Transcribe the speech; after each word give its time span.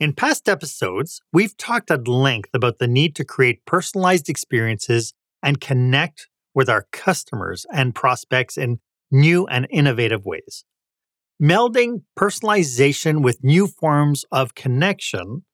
In 0.00 0.14
past 0.14 0.48
episodes, 0.48 1.20
we've 1.30 1.54
talked 1.58 1.90
at 1.90 2.08
length 2.08 2.48
about 2.54 2.78
the 2.78 2.88
need 2.88 3.14
to 3.16 3.24
create 3.24 3.66
personalized 3.66 4.30
experiences 4.30 5.12
and 5.42 5.60
connect 5.60 6.26
with 6.54 6.70
our 6.70 6.86
customers 6.90 7.66
and 7.70 7.94
prospects 7.94 8.56
in 8.56 8.80
new 9.10 9.46
and 9.46 9.66
innovative 9.70 10.24
ways. 10.24 10.64
Melding 11.40 12.04
personalization 12.18 13.22
with 13.22 13.44
new 13.44 13.66
forms 13.66 14.24
of 14.32 14.54
connection, 14.54 15.44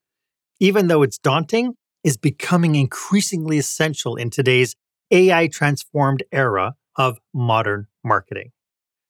even 0.61 0.87
though 0.87 1.03
it's 1.03 1.17
daunting, 1.17 1.73
is 2.05 2.15
becoming 2.15 2.75
increasingly 2.75 3.57
essential 3.57 4.15
in 4.15 4.29
today's 4.29 4.77
AI 5.11 5.47
transformed 5.47 6.23
era 6.31 6.75
of 6.95 7.19
modern 7.33 7.87
marketing. 8.01 8.51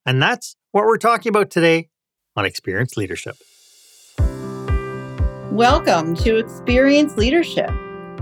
And 0.04 0.20
that's 0.20 0.56
what 0.72 0.86
we're 0.86 0.98
talking 0.98 1.30
about 1.30 1.52
today 1.52 1.90
on 2.36 2.44
Experience 2.44 2.98
Leadership. 2.98 3.38
Welcome 5.58 6.14
to 6.18 6.38
Experience 6.38 7.18
Leadership, 7.18 7.72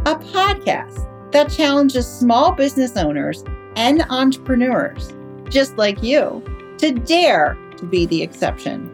a 0.05 0.15
podcast 0.15 1.05
that 1.33 1.51
challenges 1.51 2.07
small 2.07 2.53
business 2.53 2.95
owners 2.95 3.43
and 3.75 4.03
entrepreneurs, 4.09 5.13
just 5.49 5.75
like 5.75 6.01
you, 6.01 6.41
to 6.77 6.93
dare 6.93 7.57
to 7.75 7.85
be 7.85 8.05
the 8.05 8.21
exception. 8.21 8.89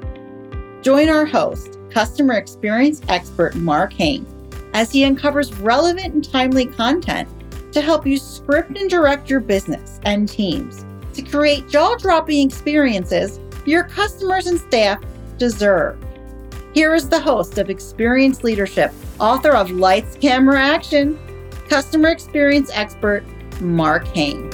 Join 0.81 1.07
our 1.07 1.23
host, 1.23 1.77
customer 1.91 2.33
experience 2.33 3.03
expert 3.09 3.53
Mark 3.57 3.93
Hain, 3.93 4.25
as 4.73 4.91
he 4.91 5.05
uncovers 5.05 5.53
relevant 5.59 6.15
and 6.15 6.27
timely 6.27 6.65
content 6.65 7.29
to 7.73 7.79
help 7.79 8.07
you 8.07 8.17
script 8.17 8.75
and 8.75 8.89
direct 8.89 9.29
your 9.29 9.39
business 9.39 9.99
and 10.05 10.27
teams 10.27 10.83
to 11.13 11.21
create 11.21 11.69
jaw 11.69 11.95
dropping 11.97 12.47
experiences 12.47 13.39
your 13.67 13.83
customers 13.83 14.47
and 14.47 14.59
staff 14.59 14.99
deserve. 15.37 16.03
Here 16.73 16.95
is 16.95 17.09
the 17.09 17.19
host 17.19 17.57
of 17.57 17.69
Experience 17.69 18.45
Leadership, 18.45 18.93
author 19.19 19.51
of 19.51 19.71
Lights, 19.71 20.15
Camera, 20.15 20.57
Action, 20.57 21.19
customer 21.67 22.07
experience 22.07 22.71
expert, 22.73 23.25
Mark 23.59 24.07
Hain. 24.07 24.49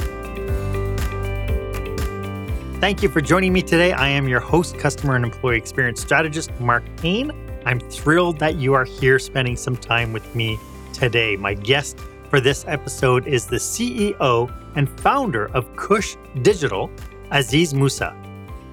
Thank 2.82 3.04
you 3.04 3.10
for 3.10 3.22
joining 3.22 3.54
me 3.54 3.62
today. 3.62 3.92
I 3.92 4.08
am 4.08 4.28
your 4.28 4.40
host, 4.40 4.80
customer 4.80 5.16
and 5.16 5.26
employee 5.26 5.58
experience 5.58 6.02
strategist, 6.02 6.50
Mark 6.60 6.84
Hain. 7.02 7.32
I'm 7.68 7.80
thrilled 7.80 8.40
that 8.40 8.56
you 8.56 8.74
are 8.74 8.86
here 8.86 9.20
spending 9.20 9.56
some 9.56 9.78
time 9.78 10.12
with 10.12 10.34
me 10.34 10.58
today. 10.94 11.36
My 11.36 11.54
guest 11.54 12.00
for 12.32 12.40
this 12.40 12.66
episode 12.68 13.28
is 13.28 13.46
the 13.46 13.58
CEO 13.58 14.52
and 14.76 14.90
founder 15.02 15.52
of 15.54 15.76
Cush 15.76 16.18
Digital, 16.42 16.90
Aziz 17.30 17.76
Musa. 17.76 18.16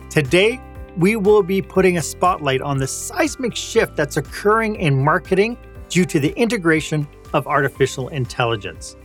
Today, 0.08 0.62
we 0.96 1.16
will 1.16 1.42
be 1.42 1.60
putting 1.60 1.98
a 1.98 2.02
spotlight 2.02 2.60
on 2.60 2.78
the 2.78 2.86
seismic 2.86 3.56
shift 3.56 3.96
that's 3.96 4.16
occurring 4.16 4.76
in 4.76 5.02
marketing 5.02 5.56
due 5.88 6.04
to 6.04 6.20
the 6.20 6.32
integration 6.38 7.06
of 7.32 7.48
artificial 7.48 8.08
intelligence. 8.08 8.96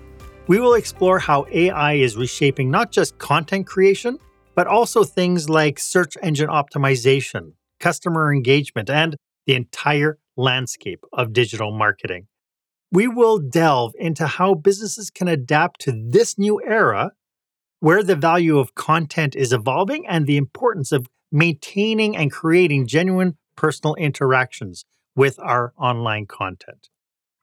We 0.48 0.60
will 0.60 0.76
explore 0.76 1.18
how 1.20 1.46
AI 1.52 1.94
is 1.94 2.16
reshaping 2.16 2.70
not 2.70 2.92
just 2.92 3.18
content 3.18 3.66
creation, 3.66 4.20
but 4.56 4.68
also 4.68 5.04
things 5.04 5.50
like 5.50 5.80
search 5.80 6.16
engine 6.22 6.50
optimization, 6.50 7.54
customer 7.80 8.32
engagement, 8.32 8.90
and 8.90 9.16
the 9.48 9.56
entire 9.56 10.20
landscape 10.38 11.04
of 11.12 11.34
digital 11.34 11.72
marketing. 11.72 12.28
We 12.92 13.08
will 13.08 13.40
delve 13.40 13.94
into 13.98 14.28
how 14.28 14.54
businesses 14.56 15.10
can 15.10 15.28
adapt 15.28 15.82
to 15.82 15.92
this 15.92 16.38
new 16.38 16.62
era, 16.64 17.12
where 17.80 18.04
the 18.04 18.16
value 18.16 18.60
of 18.60 18.76
content 18.76 19.36
is 19.36 19.54
evolving, 19.54 20.06
and 20.08 20.28
the 20.28 20.38
importance 20.38 20.92
of 20.92 21.08
maintaining 21.32 22.16
and 22.16 22.32
creating 22.32 22.88
genuine 22.88 23.38
personal 23.56 23.96
interactions 23.96 24.86
with 25.16 25.40
our 25.40 25.74
online 25.78 26.26
content. 26.26 26.90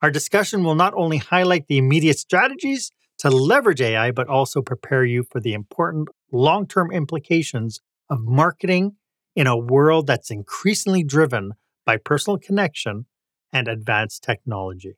Our 0.01 0.11
discussion 0.11 0.63
will 0.63 0.75
not 0.75 0.93
only 0.95 1.17
highlight 1.17 1.67
the 1.67 1.77
immediate 1.77 2.19
strategies 2.19 2.91
to 3.19 3.29
leverage 3.29 3.81
AI, 3.81 4.11
but 4.11 4.27
also 4.27 4.61
prepare 4.61 5.03
you 5.03 5.23
for 5.23 5.39
the 5.39 5.53
important 5.53 6.09
long 6.31 6.67
term 6.67 6.91
implications 6.91 7.79
of 8.09 8.19
marketing 8.21 8.95
in 9.35 9.47
a 9.47 9.57
world 9.57 10.07
that's 10.07 10.31
increasingly 10.31 11.03
driven 11.03 11.53
by 11.85 11.97
personal 11.97 12.37
connection 12.37 13.05
and 13.53 13.67
advanced 13.67 14.23
technology. 14.23 14.97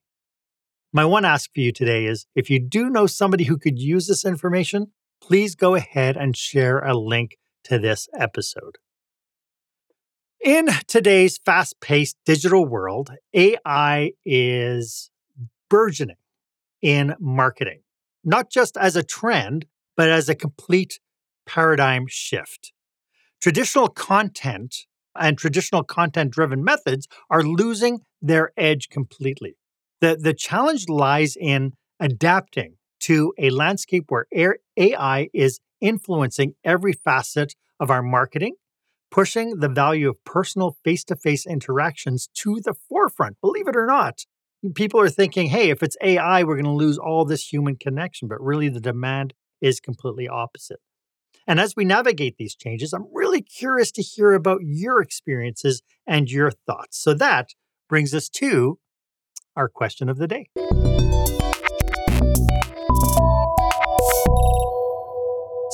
My 0.92 1.06
one 1.06 1.24
ask 1.24 1.50
for 1.54 1.60
you 1.60 1.72
today 1.72 2.06
is 2.06 2.26
if 2.36 2.50
you 2.50 2.60
do 2.60 2.90
know 2.90 3.06
somebody 3.06 3.44
who 3.46 3.58
could 3.58 3.78
use 3.78 4.08
this 4.08 4.26
information, 4.26 4.88
please 5.22 5.56
go 5.56 5.76
ahead 5.76 6.18
and 6.18 6.36
share 6.36 6.80
a 6.80 6.98
link 6.98 7.38
to 7.66 7.80
this 7.80 8.08
episode. 8.18 8.78
In 10.44 10.70
today's 10.88 11.38
fast 11.38 11.80
paced 11.82 12.18
digital 12.26 12.66
world, 12.66 13.12
AI 13.34 14.12
is 14.26 15.12
burgeoning 15.70 16.16
in 16.82 17.16
marketing, 17.20 17.82
not 18.24 18.50
just 18.50 18.78
as 18.78 18.96
a 18.96 19.04
trend, 19.04 19.66
but 19.98 20.10
as 20.10 20.30
a 20.30 20.36
complete 20.36 21.00
paradigm 21.46 22.06
shift. 22.08 22.72
Traditional 23.42 23.90
content 23.90 24.86
and 25.14 25.38
traditional 25.38 25.84
content 25.84 26.32
driven 26.32 26.64
methods 26.64 27.08
are 27.30 27.44
losing 27.44 28.00
their 28.22 28.52
edge 28.56 28.90
completely. 28.90 29.58
The, 30.02 30.16
the 30.16 30.34
challenge 30.34 30.88
lies 30.88 31.36
in 31.36 31.74
adapting 32.00 32.76
to 33.02 33.34
a 33.38 33.50
landscape 33.50 34.06
where 34.10 34.28
AI 34.78 35.30
is 35.34 35.60
influencing 35.82 36.56
every 36.64 36.94
facet 36.94 37.56
of 37.80 37.90
our 37.90 38.02
marketing, 38.02 38.56
pushing 39.12 39.60
the 39.60 39.70
value 39.70 40.10
of 40.10 40.24
personal 40.26 40.78
face 40.84 41.04
to 41.06 41.16
face 41.16 41.46
interactions 41.46 42.30
to 42.36 42.60
the 42.64 42.74
forefront. 42.90 43.38
Believe 43.42 43.68
it 43.68 43.76
or 43.76 43.86
not, 43.86 44.26
people 44.76 45.00
are 45.00 45.10
thinking, 45.10 45.48
hey, 45.48 45.70
if 45.70 45.82
it's 45.82 45.98
AI, 46.02 46.44
we're 46.44 46.56
going 46.56 46.66
to 46.66 46.72
lose 46.72 46.98
all 46.98 47.26
this 47.26 47.52
human 47.52 47.76
connection. 47.76 48.28
But 48.28 48.42
really, 48.42 48.70
the 48.70 48.80
demand 48.80 49.34
is 49.62 49.80
completely 49.80 50.28
opposite. 50.28 50.80
And 51.48 51.60
as 51.60 51.76
we 51.76 51.84
navigate 51.84 52.38
these 52.38 52.56
changes, 52.56 52.94
I'm 52.94 53.08
really 53.12 53.42
curious 53.42 53.92
to 53.94 54.04
hear 54.04 54.34
about 54.34 54.60
your 54.64 55.02
experiences 55.02 55.82
and 56.06 56.30
your 56.30 56.52
thoughts. 56.52 57.02
So 57.02 57.14
that 57.16 57.50
brings 57.88 58.14
us 58.14 58.30
to 58.30 58.78
our 59.56 59.68
question 59.68 60.10
of 60.10 60.18
the 60.18 60.28
day. 60.28 61.09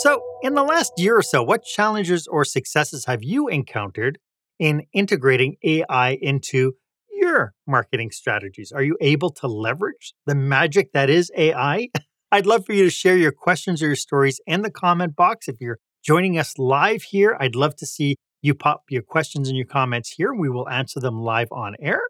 So, 0.06 0.22
in 0.44 0.54
the 0.54 0.62
last 0.62 0.94
year 0.98 1.18
or 1.18 1.24
so, 1.24 1.42
what 1.42 1.64
challenges 1.64 2.28
or 2.28 2.46
successes 2.46 3.06
have 3.06 3.24
you 3.24 3.48
encountered 3.48 4.20
in 4.60 4.84
integrating 4.94 5.56
AI 5.64 6.20
into 6.22 6.74
your 7.10 7.56
marketing 7.66 8.12
strategies? 8.12 8.72
Are 8.72 8.84
you 8.84 8.98
able 9.02 9.32
to 9.32 9.48
leverage 9.48 10.14
the 10.28 10.36
magic 10.36 10.92
that 10.94 11.10
is 11.10 11.32
AI? 11.36 11.88
I'd 12.32 12.46
love 12.46 12.68
for 12.68 12.74
you 12.74 12.84
to 12.84 12.92
share 12.92 13.18
your 13.18 13.32
questions 13.32 13.82
or 13.82 13.88
your 13.88 13.96
stories 13.96 14.40
in 14.46 14.62
the 14.62 14.70
comment 14.70 15.16
box. 15.16 15.48
If 15.48 15.56
you're 15.60 15.80
joining 16.04 16.38
us 16.38 16.60
live 16.60 17.02
here, 17.02 17.36
I'd 17.40 17.56
love 17.56 17.76
to 17.78 17.88
see 17.88 18.18
you 18.44 18.54
pop 18.54 18.84
your 18.92 19.02
questions 19.02 19.48
and 19.48 19.58
your 19.58 19.66
comments 19.66 20.12
here. 20.12 20.36
We 20.36 20.52
will 20.52 20.70
answer 20.70 21.00
them 21.00 21.20
live 21.20 21.48
on 21.52 21.74
air. 21.80 22.02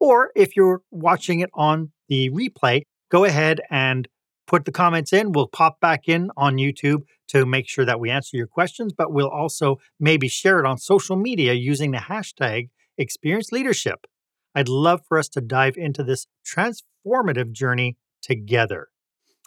Or 0.00 0.30
if 0.34 0.56
you're 0.56 0.80
watching 0.90 1.40
it 1.40 1.50
on 1.52 1.92
the 2.08 2.30
replay, 2.30 2.84
go 3.10 3.24
ahead 3.24 3.60
and 3.70 4.08
put 4.52 4.66
the 4.66 4.72
comments 4.72 5.14
in. 5.14 5.32
We'll 5.32 5.48
pop 5.48 5.80
back 5.80 6.08
in 6.08 6.30
on 6.36 6.56
YouTube 6.56 7.04
to 7.28 7.46
make 7.46 7.66
sure 7.66 7.86
that 7.86 7.98
we 7.98 8.10
answer 8.10 8.36
your 8.36 8.46
questions, 8.46 8.92
but 8.92 9.10
we'll 9.10 9.30
also 9.30 9.78
maybe 9.98 10.28
share 10.28 10.60
it 10.60 10.66
on 10.66 10.76
social 10.76 11.16
media 11.16 11.54
using 11.54 11.90
the 11.90 11.98
hashtag 11.98 12.68
experience 12.98 13.50
leadership. 13.50 14.06
I'd 14.54 14.68
love 14.68 15.00
for 15.08 15.18
us 15.18 15.30
to 15.30 15.40
dive 15.40 15.78
into 15.78 16.04
this 16.04 16.26
transformative 16.44 17.52
journey 17.52 17.96
together. 18.20 18.88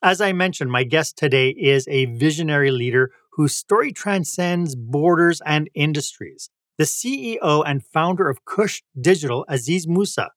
As 0.02 0.22
I 0.22 0.34
mentioned, 0.34 0.72
my 0.72 0.84
guest 0.84 1.18
today 1.18 1.50
is 1.50 1.88
a 1.88 2.06
visionary 2.06 2.72
leader 2.72 3.12
whose 3.34 3.54
story 3.54 3.92
transcends 3.92 4.76
borders 4.76 5.40
and 5.46 5.70
industries. 5.76 6.50
The 6.80 6.86
CEO 6.86 7.64
and 7.64 7.86
founder 7.86 8.28
of 8.28 8.44
Cush 8.44 8.82
Digital, 9.00 9.46
Aziz 9.48 9.88
Musa, 9.88 10.32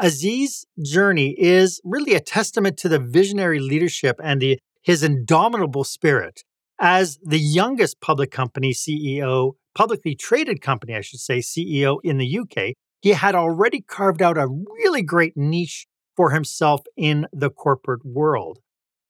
Aziz's 0.00 0.66
journey 0.82 1.34
is 1.38 1.80
really 1.84 2.14
a 2.14 2.20
testament 2.20 2.76
to 2.78 2.88
the 2.88 2.98
visionary 2.98 3.58
leadership 3.58 4.18
and 4.22 4.40
the, 4.40 4.58
his 4.82 5.02
indomitable 5.02 5.84
spirit. 5.84 6.42
As 6.80 7.18
the 7.22 7.38
youngest 7.38 8.00
public 8.00 8.30
company 8.30 8.72
CEO, 8.72 9.52
publicly 9.74 10.14
traded 10.14 10.60
company, 10.60 10.94
I 10.94 11.00
should 11.00 11.20
say, 11.20 11.38
CEO 11.38 11.98
in 12.02 12.18
the 12.18 12.38
UK, 12.38 12.74
he 13.00 13.10
had 13.10 13.34
already 13.34 13.80
carved 13.80 14.22
out 14.22 14.38
a 14.38 14.48
really 14.48 15.02
great 15.02 15.36
niche 15.36 15.86
for 16.16 16.30
himself 16.30 16.80
in 16.96 17.26
the 17.32 17.50
corporate 17.50 18.04
world. 18.04 18.58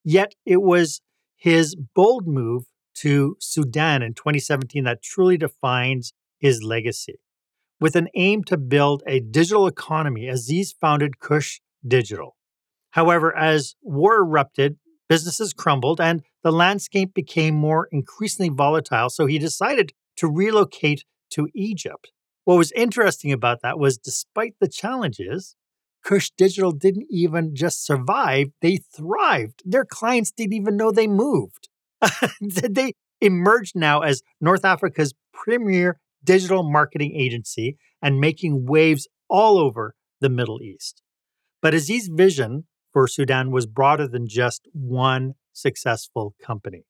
Yet 0.04 0.34
it 0.44 0.62
was 0.62 1.00
his 1.36 1.74
bold 1.74 2.26
move 2.26 2.64
to 2.94 3.36
Sudan 3.40 4.02
in 4.02 4.14
2017 4.14 4.84
that 4.84 5.02
truly 5.02 5.36
defines 5.36 6.12
his 6.38 6.62
legacy 6.62 7.20
with 7.82 7.96
an 7.96 8.08
aim 8.14 8.44
to 8.44 8.56
build 8.56 9.02
a 9.08 9.18
digital 9.18 9.66
economy, 9.66 10.28
Aziz 10.28 10.72
founded 10.72 11.18
Cush 11.18 11.60
Digital. 11.84 12.36
However, 12.92 13.36
as 13.36 13.74
war 13.82 14.20
erupted, 14.20 14.76
businesses 15.08 15.52
crumbled 15.52 16.00
and 16.00 16.22
the 16.44 16.52
landscape 16.52 17.12
became 17.12 17.56
more 17.56 17.88
increasingly 17.90 18.50
volatile, 18.50 19.10
so 19.10 19.26
he 19.26 19.36
decided 19.36 19.90
to 20.16 20.28
relocate 20.28 21.04
to 21.30 21.48
Egypt. 21.56 22.12
What 22.44 22.56
was 22.56 22.70
interesting 22.72 23.32
about 23.32 23.62
that 23.62 23.80
was 23.80 23.98
despite 23.98 24.54
the 24.60 24.68
challenges, 24.68 25.56
Cush 26.04 26.30
Digital 26.36 26.70
didn't 26.70 27.08
even 27.10 27.52
just 27.52 27.84
survive, 27.84 28.48
they 28.60 28.76
thrived. 28.76 29.60
Their 29.64 29.84
clients 29.84 30.30
didn't 30.30 30.54
even 30.54 30.76
know 30.76 30.92
they 30.92 31.08
moved. 31.08 31.68
they 32.40 32.94
emerged 33.20 33.74
now 33.74 34.02
as 34.02 34.22
North 34.40 34.64
Africa's 34.64 35.14
premier 35.32 35.98
digital 36.24 36.62
marketing 36.62 37.14
agency 37.16 37.76
and 38.00 38.20
making 38.20 38.66
waves 38.66 39.08
all 39.28 39.58
over 39.58 39.94
the 40.20 40.28
Middle 40.28 40.60
East. 40.62 41.02
But 41.60 41.74
Aziz's 41.74 42.08
vision 42.08 42.64
for 42.92 43.06
Sudan 43.06 43.50
was 43.50 43.66
broader 43.66 44.06
than 44.06 44.28
just 44.28 44.68
one 44.72 45.34
successful 45.52 46.34
company. 46.42 46.84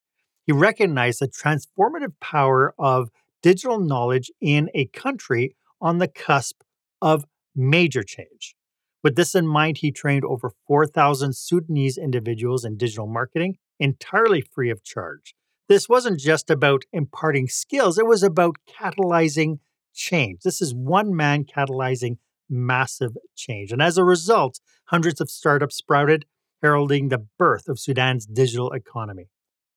He 0.44 0.52
recognized 0.52 1.20
the 1.20 1.28
transformative 1.28 2.14
power 2.20 2.74
of 2.78 3.10
digital 3.42 3.78
knowledge 3.78 4.30
in 4.40 4.70
a 4.74 4.86
country 4.86 5.56
on 5.80 5.98
the 5.98 6.08
cusp 6.08 6.62
of 7.00 7.24
major 7.54 8.02
change. 8.02 8.56
With 9.02 9.16
this 9.16 9.34
in 9.34 9.46
mind, 9.46 9.78
he 9.78 9.90
trained 9.90 10.24
over 10.24 10.52
4,000 10.66 11.34
Sudanese 11.34 11.98
individuals 11.98 12.64
in 12.64 12.76
digital 12.76 13.06
marketing 13.06 13.56
entirely 13.78 14.40
free 14.40 14.70
of 14.70 14.84
charge. 14.84 15.34
This 15.68 15.88
wasn't 15.88 16.18
just 16.18 16.50
about 16.50 16.84
imparting 16.92 17.48
skills, 17.48 17.98
it 17.98 18.06
was 18.06 18.22
about 18.22 18.56
catalyzing 18.68 19.58
change. 19.94 20.40
This 20.42 20.60
is 20.60 20.74
one 20.74 21.14
man 21.14 21.44
catalyzing 21.44 22.16
massive 22.48 23.12
change. 23.36 23.72
And 23.72 23.80
as 23.80 23.96
a 23.96 24.04
result, 24.04 24.60
hundreds 24.86 25.20
of 25.20 25.30
startups 25.30 25.76
sprouted, 25.76 26.26
heralding 26.60 27.08
the 27.08 27.26
birth 27.38 27.68
of 27.68 27.78
Sudan's 27.78 28.26
digital 28.26 28.72
economy. 28.72 29.28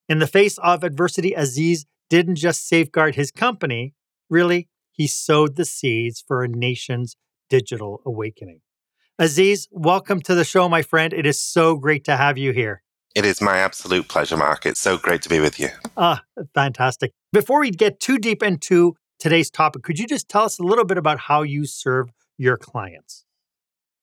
In 0.07 0.19
the 0.19 0.27
face 0.27 0.57
of 0.59 0.83
adversity, 0.83 1.33
Aziz 1.33 1.85
didn't 2.09 2.35
just 2.35 2.67
safeguard 2.67 3.15
his 3.15 3.31
company, 3.31 3.93
really, 4.29 4.67
he 4.91 5.07
sowed 5.07 5.55
the 5.55 5.65
seeds 5.65 6.23
for 6.25 6.43
a 6.43 6.47
nation's 6.47 7.17
digital 7.49 8.01
awakening. 8.05 8.61
Aziz, 9.17 9.67
welcome 9.71 10.21
to 10.21 10.35
the 10.35 10.43
show, 10.43 10.69
my 10.69 10.81
friend. 10.81 11.13
It 11.13 11.25
is 11.25 11.39
so 11.39 11.75
great 11.75 12.03
to 12.05 12.17
have 12.17 12.37
you 12.37 12.51
here. 12.51 12.83
It 13.15 13.23
is 13.23 13.41
my 13.41 13.59
absolute 13.59 14.09
pleasure, 14.09 14.35
Mark. 14.35 14.65
It's 14.65 14.81
so 14.81 14.97
great 14.97 15.21
to 15.21 15.29
be 15.29 15.39
with 15.39 15.57
you. 15.57 15.69
Ah, 15.95 16.21
fantastic. 16.53 17.13
Before 17.31 17.62
we 17.62 17.71
get 17.71 18.01
too 18.01 18.17
deep 18.17 18.44
into 18.44 18.97
today's 19.19 19.50
topic, 19.50 19.83
could 19.83 19.97
you 19.97 20.06
just 20.06 20.27
tell 20.27 20.44
us 20.44 20.59
a 20.59 20.63
little 20.63 20.83
bit 20.83 20.97
about 20.97 21.19
how 21.19 21.41
you 21.41 21.65
serve 21.65 22.12
your 22.38 22.57
clients? 22.57 23.23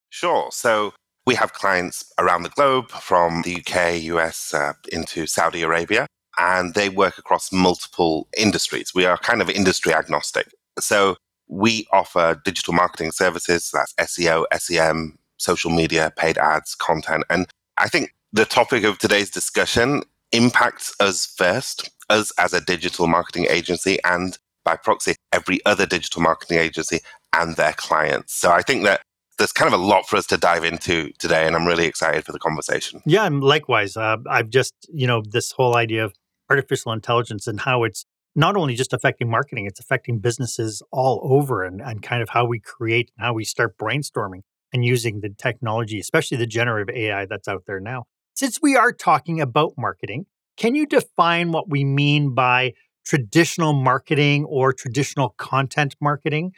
Sure. 0.09 0.49
So 0.51 0.95
we 1.27 1.35
have 1.35 1.53
clients 1.53 2.11
around 2.19 2.43
the 2.43 2.49
globe 2.49 2.89
from 2.89 3.43
the 3.43 3.57
UK, 3.57 4.01
US, 4.05 4.55
uh, 4.55 4.73
into 4.91 5.27
Saudi 5.27 5.61
Arabia, 5.61 6.07
and 6.39 6.73
they 6.73 6.89
work 6.89 7.19
across 7.19 7.53
multiple 7.53 8.29
industries. 8.37 8.95
We 8.95 9.05
are 9.05 9.19
kind 9.19 9.43
of 9.43 9.51
industry 9.51 9.93
agnostic. 9.93 10.49
So 10.81 11.17
we 11.49 11.87
offer 11.93 12.41
digital 12.47 12.73
marketing 12.73 13.13
services 13.13 13.71
that's 13.73 13.93
SEO, 13.95 14.47
SEM, 14.57 15.19
social 15.37 15.71
media, 15.71 16.15
paid 16.17 16.39
ads, 16.39 16.75
content. 16.75 17.25
And 17.29 17.47
I 17.77 17.89
think 17.89 18.15
the 18.33 18.45
topic 18.45 18.85
of 18.85 18.99
today's 18.99 19.31
discussion 19.31 20.03
impacts 20.33 20.95
us 21.01 21.27
first, 21.27 21.91
us 22.09 22.33
as 22.39 22.53
a 22.55 22.61
digital 22.61 23.07
marketing 23.07 23.47
agency, 23.51 23.99
and 24.05 24.39
by 24.65 24.77
proxy, 24.77 25.15
every 25.33 25.61
other 25.67 25.87
digital 25.87 26.23
marketing 26.23 26.59
agency 26.59 27.01
and 27.35 27.57
their 27.57 27.73
clients. 27.75 28.33
So 28.35 28.51
I 28.51 28.63
think 28.63 28.85
that 28.85 29.03
there's 29.39 29.53
kind 29.53 29.73
of 29.73 29.79
a 29.79 29.83
lot 29.83 30.07
for 30.07 30.17
us 30.17 30.27
to 30.29 30.37
dive 30.37 30.65
into 30.65 31.11
today, 31.19 31.47
and 31.47 31.57
I'm 31.57 31.67
really 31.67 31.87
excited 31.87 32.25
for 32.25 32.33
the 32.33 32.39
conversation. 32.39 33.03
Yeah, 33.05 33.29
likewise, 33.29 33.97
uh, 33.97 34.19
I've 34.29 34.51
just, 34.51 34.75
you 34.93 35.07
know, 35.07 35.23
this 35.29 35.53
whole 35.53 35.77
idea 35.77 36.05
of 36.05 36.15
artificial 36.49 36.93
intelligence 36.93 37.47
and 37.47 37.61
how 37.61 37.85
it's 37.85 38.05
not 38.35 38.57
only 38.57 38.75
just 38.75 38.93
affecting 38.93 39.29
marketing, 39.29 39.67
it's 39.67 39.81
affecting 39.81 40.19
businesses 40.19 40.83
all 40.91 41.21
over 41.23 41.65
and, 41.65 41.83
and 41.83 42.03
kind 42.03 42.23
of 42.23 42.31
how 42.31 42.47
we 42.47 42.61
create 42.61 43.11
and 43.17 43.27
how 43.27 43.35
we 43.35 43.45
start 43.45 43.77
brainstorming 43.77 44.41
and 44.73 44.85
using 44.85 45.21
the 45.21 45.29
technology, 45.29 45.99
especially 45.99 46.39
the 46.39 46.47
generative 46.47 46.95
AI 46.95 47.27
that's 47.27 47.49
out 47.49 47.65
there 47.67 47.81
now. 47.81 48.05
Since 48.43 48.61
we 48.61 48.75
are 48.75 48.93
talking 48.93 49.41
about 49.41 49.75
marketing, 49.79 50.27
can 50.57 50.75
you 50.75 50.85
define 50.85 51.53
what 51.53 51.71
we 51.71 51.85
mean 51.85 52.35
by 52.35 52.73
traditional 53.07 53.73
marketing 53.73 54.47
or 54.47 54.73
traditional 54.73 55.29
content 55.39 55.95
marketing? 56.01 56.51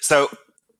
So, 0.00 0.28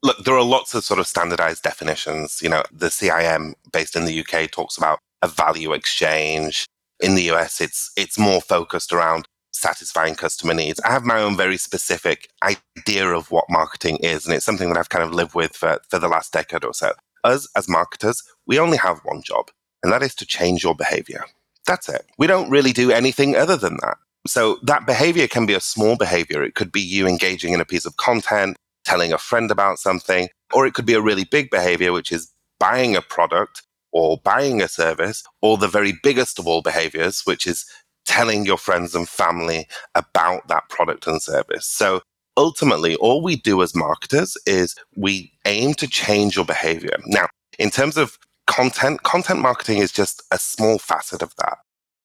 look, 0.03 0.25
there 0.25 0.35
are 0.35 0.43
lots 0.43 0.75
of 0.75 0.83
sort 0.83 0.99
of 0.99 1.07
standardized 1.07 1.63
definitions. 1.63 2.41
You 2.43 2.49
know, 2.49 2.65
the 2.73 2.89
CIM 2.89 3.53
based 3.73 3.95
in 3.95 4.07
the 4.07 4.25
UK 4.27 4.51
talks 4.51 4.77
about 4.77 4.99
a 5.23 5.29
value 5.29 5.73
exchange. 5.73 6.67
In 6.99 7.15
the 7.15 7.31
US, 7.31 7.61
it's 7.61 7.93
it's 7.97 8.19
more 8.19 8.41
focused 8.41 8.93
around 8.93 9.29
satisfying 9.53 10.17
customer 10.17 10.53
needs. 10.53 10.81
I 10.81 10.91
have 10.91 11.05
my 11.05 11.21
own 11.21 11.37
very 11.37 11.59
specific 11.59 12.29
idea 12.43 13.09
of 13.09 13.31
what 13.31 13.45
marketing 13.49 13.99
is, 13.99 14.27
and 14.27 14.35
it's 14.35 14.45
something 14.45 14.69
that 14.71 14.79
I've 14.79 14.89
kind 14.89 15.05
of 15.05 15.15
lived 15.15 15.37
with 15.37 15.55
for, 15.55 15.79
for 15.89 16.01
the 16.01 16.09
last 16.09 16.33
decade 16.33 16.65
or 16.65 16.75
so. 16.75 16.91
Us 17.23 17.49
as 17.57 17.69
marketers, 17.69 18.21
we 18.49 18.59
only 18.59 18.79
have 18.79 18.99
one 19.05 19.23
job, 19.23 19.53
and 19.85 19.93
that 19.93 20.03
is 20.03 20.15
to 20.17 20.27
change 20.27 20.65
your 20.65 20.75
behavior. 20.75 21.25
That's 21.67 21.89
it. 21.89 22.07
We 22.19 22.27
don't 22.27 22.51
really 22.51 22.73
do 22.73 22.91
anything 22.91 23.37
other 23.37 23.57
than 23.57 23.77
that. 23.83 23.99
So 24.27 24.59
that 24.63 24.87
behavior 24.87 25.29
can 25.29 25.45
be 25.45 25.53
a 25.53 25.61
small 25.61 25.97
behavior. 25.97 26.43
It 26.43 26.55
could 26.55 26.73
be 26.73 26.81
you 26.81 27.07
engaging 27.07 27.53
in 27.53 27.61
a 27.61 27.67
piece 27.67 27.85
of 27.85 27.99
content, 27.99 28.57
telling 28.87 29.13
a 29.13 29.19
friend 29.19 29.51
about 29.51 29.79
something, 29.79 30.31
or 30.55 30.67
it 30.67 30.73
could 30.73 30.87
be 30.87 30.95
a 30.95 31.03
really 31.03 31.25
big 31.25 31.51
behavior, 31.51 31.93
which 31.93 32.11
is 32.11 32.33
buying 32.59 32.97
a 32.97 33.03
product 33.03 33.63
or 33.93 34.19
buying 34.25 34.61
a 34.61 34.69
service, 34.69 35.23
or 35.41 35.57
the 35.57 35.69
very 35.69 35.93
biggest 36.03 36.39
of 36.39 36.49
all 36.49 36.63
behaviors, 36.63 37.23
which 37.27 37.47
is 37.47 37.65
telling 38.07 38.45
your 38.45 38.59
friends 38.59 38.95
and 38.95 39.09
family 39.09 39.69
about 39.95 40.49
that 40.49 40.69
product 40.69 41.07
and 41.07 41.23
service. 41.23 41.67
So 41.67 42.01
ultimately, 42.37 42.97
all 42.97 43.23
we 43.23 43.37
do 43.37 43.63
as 43.63 43.77
marketers 43.77 44.37
is 44.47 44.75
we 44.97 45.33
aim 45.47 45.75
to 45.75 45.87
change 45.87 46.35
your 46.35 46.45
behavior. 46.45 46.97
Now, 47.07 47.29
in 47.59 47.71
terms 47.71 47.97
of 47.97 48.19
content, 48.47 49.03
content 49.03 49.41
marketing 49.41 49.79
is 49.79 49.93
just 49.93 50.23
a 50.31 50.39
small 50.39 50.79
facet 50.79 51.23
of 51.23 51.35
that. 51.37 51.59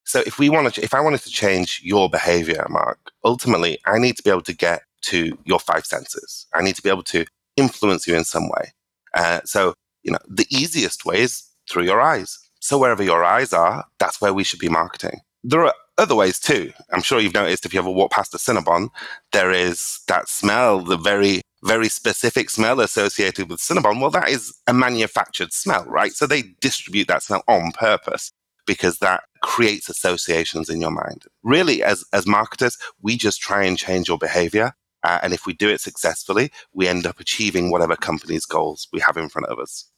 So 0.05 0.23
if 0.25 0.39
we 0.39 0.49
wanted, 0.49 0.73
to, 0.75 0.83
if 0.83 0.93
I 0.93 1.01
wanted 1.01 1.21
to 1.21 1.29
change 1.29 1.81
your 1.83 2.09
behavior, 2.09 2.65
Mark, 2.69 2.99
ultimately 3.23 3.79
I 3.85 3.99
need 3.99 4.17
to 4.17 4.23
be 4.23 4.29
able 4.29 4.41
to 4.41 4.55
get 4.55 4.81
to 5.03 5.37
your 5.45 5.59
five 5.59 5.85
senses. 5.85 6.47
I 6.53 6.61
need 6.61 6.75
to 6.75 6.81
be 6.81 6.89
able 6.89 7.03
to 7.03 7.25
influence 7.55 8.07
you 8.07 8.15
in 8.15 8.23
some 8.23 8.49
way. 8.49 8.73
Uh, 9.13 9.41
so 9.45 9.73
you 10.03 10.11
know, 10.11 10.19
the 10.27 10.47
easiest 10.49 11.05
way 11.05 11.21
is 11.21 11.43
through 11.69 11.83
your 11.83 12.01
eyes. 12.01 12.37
So 12.59 12.77
wherever 12.77 13.03
your 13.03 13.23
eyes 13.23 13.53
are, 13.53 13.85
that's 13.99 14.19
where 14.19 14.33
we 14.33 14.43
should 14.43 14.59
be 14.59 14.69
marketing. 14.69 15.21
There 15.43 15.65
are 15.65 15.73
other 15.97 16.15
ways 16.15 16.39
too. 16.39 16.71
I'm 16.91 17.01
sure 17.01 17.19
you've 17.19 17.33
noticed 17.33 17.65
if 17.65 17.73
you 17.73 17.79
ever 17.79 17.89
walk 17.89 18.11
past 18.11 18.33
a 18.33 18.37
Cinnabon, 18.37 18.89
there 19.31 19.51
is 19.51 19.99
that 20.07 20.27
smell, 20.27 20.81
the 20.81 20.97
very 20.97 21.41
very 21.63 21.89
specific 21.89 22.49
smell 22.49 22.79
associated 22.79 23.49
with 23.49 23.59
Cinnabon, 23.59 23.99
well, 23.99 24.09
that 24.11 24.29
is 24.29 24.57
a 24.67 24.73
manufactured 24.73 25.53
smell, 25.53 25.85
right? 25.85 26.13
So 26.13 26.25
they 26.25 26.43
distribute 26.61 27.07
that 27.07 27.23
smell 27.23 27.43
on 27.47 27.71
purpose 27.71 28.31
because 28.65 28.99
that 28.99 29.23
creates 29.41 29.89
associations 29.89 30.69
in 30.69 30.79
your 30.79 30.91
mind. 30.91 31.23
Really, 31.43 31.83
as, 31.83 32.05
as 32.13 32.27
marketers, 32.27 32.77
we 33.01 33.17
just 33.17 33.41
try 33.41 33.63
and 33.63 33.77
change 33.77 34.07
your 34.07 34.17
behavior. 34.17 34.73
Uh, 35.03 35.19
and 35.23 35.33
if 35.33 35.45
we 35.45 35.53
do 35.53 35.69
it 35.69 35.81
successfully, 35.81 36.51
we 36.73 36.87
end 36.87 37.05
up 37.05 37.19
achieving 37.19 37.71
whatever 37.71 37.95
company's 37.95 38.45
goals 38.45 38.87
we 38.93 38.99
have 38.99 39.17
in 39.17 39.29
front 39.29 39.47
of 39.47 39.59
us. 39.59 39.89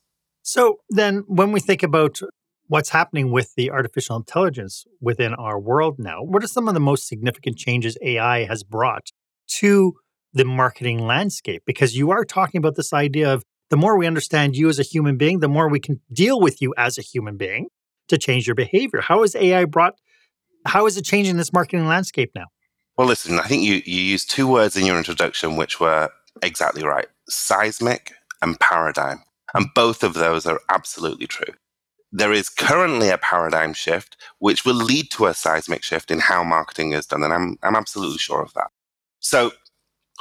So 0.43 0.79
then, 0.89 1.23
when 1.27 1.51
we 1.51 1.59
think 1.59 1.83
about 1.83 2.19
what's 2.67 2.89
happening 2.89 3.31
with 3.31 3.53
the 3.55 3.69
artificial 3.69 4.15
intelligence 4.15 4.85
within 5.01 5.33
our 5.33 5.59
world 5.59 5.99
now, 5.99 6.23
what 6.23 6.43
are 6.43 6.47
some 6.47 6.67
of 6.67 6.73
the 6.73 6.79
most 6.79 7.07
significant 7.07 7.57
changes 7.57 7.97
AI 8.01 8.45
has 8.45 8.63
brought 8.63 9.11
to 9.47 9.95
the 10.33 10.45
marketing 10.45 11.05
landscape 11.05 11.63
because 11.65 11.95
you 11.95 12.11
are 12.11 12.25
talking 12.25 12.59
about 12.59 12.75
this 12.75 12.93
idea 12.93 13.33
of 13.33 13.43
the 13.69 13.77
more 13.77 13.97
we 13.97 14.07
understand 14.07 14.55
you 14.55 14.69
as 14.69 14.79
a 14.79 14.83
human 14.83 15.17
being, 15.17 15.39
the 15.39 15.47
more 15.47 15.69
we 15.69 15.79
can 15.79 16.01
deal 16.11 16.39
with 16.39 16.61
you 16.61 16.73
as 16.77 16.97
a 16.97 17.01
human 17.01 17.37
being 17.37 17.67
to 18.09 18.17
change 18.17 18.47
your 18.47 18.55
behavior. 18.55 19.01
How 19.01 19.23
is 19.23 19.35
AI 19.35 19.65
brought, 19.65 19.95
how 20.65 20.85
is 20.85 20.97
it 20.97 21.05
changing 21.05 21.37
this 21.37 21.53
marketing 21.53 21.87
landscape 21.87 22.31
now? 22.35 22.47
Well, 22.97 23.07
listen, 23.07 23.39
I 23.39 23.47
think 23.47 23.63
you, 23.63 23.81
you 23.85 24.01
used 24.01 24.29
two 24.29 24.47
words 24.47 24.75
in 24.75 24.85
your 24.85 24.97
introduction 24.97 25.55
which 25.55 25.79
were 25.79 26.09
exactly 26.41 26.83
right 26.83 27.07
seismic 27.29 28.11
and 28.41 28.59
paradigm. 28.59 29.23
And 29.53 29.67
both 29.73 30.03
of 30.03 30.13
those 30.13 30.45
are 30.45 30.59
absolutely 30.69 31.27
true. 31.27 31.53
There 32.11 32.33
is 32.33 32.49
currently 32.49 33.09
a 33.09 33.17
paradigm 33.17 33.73
shift 33.73 34.17
which 34.39 34.65
will 34.65 34.75
lead 34.75 35.11
to 35.11 35.27
a 35.27 35.33
seismic 35.33 35.83
shift 35.83 36.11
in 36.11 36.19
how 36.19 36.43
marketing 36.43 36.91
is 36.91 37.05
done. 37.05 37.23
And 37.23 37.33
I'm, 37.33 37.57
I'm 37.63 37.75
absolutely 37.75 38.17
sure 38.17 38.41
of 38.41 38.53
that. 38.53 38.67
So 39.19 39.51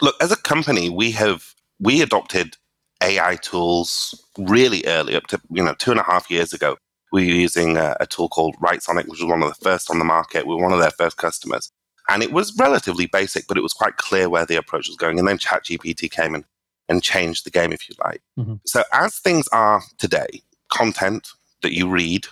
look, 0.00 0.16
as 0.21 0.33
a 0.33 0.37
company, 0.37 0.90
we 0.90 1.11
have 1.12 1.54
we 1.78 2.02
adopted 2.02 2.57
AI 3.02 3.37
tools 3.37 4.23
really 4.38 4.85
early, 4.87 5.16
up 5.16 5.26
to 5.28 5.40
you 5.50 5.62
know 5.62 5.75
two 5.75 5.90
and 5.90 6.00
a 6.00 6.04
half 6.04 6.30
years 6.30 6.52
ago. 6.52 6.76
We 7.12 7.26
were 7.26 7.35
using 7.35 7.76
a, 7.76 7.97
a 7.99 8.07
tool 8.07 8.28
called 8.28 8.57
Writesonic, 8.62 9.09
which 9.09 9.21
was 9.21 9.25
one 9.25 9.42
of 9.42 9.49
the 9.49 9.64
first 9.64 9.90
on 9.90 9.99
the 9.99 10.04
market. 10.04 10.47
We 10.47 10.54
were 10.54 10.62
one 10.62 10.73
of 10.73 10.80
their 10.80 10.92
first 10.92 11.16
customers, 11.16 11.71
and 12.09 12.23
it 12.23 12.33
was 12.33 12.57
relatively 12.57 13.07
basic, 13.07 13.47
but 13.49 13.57
it 13.57 13.62
was 13.62 13.73
quite 13.73 13.97
clear 13.97 14.28
where 14.28 14.47
the 14.47 14.57
approach 14.57 14.88
was 14.88 14.97
going. 14.97 15.19
And 15.19 15.26
then 15.26 15.38
ChatGPT 15.38 16.11
came 16.11 16.35
and 16.35 16.45
and 16.88 17.02
changed 17.02 17.47
the 17.47 17.50
game, 17.50 17.73
if 17.73 17.88
you 17.88 17.95
like. 18.04 18.21
Mm-hmm. 18.38 18.54
So 18.66 18.83
as 18.92 19.19
things 19.19 19.47
are 19.52 19.83
today, 19.99 20.42
content 20.71 21.28
that 21.62 21.73
you 21.73 21.88
read 21.88 22.26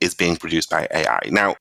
is 0.00 0.14
being 0.14 0.36
produced 0.36 0.70
by 0.70 0.86
AI. 0.94 1.20
Now, 1.30 1.56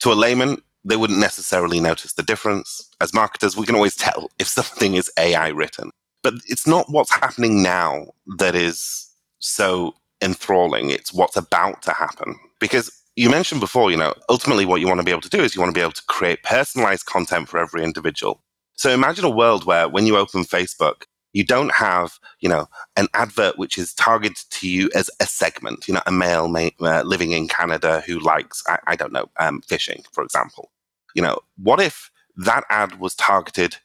to 0.00 0.12
a 0.12 0.14
layman, 0.14 0.62
they 0.86 0.96
wouldn't 0.96 1.18
necessarily 1.18 1.80
notice 1.80 2.12
the 2.14 2.22
difference. 2.22 2.88
As 3.00 3.12
marketers, 3.12 3.56
we 3.56 3.66
can 3.66 3.74
always 3.74 3.96
tell 4.06 4.30
if 4.38 4.48
something 4.48 4.94
is 4.94 5.10
AI 5.18 5.48
written. 5.48 5.90
But 6.22 6.34
it's 6.46 6.66
not 6.66 6.90
what's 6.90 7.12
happening 7.12 7.62
now 7.62 8.06
that 8.38 8.54
is 8.54 9.08
so 9.38 9.94
enthralling. 10.22 10.90
It's 10.90 11.12
what's 11.12 11.36
about 11.36 11.82
to 11.82 11.92
happen. 11.92 12.36
Because 12.58 12.90
you 13.16 13.30
mentioned 13.30 13.60
before, 13.60 13.90
you 13.90 13.96
know, 13.96 14.14
ultimately 14.28 14.64
what 14.64 14.80
you 14.80 14.86
want 14.86 14.98
to 14.98 15.04
be 15.04 15.10
able 15.10 15.20
to 15.22 15.28
do 15.28 15.42
is 15.42 15.54
you 15.54 15.60
want 15.60 15.74
to 15.74 15.78
be 15.78 15.82
able 15.82 15.92
to 15.92 16.04
create 16.06 16.42
personalized 16.42 17.06
content 17.06 17.48
for 17.48 17.58
every 17.58 17.82
individual. 17.82 18.42
So 18.74 18.90
imagine 18.90 19.24
a 19.24 19.30
world 19.30 19.64
where 19.64 19.88
when 19.88 20.06
you 20.06 20.16
open 20.16 20.42
Facebook, 20.42 21.04
you 21.32 21.44
don't 21.44 21.72
have, 21.72 22.18
you 22.40 22.48
know, 22.48 22.66
an 22.96 23.08
advert 23.14 23.58
which 23.58 23.78
is 23.78 23.92
targeted 23.94 24.38
to 24.50 24.68
you 24.68 24.90
as 24.94 25.10
a 25.20 25.26
segment, 25.26 25.86
you 25.86 25.94
know, 25.94 26.02
a 26.06 26.12
male 26.12 26.52
uh, 26.80 27.02
living 27.02 27.32
in 27.32 27.46
Canada 27.46 28.02
who 28.06 28.18
likes, 28.18 28.62
I, 28.66 28.78
I 28.86 28.96
don't 28.96 29.12
know, 29.12 29.26
um, 29.38 29.60
fishing, 29.62 30.02
for 30.12 30.24
example. 30.24 30.70
You 31.16 31.22
know, 31.22 31.38
what 31.56 31.80
if 31.80 32.10
that 32.36 32.64
ad 32.68 33.00
was 33.00 33.14
targeted 33.14 33.78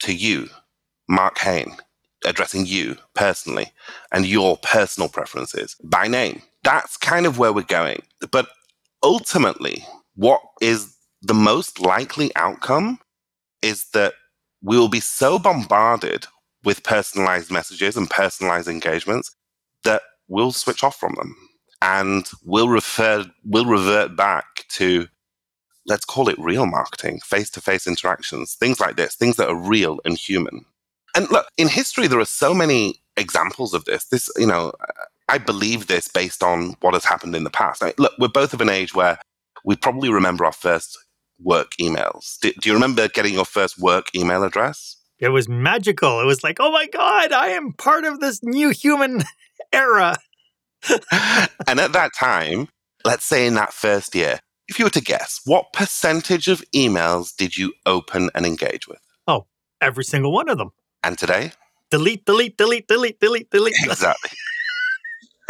to 0.00 0.14
you, 0.14 0.48
Mark 1.06 1.38
Hain, 1.38 1.76
addressing 2.24 2.64
you 2.64 2.96
personally 3.14 3.70
and 4.10 4.24
your 4.24 4.56
personal 4.56 5.10
preferences 5.10 5.76
by 5.84 6.08
name? 6.08 6.40
That's 6.64 6.96
kind 6.96 7.26
of 7.26 7.38
where 7.38 7.52
we're 7.52 7.62
going. 7.62 8.02
But 8.32 8.48
ultimately, 9.02 9.84
what 10.16 10.40
is 10.62 10.96
the 11.20 11.34
most 11.34 11.78
likely 11.78 12.34
outcome 12.36 13.00
is 13.60 13.84
that 13.92 14.14
we 14.62 14.78
will 14.78 14.88
be 14.88 15.00
so 15.00 15.38
bombarded 15.38 16.26
with 16.64 16.84
personalized 16.84 17.50
messages 17.50 17.98
and 17.98 18.08
personalized 18.08 18.66
engagements 18.68 19.36
that 19.84 20.00
we'll 20.26 20.52
switch 20.52 20.82
off 20.82 20.96
from 20.96 21.14
them 21.16 21.36
and 21.82 22.30
we'll 22.44 22.68
refer 22.70 23.24
we'll 23.44 23.66
revert 23.66 24.16
back 24.16 24.64
to 24.68 25.06
let's 25.88 26.04
call 26.04 26.28
it 26.28 26.38
real 26.38 26.66
marketing 26.66 27.18
face-to-face 27.20 27.86
interactions 27.86 28.54
things 28.54 28.78
like 28.80 28.96
this 28.96 29.14
things 29.14 29.36
that 29.36 29.48
are 29.48 29.56
real 29.56 30.00
and 30.04 30.16
human 30.18 30.64
and 31.16 31.30
look 31.30 31.46
in 31.56 31.68
history 31.68 32.06
there 32.06 32.20
are 32.20 32.24
so 32.24 32.54
many 32.54 33.00
examples 33.16 33.74
of 33.74 33.84
this 33.86 34.04
this 34.06 34.30
you 34.36 34.46
know 34.46 34.72
I 35.28 35.38
believe 35.38 35.86
this 35.86 36.08
based 36.08 36.42
on 36.42 36.74
what 36.80 36.94
has 36.94 37.04
happened 37.04 37.36
in 37.36 37.44
the 37.44 37.50
past. 37.50 37.82
I 37.82 37.86
mean, 37.86 37.94
look, 37.98 38.12
we're 38.18 38.28
both 38.28 38.54
of 38.54 38.60
an 38.60 38.70
age 38.70 38.94
where 38.94 39.18
we 39.64 39.76
probably 39.76 40.10
remember 40.10 40.44
our 40.44 40.52
first 40.52 40.98
work 41.38 41.72
emails. 41.78 42.38
Do, 42.40 42.52
do 42.60 42.68
you 42.68 42.74
remember 42.74 43.08
getting 43.08 43.34
your 43.34 43.44
first 43.44 43.78
work 43.78 44.06
email 44.14 44.42
address? 44.42 44.96
It 45.18 45.28
was 45.28 45.48
magical. 45.48 46.20
It 46.20 46.24
was 46.24 46.42
like, 46.42 46.56
oh 46.60 46.72
my 46.72 46.86
God, 46.86 47.32
I 47.32 47.48
am 47.48 47.74
part 47.74 48.04
of 48.04 48.20
this 48.20 48.42
new 48.42 48.70
human 48.70 49.22
era. 49.72 50.16
and 50.88 51.80
at 51.80 51.92
that 51.92 52.12
time, 52.18 52.68
let's 53.04 53.24
say 53.24 53.46
in 53.46 53.54
that 53.54 53.72
first 53.72 54.14
year, 54.14 54.40
if 54.68 54.78
you 54.78 54.84
were 54.84 54.90
to 54.90 55.00
guess, 55.00 55.40
what 55.44 55.72
percentage 55.72 56.48
of 56.48 56.62
emails 56.74 57.34
did 57.34 57.56
you 57.56 57.72
open 57.86 58.30
and 58.34 58.44
engage 58.44 58.86
with? 58.86 59.00
Oh, 59.26 59.46
every 59.80 60.04
single 60.04 60.32
one 60.32 60.48
of 60.48 60.58
them. 60.58 60.70
And 61.02 61.18
today? 61.18 61.52
Delete, 61.90 62.26
delete, 62.26 62.58
delete, 62.58 62.86
delete, 62.86 63.20
delete, 63.20 63.50
delete. 63.50 63.74
Exactly. 63.84 64.30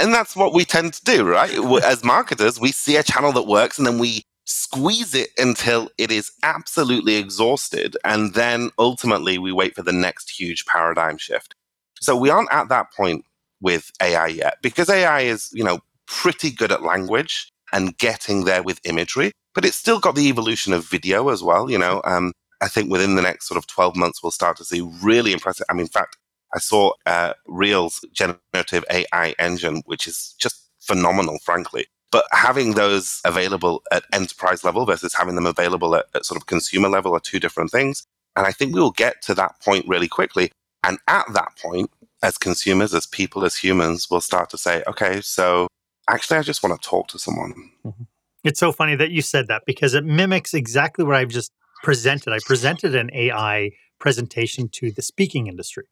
And 0.00 0.14
that's 0.14 0.36
what 0.36 0.54
we 0.54 0.64
tend 0.64 0.94
to 0.94 1.04
do, 1.04 1.28
right? 1.28 1.50
As 1.82 2.04
marketers, 2.04 2.60
we 2.60 2.70
see 2.70 2.96
a 2.96 3.02
channel 3.02 3.32
that 3.32 3.48
works 3.48 3.78
and 3.78 3.86
then 3.86 3.98
we 3.98 4.22
squeeze 4.44 5.12
it 5.12 5.30
until 5.36 5.90
it 5.98 6.12
is 6.12 6.30
absolutely 6.44 7.16
exhausted. 7.16 7.96
And 8.04 8.32
then 8.34 8.70
ultimately 8.78 9.38
we 9.38 9.50
wait 9.50 9.74
for 9.74 9.82
the 9.82 9.92
next 9.92 10.30
huge 10.30 10.64
paradigm 10.66 11.18
shift. 11.18 11.56
So 12.00 12.16
we 12.16 12.30
aren't 12.30 12.52
at 12.52 12.68
that 12.68 12.92
point 12.96 13.24
with 13.60 13.90
AI 14.00 14.28
yet 14.28 14.58
because 14.62 14.88
AI 14.88 15.22
is, 15.22 15.50
you 15.52 15.64
know, 15.64 15.80
pretty 16.06 16.52
good 16.52 16.70
at 16.70 16.84
language 16.84 17.50
and 17.72 17.96
getting 17.98 18.44
there 18.44 18.62
with 18.62 18.80
imagery, 18.84 19.32
but 19.54 19.64
it's 19.64 19.76
still 19.76 20.00
got 20.00 20.14
the 20.14 20.28
evolution 20.28 20.72
of 20.72 20.88
video 20.88 21.28
as 21.28 21.42
well. 21.42 21.70
You 21.70 21.78
know, 21.78 22.00
um, 22.04 22.32
I 22.60 22.68
think 22.68 22.90
within 22.90 23.14
the 23.14 23.22
next 23.22 23.46
sort 23.46 23.58
of 23.58 23.66
12 23.66 23.96
months, 23.96 24.22
we'll 24.22 24.30
start 24.30 24.56
to 24.58 24.64
see 24.64 24.80
really 25.02 25.32
impressive. 25.32 25.66
I 25.68 25.72
mean, 25.72 25.82
in 25.82 25.88
fact, 25.88 26.16
I 26.54 26.58
saw 26.58 26.92
uh, 27.06 27.34
Real's 27.46 28.00
generative 28.12 28.84
AI 28.90 29.34
engine, 29.38 29.82
which 29.84 30.06
is 30.06 30.34
just 30.38 30.68
phenomenal, 30.80 31.38
frankly. 31.44 31.86
But 32.10 32.24
having 32.32 32.72
those 32.72 33.20
available 33.24 33.82
at 33.92 34.04
enterprise 34.12 34.64
level 34.64 34.86
versus 34.86 35.14
having 35.14 35.34
them 35.34 35.46
available 35.46 35.94
at, 35.94 36.06
at 36.14 36.24
sort 36.24 36.40
of 36.40 36.46
consumer 36.46 36.88
level 36.88 37.14
are 37.14 37.20
two 37.20 37.38
different 37.38 37.70
things. 37.70 38.04
And 38.34 38.46
I 38.46 38.52
think 38.52 38.74
we 38.74 38.80
will 38.80 38.92
get 38.92 39.20
to 39.22 39.34
that 39.34 39.60
point 39.60 39.86
really 39.86 40.08
quickly. 40.08 40.50
And 40.82 40.98
at 41.06 41.26
that 41.34 41.58
point, 41.60 41.90
as 42.22 42.38
consumers, 42.38 42.94
as 42.94 43.06
people, 43.06 43.44
as 43.44 43.56
humans, 43.56 44.08
we'll 44.10 44.20
start 44.20 44.48
to 44.50 44.58
say, 44.58 44.82
okay, 44.86 45.20
so 45.20 45.68
actually, 46.08 46.38
I 46.38 46.42
just 46.42 46.62
want 46.62 46.80
to 46.80 46.88
talk 46.88 47.08
to 47.08 47.18
someone. 47.18 47.54
Mm-hmm. 47.84 48.02
It's 48.44 48.60
so 48.60 48.72
funny 48.72 48.96
that 48.96 49.10
you 49.10 49.20
said 49.22 49.48
that 49.48 49.62
because 49.66 49.94
it 49.94 50.04
mimics 50.04 50.54
exactly 50.54 51.04
what 51.04 51.16
I've 51.16 51.28
just 51.28 51.52
presented. 51.82 52.32
I 52.32 52.38
presented 52.44 52.94
an 52.94 53.10
AI 53.12 53.72
presentation 53.98 54.68
to 54.68 54.90
the 54.90 55.02
speaking 55.02 55.46
industry 55.46 55.84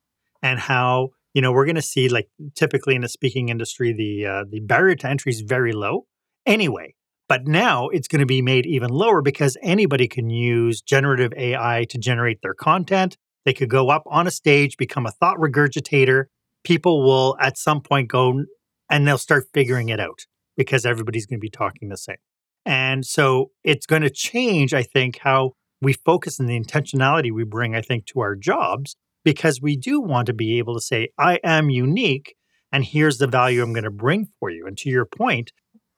and 0.43 0.59
how 0.59 1.11
you 1.35 1.43
know 1.43 1.53
we're 1.53 1.65
going 1.65 1.77
to 1.77 1.83
see 1.83 2.09
like 2.09 2.29
typically 2.55 2.95
in 2.95 3.03
the 3.03 3.09
speaking 3.09 3.49
industry 3.49 3.93
the 3.93 4.27
uh, 4.27 4.45
the 4.49 4.61
barrier 4.61 4.95
to 4.95 5.09
entry 5.09 5.31
is 5.31 5.41
very 5.41 5.73
low 5.73 6.07
anyway 6.45 6.95
but 7.29 7.47
now 7.47 7.89
it's 7.89 8.09
going 8.09 8.21
to 8.21 8.27
be 8.27 8.43
made 8.43 8.67
even 8.67 8.91
lower 8.91 9.23
because 9.23 9.57
anybody 9.63 10.07
can 10.07 10.31
use 10.31 10.81
generative 10.81 11.33
ai 11.37 11.85
to 11.89 11.99
generate 11.99 12.41
their 12.43 12.55
content 12.55 13.17
they 13.45 13.53
could 13.53 13.71
go 13.71 13.91
up 13.91 14.03
on 14.07 14.27
a 14.27 14.31
stage 14.31 14.77
become 14.77 15.07
a 15.07 15.11
thought 15.11 15.37
regurgitator 15.37 16.25
people 16.65 17.03
will 17.03 17.37
at 17.41 17.59
some 17.59 17.81
point 17.81 18.09
go 18.09 18.45
and 18.91 19.07
they'll 19.07 19.19
start 19.19 19.47
figuring 19.53 19.89
it 19.89 20.01
out 20.01 20.27
because 20.57 20.87
everybody's 20.87 21.27
going 21.27 21.39
to 21.39 21.43
be 21.45 21.51
talking 21.51 21.89
the 21.89 21.97
same 21.97 22.17
and 22.65 23.05
so 23.05 23.51
it's 23.65 23.87
going 23.87 24.03
to 24.03 24.11
change 24.11 24.73
i 24.75 24.83
think 24.83 25.19
how 25.19 25.53
we 25.83 25.93
focus 25.93 26.39
and 26.39 26.49
the 26.49 26.59
intentionality 26.59 27.31
we 27.33 27.45
bring 27.45 27.75
i 27.75 27.81
think 27.81 28.07
to 28.07 28.21
our 28.21 28.35
jobs 28.35 28.97
because 29.27 29.61
we 29.61 29.77
do 29.77 30.01
want 30.01 30.27
to 30.27 30.33
be 30.33 30.57
able 30.59 30.73
to 30.75 30.81
say, 30.81 31.09
I 31.19 31.41
am 31.43 31.69
unique 31.69 32.37
and 32.71 32.85
here's 32.85 33.19
the 33.19 33.27
value 33.27 33.61
I'm 33.61 33.73
going 33.73 33.83
to 33.83 33.91
bring 33.91 34.29
for 34.39 34.51
you. 34.51 34.67
And 34.69 34.79
to 34.79 34.89
your 34.89 35.05
point, 35.05 35.51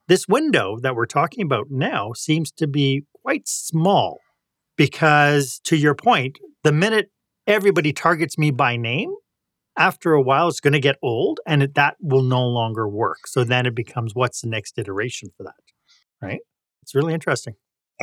this 0.08 0.26
window 0.26 0.78
that 0.80 0.96
we're 0.96 1.04
talking 1.04 1.44
about 1.44 1.66
now 1.68 2.12
seems 2.14 2.50
to 2.52 2.66
be 2.66 3.04
quite 3.22 3.46
small 3.46 4.20
because, 4.78 5.60
to 5.64 5.76
your 5.76 5.94
point, 5.94 6.38
the 6.64 6.72
minute 6.72 7.10
everybody 7.46 7.92
targets 7.92 8.38
me 8.38 8.50
by 8.50 8.78
name, 8.78 9.12
after 9.78 10.12
a 10.12 10.20
while 10.20 10.48
it's 10.48 10.60
going 10.60 10.74
to 10.74 10.80
get 10.80 10.96
old 11.02 11.40
and 11.46 11.62
it, 11.62 11.74
that 11.76 11.96
will 12.00 12.22
no 12.22 12.46
longer 12.46 12.86
work. 12.88 13.26
So 13.26 13.44
then 13.44 13.64
it 13.64 13.74
becomes 13.74 14.14
what's 14.14 14.42
the 14.42 14.48
next 14.48 14.78
iteration 14.78 15.30
for 15.36 15.44
that, 15.44 15.54
right? 16.20 16.40
It's 16.82 16.94
really 16.94 17.14
interesting. 17.14 17.54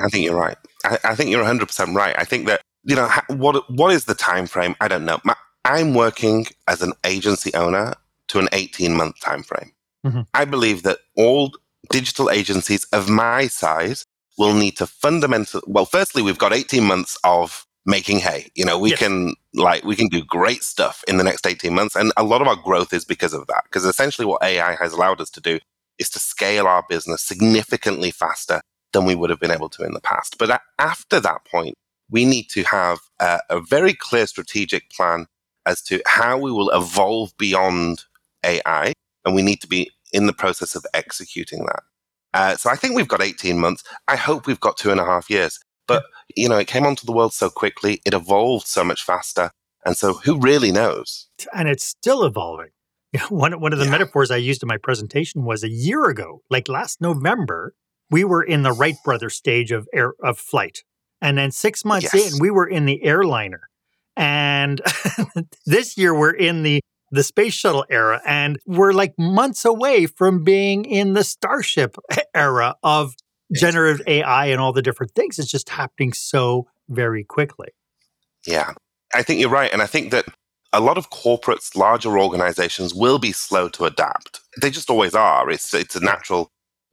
I 0.02 0.08
think 0.10 0.26
you're 0.26 0.36
right. 0.36 0.58
I, 0.84 0.98
I 1.04 1.16
think 1.16 1.30
you're 1.30 1.44
100% 1.44 1.94
right. 1.96 2.16
I 2.18 2.24
think 2.24 2.48
that 2.48 2.62
you 2.86 2.96
know 2.96 3.10
what 3.28 3.70
what 3.70 3.92
is 3.92 4.06
the 4.06 4.14
time 4.14 4.46
frame 4.46 4.76
i 4.80 4.88
don't 4.88 5.06
know 5.06 5.20
i'm 5.66 5.94
working 5.94 6.46
as 6.68 6.82
an 6.82 6.94
agency 7.04 7.54
owner 7.56 7.94
to 8.28 8.40
an 8.40 8.48
18 8.54 8.96
month 8.96 9.20
time 9.20 9.44
frame 9.44 9.72
mm-hmm. 10.06 10.22
i 10.34 10.46
believe 10.46 10.84
that 10.84 11.00
all 11.18 11.52
digital 11.90 12.30
agencies 12.30 12.86
of 12.94 13.10
my 13.10 13.48
size 13.48 14.06
will 14.38 14.54
need 14.54 14.78
to 14.78 14.88
fundamentally 14.88 15.64
well 15.68 15.86
firstly 15.86 16.22
we've 16.22 16.38
got 16.38 16.54
18 16.54 16.84
months 16.84 17.18
of 17.24 17.66
making 17.86 18.20
hay 18.20 18.48
you 18.56 18.66
know 18.66 18.80
we 18.80 18.92
yes. 18.92 19.00
can 19.00 19.34
like 19.54 19.84
we 19.84 19.96
can 19.96 20.08
do 20.08 20.24
great 20.24 20.64
stuff 20.64 21.04
in 21.08 21.18
the 21.18 21.24
next 21.24 21.46
18 21.46 21.74
months 21.74 21.96
and 21.96 22.12
a 22.18 22.24
lot 22.24 22.42
of 22.42 22.48
our 22.48 22.56
growth 22.56 22.94
is 22.94 23.06
because 23.06 23.34
of 23.34 23.46
that 23.48 23.64
because 23.66 23.86
essentially 23.86 24.26
what 24.26 24.44
ai 24.44 24.76
has 24.76 24.94
allowed 24.94 25.22
us 25.22 25.30
to 25.30 25.42
do 25.42 25.60
is 26.00 26.10
to 26.10 26.20
scale 26.20 26.68
our 26.68 26.84
business 26.90 27.22
significantly 27.22 28.12
faster 28.12 28.62
than 28.92 29.06
we 29.06 29.16
would 29.16 29.30
have 29.30 29.40
been 29.40 29.52
able 29.52 29.70
to 29.70 29.84
in 29.84 29.94
the 29.94 30.02
past 30.02 30.38
but 30.38 30.62
after 30.80 31.20
that 31.20 31.46
point 31.46 31.76
we 32.10 32.26
need 32.26 32.50
to 32.50 32.64
have 32.64 33.00
a, 33.20 33.40
a 33.50 33.62
very 33.62 33.94
clear 33.94 34.28
strategic 34.28 34.90
plan 34.90 35.28
as 35.66 35.82
to 35.82 36.02
how 36.06 36.38
we 36.38 36.52
will 36.52 36.70
evolve 36.70 37.36
beyond 37.38 38.04
AI, 38.44 38.94
and 39.26 39.36
we 39.36 39.42
need 39.42 39.62
to 39.62 39.68
be 39.68 39.92
in 40.14 40.28
the 40.28 40.34
process 40.34 40.76
of 40.76 40.86
executing 40.94 41.66
that. 41.66 41.84
Uh, 42.34 42.56
so 42.56 42.70
I 42.70 42.76
think 42.76 42.96
we've 42.96 43.08
got 43.08 43.22
18 43.22 43.60
months. 43.60 43.84
I 44.08 44.16
hope 44.16 44.46
we've 44.46 44.60
got 44.60 44.78
two 44.78 44.92
and 44.92 45.00
a 45.00 45.06
half 45.06 45.30
years. 45.30 45.60
But, 45.88 46.04
you 46.36 46.50
know, 46.50 46.58
it 46.58 46.68
came 46.68 46.86
onto 46.86 47.06
the 47.06 47.12
world 47.12 47.34
so 47.34 47.50
quickly, 47.50 48.02
it 48.06 48.14
evolved 48.14 48.68
so 48.68 48.84
much 48.84 49.04
faster. 49.04 49.52
And 49.86 49.96
so 49.96 50.14
who 50.14 50.40
really 50.40 50.72
knows? 50.72 51.28
And 51.54 51.70
it's 51.70 51.84
still 51.84 52.24
evolving. 52.24 52.70
one, 53.30 53.60
one 53.60 53.74
of 53.74 53.80
the 53.80 53.86
yeah. 53.86 53.92
metaphors 53.92 54.32
I 54.32 54.38
used 54.38 54.64
in 54.64 54.68
my 54.68 54.78
presentation 54.78 55.46
was 55.46 55.64
a 55.64 55.70
year 55.70 56.06
ago, 56.06 56.42
like 56.50 56.68
last 56.68 57.02
November, 57.02 57.74
we 58.10 58.24
were 58.24 58.44
in 58.44 58.64
the 58.64 58.72
Wright 58.72 58.98
brother 59.04 59.30
stage 59.30 59.72
of 59.72 59.88
air 59.94 60.14
of 60.24 60.38
flight. 60.38 60.84
And 61.22 61.38
then 61.38 61.52
six 61.52 61.86
months 61.86 62.14
yes. 62.14 62.34
in, 62.34 62.40
we 62.40 62.52
were 62.52 62.68
in 62.68 62.86
the 62.86 63.04
airliner. 63.04 63.70
And 64.16 64.82
this 65.66 65.98
year 65.98 66.18
we're 66.18 66.32
in 66.32 66.64
the 66.64 66.82
the 67.12 67.24
space 67.24 67.54
shuttle 67.54 67.86
era 67.90 68.20
and 68.26 68.60
we're 68.66 68.92
like 68.92 69.14
months 69.18 69.64
away 69.64 70.06
from 70.06 70.44
being 70.44 70.84
in 70.86 71.14
the 71.14 71.24
starship 71.24 71.98
era 72.34 72.76
of 72.84 73.14
generative 73.56 74.02
AI 74.08 74.48
and 74.48 74.60
all 74.60 74.74
the 74.74 74.82
different 74.82 75.14
things. 75.14 75.40
It's 75.40 75.52
just 75.52 75.70
happening 75.70 76.14
so 76.14 76.68
very 76.90 77.24
quickly. 77.24 77.70
Yeah. 78.46 78.74
I 79.14 79.24
think 79.24 79.40
you're 79.40 79.50
right 79.50 79.72
and 79.72 79.82
I 79.82 79.86
think 79.86 80.12
that 80.12 80.26
a 80.74 80.82
lot 80.82 80.98
of 80.98 81.10
corporates, 81.10 81.76
larger 81.76 82.20
organizations 82.20 82.94
will 82.94 83.18
be 83.18 83.32
slow 83.32 83.70
to 83.70 83.86
adapt. 83.86 84.42
They 84.62 84.70
just 84.70 84.90
always 84.90 85.16
are. 85.16 85.50
It's 85.50 85.74
it's 85.74 85.96
a 85.96 86.04
natural 86.04 86.52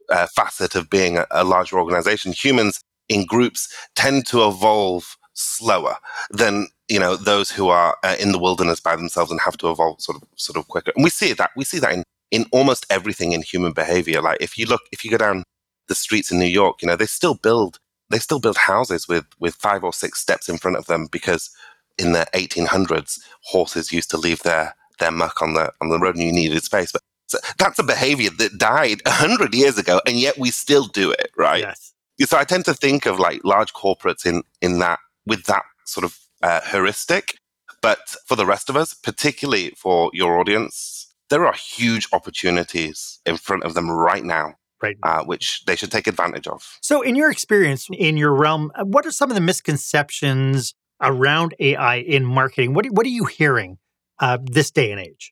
uh, 0.09 0.27
facet 0.33 0.75
of 0.75 0.89
being 0.89 1.17
a, 1.17 1.27
a 1.31 1.43
larger 1.43 1.77
organization. 1.77 2.31
Humans 2.31 2.81
in 3.09 3.25
groups 3.25 3.67
tend 3.95 4.25
to 4.27 4.47
evolve 4.47 5.17
slower 5.33 5.97
than 6.29 6.67
you 6.87 6.99
know 6.99 7.17
those 7.17 7.51
who 7.51 7.67
are 7.67 7.97
uh, 8.03 8.15
in 8.19 8.31
the 8.31 8.39
wilderness 8.39 8.79
by 8.79 8.95
themselves 8.95 9.31
and 9.31 9.41
have 9.41 9.57
to 9.57 9.69
evolve 9.69 9.99
sort 9.99 10.21
of 10.21 10.27
sort 10.37 10.57
of 10.57 10.67
quicker. 10.69 10.93
And 10.95 11.03
we 11.03 11.09
see 11.09 11.33
that 11.33 11.51
we 11.57 11.65
see 11.65 11.79
that 11.79 11.91
in 11.91 12.03
in 12.31 12.45
almost 12.51 12.85
everything 12.89 13.33
in 13.33 13.41
human 13.41 13.73
behavior. 13.73 14.21
Like 14.21 14.37
if 14.39 14.57
you 14.57 14.65
look, 14.65 14.81
if 14.93 15.03
you 15.03 15.11
go 15.11 15.17
down 15.17 15.43
the 15.87 15.95
streets 15.95 16.31
in 16.31 16.39
New 16.39 16.45
York, 16.45 16.81
you 16.81 16.87
know 16.87 16.95
they 16.95 17.05
still 17.05 17.35
build 17.35 17.79
they 18.09 18.19
still 18.19 18.39
build 18.39 18.57
houses 18.57 19.07
with 19.07 19.25
with 19.39 19.55
five 19.55 19.83
or 19.83 19.93
six 19.93 20.19
steps 20.19 20.49
in 20.49 20.57
front 20.57 20.77
of 20.77 20.85
them 20.85 21.07
because 21.11 21.49
in 21.97 22.13
the 22.13 22.27
1800s 22.33 23.19
horses 23.45 23.91
used 23.91 24.09
to 24.09 24.17
leave 24.17 24.41
their 24.43 24.75
their 24.99 25.11
muck 25.11 25.41
on 25.41 25.53
the 25.53 25.71
on 25.81 25.89
the 25.89 25.99
road 25.99 26.15
and 26.15 26.23
you 26.23 26.31
needed 26.31 26.63
space. 26.63 26.91
But 26.91 27.01
so 27.27 27.39
that's 27.57 27.79
a 27.79 27.83
behavior 27.83 28.29
that 28.37 28.57
died 28.57 29.01
hundred 29.07 29.53
years 29.53 29.77
ago, 29.77 30.01
and 30.05 30.17
yet 30.17 30.37
we 30.37 30.51
still 30.51 30.85
do 30.85 31.11
it, 31.11 31.31
right? 31.37 31.61
Yes. 31.61 31.93
So 32.21 32.37
I 32.37 32.43
tend 32.43 32.65
to 32.65 32.73
think 32.73 33.05
of 33.05 33.19
like 33.19 33.41
large 33.43 33.73
corporates 33.73 34.25
in 34.25 34.43
in 34.61 34.79
that 34.79 34.99
with 35.25 35.45
that 35.45 35.63
sort 35.85 36.05
of 36.05 36.17
uh, 36.41 36.61
heuristic. 36.61 37.37
But 37.81 38.15
for 38.25 38.35
the 38.35 38.45
rest 38.45 38.69
of 38.69 38.77
us, 38.77 38.93
particularly 38.93 39.73
for 39.75 40.09
your 40.13 40.39
audience, 40.39 41.13
there 41.29 41.45
are 41.45 41.53
huge 41.53 42.07
opportunities 42.13 43.19
in 43.25 43.37
front 43.37 43.63
of 43.63 43.73
them 43.73 43.89
right 43.91 44.23
now, 44.23 44.55
Right. 44.83 44.97
uh, 45.01 45.23
which 45.23 45.63
they 45.63 45.77
should 45.77 45.93
take 45.93 46.07
advantage 46.07 46.45
of. 46.45 46.77
So, 46.81 47.01
in 47.01 47.15
your 47.15 47.31
experience, 47.31 47.87
in 47.89 48.17
your 48.17 48.35
realm, 48.35 48.69
uh, 48.75 48.83
what 48.83 49.05
are 49.05 49.11
some 49.11 49.31
of 49.31 49.35
the 49.35 49.41
misconceptions 49.41 50.75
around 51.01 51.55
AI 51.57 51.95
in 51.95 52.25
marketing? 52.25 52.73
What, 52.73 52.87
what 52.87 53.05
are 53.05 53.09
you 53.09 53.23
hearing 53.23 53.77
uh, 54.19 54.39
this 54.43 54.71
day 54.71 54.91
and 54.91 54.99
age? 54.99 55.31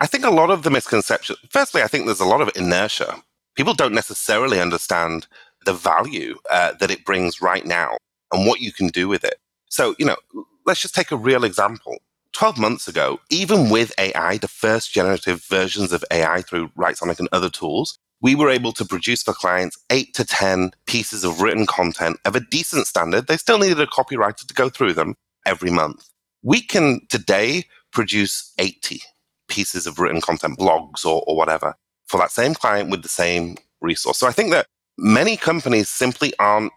I 0.00 0.06
think 0.06 0.24
a 0.24 0.30
lot 0.30 0.50
of 0.50 0.62
the 0.62 0.70
misconceptions, 0.70 1.38
firstly, 1.50 1.82
I 1.82 1.86
think 1.86 2.06
there's 2.06 2.20
a 2.20 2.24
lot 2.24 2.40
of 2.40 2.50
inertia. 2.56 3.22
People 3.56 3.74
don't 3.74 3.92
necessarily 3.92 4.58
understand 4.58 5.26
the 5.66 5.74
value 5.74 6.38
uh, 6.50 6.72
that 6.80 6.90
it 6.90 7.04
brings 7.04 7.42
right 7.42 7.66
now 7.66 7.98
and 8.32 8.46
what 8.46 8.60
you 8.60 8.72
can 8.72 8.88
do 8.88 9.06
with 9.06 9.22
it. 9.22 9.36
So, 9.68 9.94
you 9.98 10.06
know, 10.06 10.16
let's 10.64 10.80
just 10.80 10.94
take 10.94 11.10
a 11.10 11.16
real 11.16 11.44
example. 11.44 11.98
12 12.32 12.58
months 12.58 12.88
ago, 12.88 13.20
even 13.28 13.68
with 13.68 13.92
AI, 13.98 14.38
the 14.38 14.48
first 14.48 14.94
generative 14.94 15.44
versions 15.44 15.92
of 15.92 16.04
AI 16.10 16.40
through 16.40 16.68
Writesonic 16.68 17.18
and 17.18 17.28
other 17.32 17.50
tools, 17.50 17.98
we 18.20 18.34
were 18.34 18.50
able 18.50 18.72
to 18.72 18.84
produce 18.84 19.22
for 19.22 19.32
clients 19.32 19.78
eight 19.90 20.14
to 20.14 20.24
10 20.24 20.72
pieces 20.86 21.24
of 21.24 21.40
written 21.40 21.66
content 21.66 22.18
of 22.24 22.36
a 22.36 22.40
decent 22.40 22.86
standard. 22.86 23.26
They 23.26 23.36
still 23.36 23.58
needed 23.58 23.80
a 23.80 23.86
copywriter 23.86 24.46
to 24.46 24.54
go 24.54 24.68
through 24.68 24.94
them 24.94 25.14
every 25.46 25.70
month. 25.70 26.08
We 26.42 26.60
can 26.60 27.00
today 27.08 27.64
produce 27.92 28.52
80 28.58 29.00
pieces 29.48 29.86
of 29.86 29.98
written 29.98 30.20
content, 30.20 30.58
blogs 30.58 31.04
or, 31.04 31.24
or 31.26 31.36
whatever, 31.36 31.74
for 32.06 32.18
that 32.18 32.30
same 32.30 32.54
client 32.54 32.90
with 32.90 33.02
the 33.02 33.08
same 33.08 33.56
resource. 33.80 34.18
So 34.18 34.26
I 34.26 34.32
think 34.32 34.50
that 34.50 34.66
many 34.98 35.36
companies 35.36 35.88
simply 35.88 36.32
aren't 36.38 36.72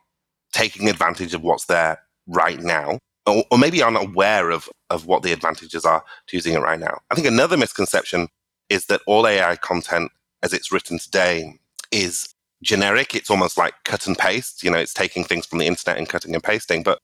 taking 0.53 0.89
advantage 0.89 1.33
of 1.33 1.43
what's 1.43 1.65
there 1.65 1.99
right 2.27 2.61
now, 2.61 2.99
or, 3.25 3.43
or 3.51 3.57
maybe 3.57 3.81
aren't 3.81 3.97
aware 3.97 4.49
of, 4.49 4.69
of 4.89 5.05
what 5.07 5.23
the 5.23 5.33
advantages 5.33 5.85
are 5.85 6.03
to 6.27 6.37
using 6.37 6.53
it 6.53 6.59
right 6.59 6.79
now. 6.79 6.99
I 7.11 7.15
think 7.15 7.27
another 7.27 7.57
misconception 7.57 8.27
is 8.69 8.85
that 8.85 9.01
all 9.07 9.27
AI 9.27 9.55
content 9.57 10.11
as 10.43 10.53
it's 10.53 10.71
written 10.71 10.99
today 10.99 11.57
is 11.91 12.33
generic. 12.61 13.15
It's 13.15 13.31
almost 13.31 13.57
like 13.57 13.73
cut 13.85 14.05
and 14.05 14.17
paste. 14.17 14.63
You 14.63 14.69
know, 14.69 14.77
it's 14.77 14.93
taking 14.93 15.23
things 15.23 15.47
from 15.47 15.57
the 15.59 15.65
internet 15.65 15.97
and 15.97 16.07
cutting 16.07 16.35
and 16.35 16.43
pasting. 16.43 16.83
But 16.83 16.99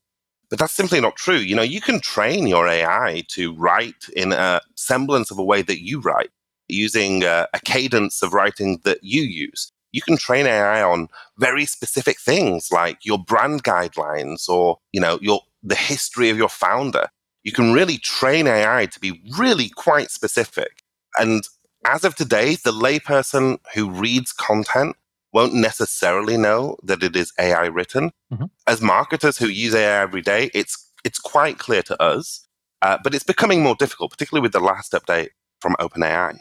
but 0.50 0.58
that's 0.58 0.72
simply 0.72 1.00
not 1.00 1.16
true. 1.16 1.36
You 1.36 1.54
know, 1.54 1.62
you 1.62 1.80
can 1.80 2.00
train 2.00 2.46
your 2.46 2.66
AI 2.68 3.24
to 3.28 3.54
write 3.54 4.08
in 4.16 4.32
a 4.32 4.60
semblance 4.74 5.30
of 5.30 5.38
a 5.38 5.44
way 5.44 5.62
that 5.62 5.82
you 5.82 6.00
write, 6.00 6.30
using 6.68 7.22
a, 7.22 7.46
a 7.54 7.60
cadence 7.60 8.20
of 8.20 8.34
writing 8.34 8.80
that 8.84 8.98
you 9.02 9.22
use. 9.22 9.72
You 9.92 10.02
can 10.02 10.16
train 10.16 10.46
AI 10.46 10.82
on 10.82 11.08
very 11.38 11.66
specific 11.66 12.18
things 12.20 12.70
like 12.72 13.04
your 13.04 13.18
brand 13.18 13.62
guidelines 13.62 14.48
or, 14.48 14.78
you 14.92 15.00
know, 15.00 15.18
your 15.22 15.42
the 15.62 15.76
history 15.76 16.30
of 16.30 16.36
your 16.36 16.48
founder. 16.48 17.08
You 17.44 17.52
can 17.52 17.72
really 17.72 17.98
train 17.98 18.46
AI 18.46 18.86
to 18.86 19.00
be 19.00 19.20
really 19.38 19.68
quite 19.68 20.10
specific. 20.10 20.82
And 21.18 21.44
as 21.84 22.04
of 22.04 22.14
today, 22.14 22.56
the 22.56 22.72
layperson 22.72 23.58
who 23.74 23.90
reads 23.90 24.32
content 24.32 24.96
won't 25.32 25.54
necessarily 25.54 26.36
know 26.36 26.76
that 26.82 27.02
it 27.02 27.14
is 27.16 27.32
AI 27.38 27.66
written. 27.66 28.10
Mhm. 28.32 28.50
As 28.66 28.80
marketers 28.80 29.38
who 29.38 29.46
use 29.46 29.74
AI 29.74 30.02
every 30.02 30.22
day, 30.22 30.50
it's 30.54 30.86
it's 31.04 31.18
quite 31.18 31.58
clear 31.58 31.82
to 31.82 32.00
us, 32.02 32.46
uh, 32.82 32.98
but 33.02 33.14
it's 33.14 33.24
becoming 33.24 33.62
more 33.62 33.74
difficult, 33.74 34.10
particularly 34.10 34.42
with 34.42 34.52
the 34.52 34.60
last 34.60 34.92
update 34.92 35.30
from 35.60 35.74
OpenAI. 35.80 36.38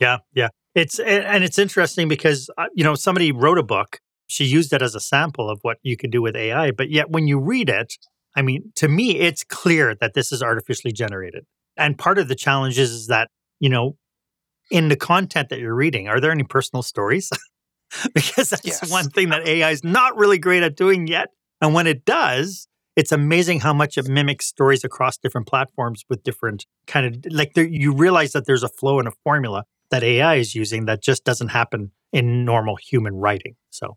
Yeah, 0.00 0.18
yeah. 0.34 0.48
It's 0.74 0.98
and 0.98 1.44
it's 1.44 1.58
interesting 1.58 2.08
because 2.08 2.50
uh, 2.56 2.66
you 2.74 2.84
know 2.84 2.94
somebody 2.94 3.30
wrote 3.32 3.58
a 3.58 3.62
book. 3.62 4.00
She 4.26 4.44
used 4.44 4.72
it 4.72 4.80
as 4.80 4.94
a 4.94 5.00
sample 5.00 5.50
of 5.50 5.58
what 5.62 5.76
you 5.82 5.96
could 5.96 6.10
do 6.10 6.22
with 6.22 6.34
AI, 6.34 6.70
but 6.70 6.90
yet 6.90 7.10
when 7.10 7.28
you 7.28 7.38
read 7.38 7.68
it, 7.68 7.98
I 8.34 8.40
mean, 8.40 8.72
to 8.76 8.88
me, 8.88 9.18
it's 9.18 9.44
clear 9.44 9.94
that 9.96 10.14
this 10.14 10.32
is 10.32 10.42
artificially 10.42 10.92
generated. 10.92 11.44
And 11.76 11.98
part 11.98 12.18
of 12.18 12.28
the 12.28 12.34
challenge 12.34 12.78
is, 12.78 12.90
is 12.90 13.06
that 13.08 13.28
you 13.60 13.68
know, 13.68 13.96
in 14.70 14.88
the 14.88 14.96
content 14.96 15.48
that 15.50 15.58
you're 15.58 15.74
reading, 15.74 16.08
are 16.08 16.20
there 16.20 16.30
any 16.30 16.44
personal 16.44 16.82
stories? 16.82 17.30
because 18.14 18.50
that's 18.50 18.64
Yes. 18.64 18.90
one 18.90 19.10
thing 19.10 19.28
that 19.30 19.46
AI 19.46 19.70
is 19.70 19.84
not 19.84 20.16
really 20.16 20.38
great 20.38 20.62
at 20.62 20.76
doing 20.76 21.06
yet. 21.06 21.28
And 21.60 21.74
when 21.74 21.86
it 21.86 22.04
does, 22.04 22.68
it's 22.96 23.12
amazing 23.12 23.60
how 23.60 23.72
much 23.72 23.96
it 23.96 24.08
mimics 24.08 24.46
stories 24.46 24.84
across 24.84 25.16
different 25.16 25.46
platforms 25.46 26.04
with 26.08 26.22
different 26.22 26.66
kind 26.86 27.06
of 27.06 27.32
like 27.32 27.54
there, 27.54 27.66
you 27.66 27.94
realize 27.94 28.32
that 28.32 28.46
there's 28.46 28.62
a 28.62 28.68
flow 28.68 28.98
and 28.98 29.08
a 29.08 29.12
formula 29.24 29.64
that 29.90 30.02
AI 30.02 30.36
is 30.36 30.54
using 30.54 30.86
that 30.86 31.02
just 31.02 31.24
doesn't 31.24 31.48
happen 31.48 31.92
in 32.12 32.44
normal 32.44 32.76
human 32.76 33.14
writing. 33.14 33.56
So, 33.70 33.96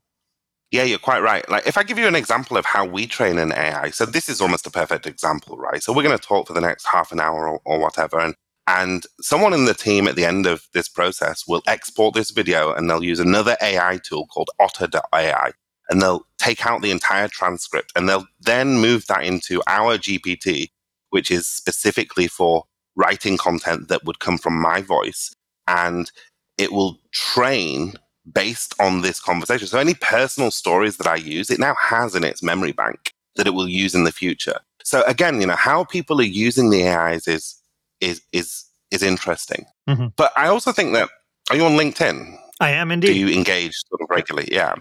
Yeah, 0.72 0.84
you're 0.84 1.00
quite 1.00 1.22
right. 1.22 1.48
Like, 1.50 1.68
if 1.68 1.78
I 1.78 1.84
give 1.84 1.98
you 1.98 2.08
an 2.08 2.16
example 2.16 2.58
of 2.58 2.66
how 2.66 2.86
we 2.86 3.08
train 3.08 3.38
an 3.38 3.52
AI, 3.54 3.90
so 3.92 4.06
this 4.06 4.30
is 4.30 4.42
almost 4.42 4.68
a 4.68 4.72
perfect 4.72 5.06
example, 5.06 5.58
right? 5.58 5.82
So 5.82 5.94
we're 5.94 6.04
going 6.04 6.18
to 6.18 6.24
talk 6.24 6.48
for 6.48 6.54
the 6.54 6.62
next 6.62 6.86
half 6.86 7.12
an 7.12 7.20
hour 7.20 7.48
or, 7.48 7.62
or 7.66 7.80
whatever, 7.80 8.20
and 8.20 8.36
and 8.68 9.06
someone 9.22 9.54
in 9.54 9.66
the 9.66 9.74
team 9.74 10.08
at 10.08 10.16
the 10.16 10.26
end 10.26 10.46
of 10.46 10.68
this 10.74 10.90
process 10.90 11.48
will 11.48 11.62
export 11.68 12.16
this 12.16 12.32
video 12.32 12.74
and 12.74 12.90
they'll 12.90 13.04
use 13.04 13.20
another 13.20 13.56
AI 13.62 14.00
tool 14.04 14.28
called 14.28 14.50
Otter.ai, 14.60 15.52
and 15.90 16.02
they'll 16.02 16.26
take 16.40 16.66
out 16.66 16.82
the 16.82 16.92
entire 16.92 17.28
transcript 17.28 17.92
and 17.96 18.10
they'll 18.10 18.26
then 18.42 18.78
move 18.80 19.06
that 19.08 19.24
into 19.24 19.62
our 19.68 19.98
GPT, 19.98 20.72
which 21.12 21.30
is 21.30 21.48
specifically 21.48 22.28
for 22.28 22.66
writing 22.96 23.38
content 23.38 23.88
that 23.88 24.04
would 24.06 24.20
come 24.20 24.38
from 24.38 24.60
my 24.60 24.82
voice, 24.82 25.36
and 25.68 26.12
it 26.58 26.72
will 26.72 26.98
train 27.12 27.94
based 28.34 28.74
on 28.80 29.02
this 29.02 29.20
conversation. 29.20 29.68
So 29.68 29.78
any 29.78 29.94
personal 29.94 30.50
stories 30.50 30.98
that 30.98 31.06
I 31.06 31.18
use, 31.18 31.52
it 31.52 31.60
now 31.60 31.76
has 31.80 32.16
in 32.16 32.24
its 32.24 32.42
memory 32.42 32.72
bank 32.72 33.12
that 33.36 33.46
it 33.46 33.54
will 33.54 33.70
use 33.70 33.94
in 33.94 34.06
the 34.06 34.12
future. 34.12 34.60
So 34.84 35.04
again, 35.04 35.42
you 35.42 35.48
know, 35.48 35.56
how 35.56 35.84
people 35.84 36.20
are 36.20 36.24
using 36.24 36.70
the 36.70 36.88
AIs 36.88 37.28
is 37.28 37.62
is 38.06 38.22
is 38.32 38.66
is 38.92 39.04
interesting. 39.04 39.66
Mhm. 39.90 40.14
But 40.16 40.32
I 40.38 40.48
also 40.48 40.72
think 40.72 40.94
that 40.94 41.10
are 41.50 41.56
you 41.56 41.66
on 41.66 41.78
LinkedIn? 41.78 42.38
I 42.60 42.72
am 42.72 42.92
indeed. 42.92 43.08
Do 43.08 43.14
you 43.14 43.30
engage 43.30 43.74
sort 43.88 44.02
of 44.02 44.08
regularly? 44.10 44.50
Yeah. 44.52 44.76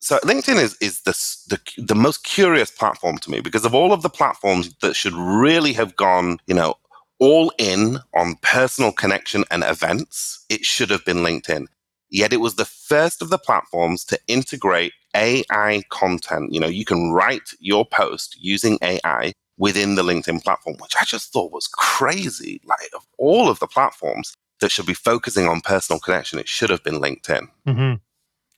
So 0.00 0.18
LinkedIn 0.20 0.56
is 0.56 0.76
is 0.80 1.02
the, 1.02 1.12
the 1.48 1.82
the 1.82 1.94
most 1.94 2.24
curious 2.24 2.70
platform 2.70 3.18
to 3.18 3.30
me 3.30 3.40
because 3.40 3.64
of 3.64 3.74
all 3.74 3.92
of 3.92 4.02
the 4.02 4.10
platforms 4.10 4.74
that 4.82 4.94
should 4.94 5.14
really 5.14 5.72
have 5.72 5.96
gone, 5.96 6.38
you 6.46 6.54
know, 6.54 6.74
all 7.18 7.52
in 7.58 7.98
on 8.14 8.36
personal 8.42 8.92
connection 8.92 9.44
and 9.50 9.64
events. 9.64 10.44
It 10.48 10.64
should 10.64 10.90
have 10.90 11.04
been 11.04 11.18
LinkedIn. 11.18 11.66
Yet 12.08 12.32
it 12.32 12.40
was 12.40 12.54
the 12.54 12.64
first 12.64 13.20
of 13.20 13.30
the 13.30 13.38
platforms 13.38 14.04
to 14.04 14.18
integrate 14.28 14.92
AI 15.14 15.82
content. 15.88 16.52
You 16.52 16.60
know, 16.60 16.68
you 16.68 16.84
can 16.84 17.10
write 17.10 17.50
your 17.58 17.84
post 17.84 18.36
using 18.38 18.78
AI 18.82 19.32
within 19.58 19.94
the 19.94 20.02
LinkedIn 20.02 20.42
platform, 20.44 20.76
which 20.80 20.94
I 21.00 21.04
just 21.04 21.32
thought 21.32 21.52
was 21.52 21.66
crazy. 21.66 22.60
Like 22.64 22.90
of 22.94 23.06
all 23.18 23.48
of 23.48 23.58
the 23.58 23.66
platforms 23.66 24.34
that 24.60 24.70
should 24.70 24.86
be 24.86 24.94
focusing 24.94 25.46
on 25.48 25.60
personal 25.60 26.00
connection, 26.00 26.38
it 26.38 26.48
should 26.48 26.70
have 26.70 26.82
been 26.82 27.00
LinkedIn. 27.00 27.48
hmm 27.66 27.94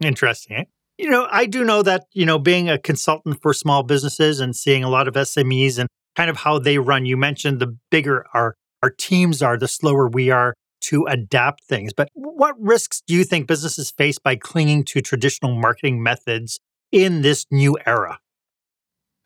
Interesting. 0.00 0.56
eh? 0.56 0.64
You 0.96 1.10
know, 1.10 1.26
I 1.30 1.46
do 1.46 1.64
know 1.64 1.82
that, 1.82 2.06
you 2.12 2.26
know, 2.26 2.38
being 2.38 2.68
a 2.68 2.78
consultant 2.78 3.40
for 3.42 3.52
small 3.52 3.82
businesses 3.82 4.40
and 4.40 4.54
seeing 4.54 4.82
a 4.84 4.88
lot 4.88 5.08
of 5.08 5.14
SMEs 5.14 5.78
and 5.78 5.88
kind 6.16 6.30
of 6.30 6.38
how 6.38 6.58
they 6.58 6.78
run, 6.78 7.06
you 7.06 7.16
mentioned 7.16 7.60
the 7.60 7.76
bigger 7.90 8.26
our, 8.34 8.54
our 8.82 8.90
teams 8.90 9.42
are, 9.42 9.56
the 9.56 9.68
slower 9.68 10.08
we 10.08 10.30
are 10.30 10.54
to 10.80 11.04
adapt 11.06 11.64
things. 11.64 11.92
But 11.92 12.08
what 12.14 12.54
risks 12.60 13.02
do 13.06 13.14
you 13.14 13.24
think 13.24 13.46
businesses 13.46 13.90
face 13.90 14.18
by 14.18 14.36
clinging 14.36 14.84
to 14.84 15.00
traditional 15.00 15.54
marketing 15.54 16.02
methods 16.02 16.58
in 16.90 17.22
this 17.22 17.46
new 17.50 17.76
era? 17.86 18.18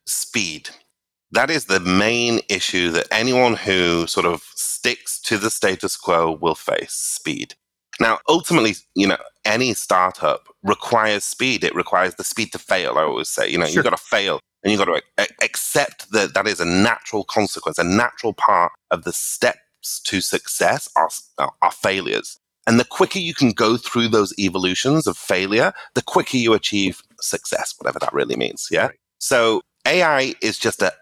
speed. 0.05 0.69
That 1.33 1.49
is 1.49 1.65
the 1.65 1.79
main 1.79 2.41
issue 2.47 2.91
that 2.91 3.07
anyone 3.11 3.55
who 3.55 4.05
sort 4.07 4.27
of 4.27 4.43
sticks 4.55 5.19
to 5.21 5.37
the 5.39 5.49
status 5.49 5.97
quo 5.97 6.37
will 6.39 6.53
face 6.55 6.93
speed. 6.93 7.55
Now, 7.99 8.19
ultimately, 8.29 8.73
you 8.95 9.07
know, 9.07 9.17
any 9.43 9.73
startup 9.73 10.47
requires 10.63 11.23
speed. 11.23 11.63
It 11.63 11.73
requires 11.75 12.15
the 12.15 12.23
speed 12.23 12.51
to 12.51 12.59
fail. 12.59 12.97
I 12.99 13.03
always 13.03 13.29
say, 13.29 13.49
you 13.49 13.57
know, 13.57 13.65
Sure. 13.65 13.75
you've 13.75 13.83
got 13.83 13.97
to 13.97 14.03
fail 14.03 14.39
and 14.63 14.71
you've 14.71 14.79
got 14.85 15.01
to 15.17 15.27
accept 15.41 16.11
that 16.11 16.35
that 16.35 16.47
is 16.47 16.59
a 16.59 16.65
natural 16.65 17.23
consequence, 17.23 17.77
a 17.79 17.83
natural 17.83 18.33
part 18.33 18.71
of 18.91 19.03
the 19.03 19.11
steps 19.13 19.99
to 20.05 20.21
success 20.21 20.87
are, 20.95 21.09
uh, 21.39 21.47
are 21.63 21.71
failures. 21.71 22.37
And 22.67 22.79
the 22.79 22.85
quicker 22.85 23.19
you 23.19 23.33
can 23.33 23.51
go 23.51 23.75
through 23.75 24.09
those 24.09 24.33
evolutions 24.39 25.07
of 25.07 25.17
failure, 25.17 25.73
the 25.95 26.01
quicker 26.03 26.37
you 26.37 26.53
achieve 26.53 27.01
success, 27.21 27.73
whatever 27.79 27.99
that 27.99 28.13
really 28.13 28.35
means. 28.35 28.67
Yeah. 28.71 28.87
Right. 28.87 28.99
So 29.19 29.61
AI 29.85 30.35
is 30.41 30.57
just 30.57 30.81
a, 30.81 30.93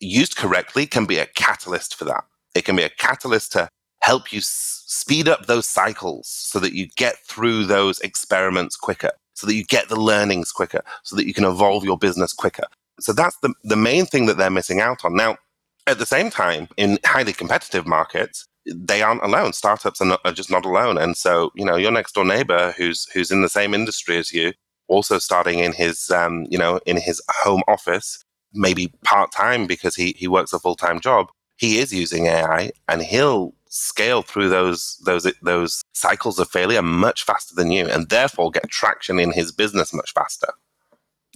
used 0.00 0.36
correctly, 0.36 0.86
can 0.86 1.06
be 1.06 1.18
a 1.18 1.26
catalyst 1.26 1.94
for 1.94 2.04
that. 2.06 2.24
It 2.54 2.64
can 2.64 2.76
be 2.76 2.82
a 2.82 2.90
catalyst 2.90 3.52
to 3.52 3.68
help 4.00 4.32
you 4.32 4.38
s- 4.38 4.84
speed 4.86 5.28
up 5.28 5.46
those 5.46 5.68
cycles 5.68 6.28
so 6.28 6.58
that 6.60 6.72
you 6.72 6.88
get 6.96 7.16
through 7.26 7.64
those 7.64 8.00
experiments 8.00 8.76
quicker, 8.76 9.10
so 9.34 9.46
that 9.46 9.54
you 9.54 9.64
get 9.64 9.88
the 9.88 10.00
learnings 10.00 10.52
quicker, 10.52 10.82
so 11.02 11.16
that 11.16 11.26
you 11.26 11.34
can 11.34 11.44
evolve 11.44 11.84
your 11.84 11.98
business 11.98 12.32
quicker. 12.32 12.64
So 13.00 13.12
that's 13.12 13.36
the, 13.42 13.54
the 13.64 13.76
main 13.76 14.06
thing 14.06 14.26
that 14.26 14.38
they're 14.38 14.50
missing 14.50 14.80
out 14.80 15.04
on. 15.04 15.14
Now, 15.14 15.36
at 15.86 15.98
the 15.98 16.06
same 16.06 16.30
time, 16.30 16.68
in 16.76 16.98
highly 17.04 17.32
competitive 17.32 17.86
markets, 17.86 18.46
they 18.66 19.02
aren't 19.02 19.22
alone. 19.22 19.52
Startups 19.52 20.00
are, 20.00 20.06
not, 20.06 20.20
are 20.24 20.32
just 20.32 20.50
not 20.50 20.64
alone. 20.64 20.98
And 20.98 21.16
so, 21.16 21.50
you 21.54 21.64
know, 21.64 21.76
your 21.76 21.90
next 21.90 22.12
door 22.12 22.24
neighbor 22.24 22.74
who's 22.76 23.08
who's 23.12 23.30
in 23.30 23.42
the 23.42 23.48
same 23.48 23.72
industry 23.74 24.18
as 24.18 24.32
you, 24.32 24.52
also 24.88 25.18
starting 25.18 25.60
in 25.60 25.72
his 25.72 26.10
um, 26.10 26.46
you 26.50 26.58
know, 26.58 26.80
in 26.86 26.96
his 26.96 27.22
home 27.30 27.62
office, 27.68 28.22
maybe 28.52 28.92
part 29.04 29.32
time 29.32 29.66
because 29.66 29.96
he 29.96 30.14
he 30.18 30.28
works 30.28 30.52
a 30.52 30.58
full 30.58 30.76
time 30.76 31.00
job. 31.00 31.30
He 31.56 31.78
is 31.78 31.92
using 31.92 32.26
AI, 32.26 32.70
and 32.88 33.02
he'll 33.02 33.54
scale 33.68 34.22
through 34.22 34.48
those 34.48 35.00
those 35.04 35.26
those 35.42 35.82
cycles 35.92 36.38
of 36.38 36.48
failure 36.48 36.82
much 36.82 37.24
faster 37.24 37.54
than 37.54 37.70
you, 37.70 37.86
and 37.86 38.08
therefore 38.08 38.50
get 38.50 38.70
traction 38.70 39.18
in 39.18 39.32
his 39.32 39.52
business 39.52 39.92
much 39.92 40.12
faster. 40.12 40.52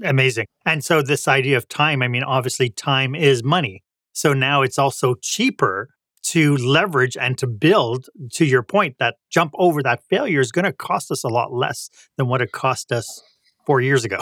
Amazing. 0.02 0.46
And 0.64 0.82
so 0.84 1.02
this 1.02 1.28
idea 1.28 1.56
of 1.56 1.68
time, 1.68 2.02
I 2.02 2.08
mean, 2.08 2.22
obviously 2.22 2.70
time 2.70 3.14
is 3.14 3.44
money. 3.44 3.82
So 4.12 4.32
now 4.32 4.62
it's 4.62 4.78
also 4.78 5.14
cheaper 5.14 5.90
to 6.22 6.56
leverage 6.56 7.16
and 7.16 7.36
to 7.38 7.46
build 7.46 8.08
to 8.32 8.44
your 8.44 8.62
point 8.62 8.96
that 8.98 9.16
jump 9.28 9.52
over 9.58 9.82
that 9.82 10.02
failure 10.04 10.40
is 10.40 10.52
going 10.52 10.64
to 10.64 10.72
cost 10.72 11.10
us 11.10 11.24
a 11.24 11.28
lot 11.28 11.52
less 11.52 11.90
than 12.16 12.28
what 12.28 12.40
it 12.40 12.52
cost 12.52 12.92
us 12.92 13.22
four 13.66 13.80
years 13.80 14.04
ago. 14.04 14.18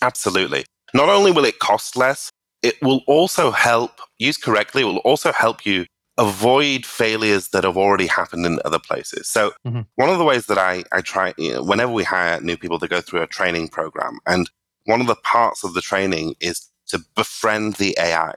Absolutely. 0.00 0.64
Not 0.94 1.08
only 1.08 1.30
will 1.30 1.44
it 1.44 1.58
cost 1.58 1.96
less, 1.96 2.30
it 2.62 2.80
will 2.82 3.02
also 3.06 3.50
help, 3.50 4.00
used 4.18 4.42
correctly, 4.42 4.82
it 4.82 4.86
will 4.86 4.98
also 4.98 5.32
help 5.32 5.66
you 5.66 5.86
avoid 6.18 6.84
failures 6.84 7.48
that 7.48 7.64
have 7.64 7.76
already 7.76 8.06
happened 8.06 8.44
in 8.44 8.60
other 8.64 8.78
places. 8.78 9.28
So, 9.28 9.52
mm-hmm. 9.66 9.80
one 9.96 10.10
of 10.10 10.18
the 10.18 10.24
ways 10.24 10.46
that 10.46 10.58
I, 10.58 10.84
I 10.92 11.00
try, 11.00 11.34
you 11.38 11.54
know, 11.54 11.62
whenever 11.62 11.92
we 11.92 12.04
hire 12.04 12.40
new 12.40 12.56
people 12.56 12.78
to 12.78 12.88
go 12.88 13.00
through 13.00 13.22
a 13.22 13.26
training 13.26 13.68
program, 13.68 14.18
and 14.26 14.50
one 14.84 15.00
of 15.00 15.06
the 15.06 15.16
parts 15.16 15.64
of 15.64 15.74
the 15.74 15.80
training 15.80 16.34
is 16.40 16.68
to 16.88 17.00
befriend 17.14 17.74
the 17.74 17.96
AI. 17.98 18.34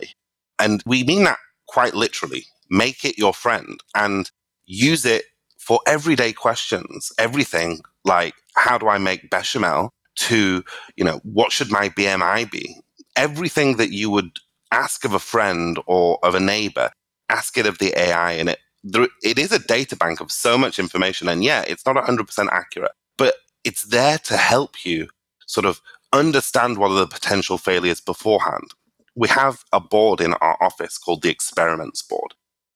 And 0.60 0.82
we 0.86 1.04
mean 1.04 1.26
that 1.26 1.40
quite 1.68 1.94
literally. 1.94 2.46
Make 2.70 3.04
it 3.06 3.18
your 3.18 3.34
friend 3.34 3.80
and 3.94 4.32
use 4.66 5.06
it 5.06 5.26
for 5.60 5.80
everyday 5.86 6.34
questions. 6.34 7.12
Everything 7.20 7.82
like, 8.04 8.34
how 8.56 8.78
do 8.78 8.88
I 8.88 8.98
make 8.98 9.30
bechamel 9.30 9.92
to, 10.16 10.64
you 10.96 11.04
know, 11.04 11.20
what 11.24 11.52
should 11.52 11.72
my 11.72 11.90
BMI 11.90 12.50
be? 12.50 12.78
Everything 13.16 13.78
that 13.78 13.92
you 13.92 14.10
would 14.10 14.40
ask 14.72 15.06
of 15.06 15.14
a 15.14 15.20
friend 15.20 15.80
or 15.86 16.20
of 16.24 16.36
a 16.36 16.40
neighbor, 16.40 16.92
ask 17.30 17.58
it 17.58 17.66
of 17.66 17.78
the 17.80 17.98
AI. 17.98 18.34
And 18.34 18.50
it, 18.50 18.60
there, 18.84 19.08
it 19.24 19.40
is 19.40 19.52
a 19.52 19.60
data 19.60 19.96
bank 19.96 20.22
of 20.22 20.32
so 20.32 20.58
much 20.58 20.80
information. 20.80 21.28
And 21.28 21.44
yeah, 21.44 21.64
it's 21.68 21.86
not 21.86 21.96
100% 21.96 22.50
accurate, 22.52 22.92
but 23.18 23.36
it's 23.64 23.84
there 23.84 24.18
to 24.20 24.38
help 24.38 24.86
you 24.86 25.08
sort 25.48 25.66
of 25.66 25.82
understand 26.14 26.78
what 26.78 26.92
are 26.92 27.00
the 27.00 27.08
potential 27.08 27.58
failures 27.58 28.02
beforehand. 28.02 28.72
We 29.16 29.28
have 29.30 29.64
a 29.72 29.80
board 29.80 30.22
in 30.22 30.34
our 30.36 30.62
office 30.62 30.98
called 30.98 31.22
the 31.22 31.30
experiments 31.30 32.02
board. 32.02 32.34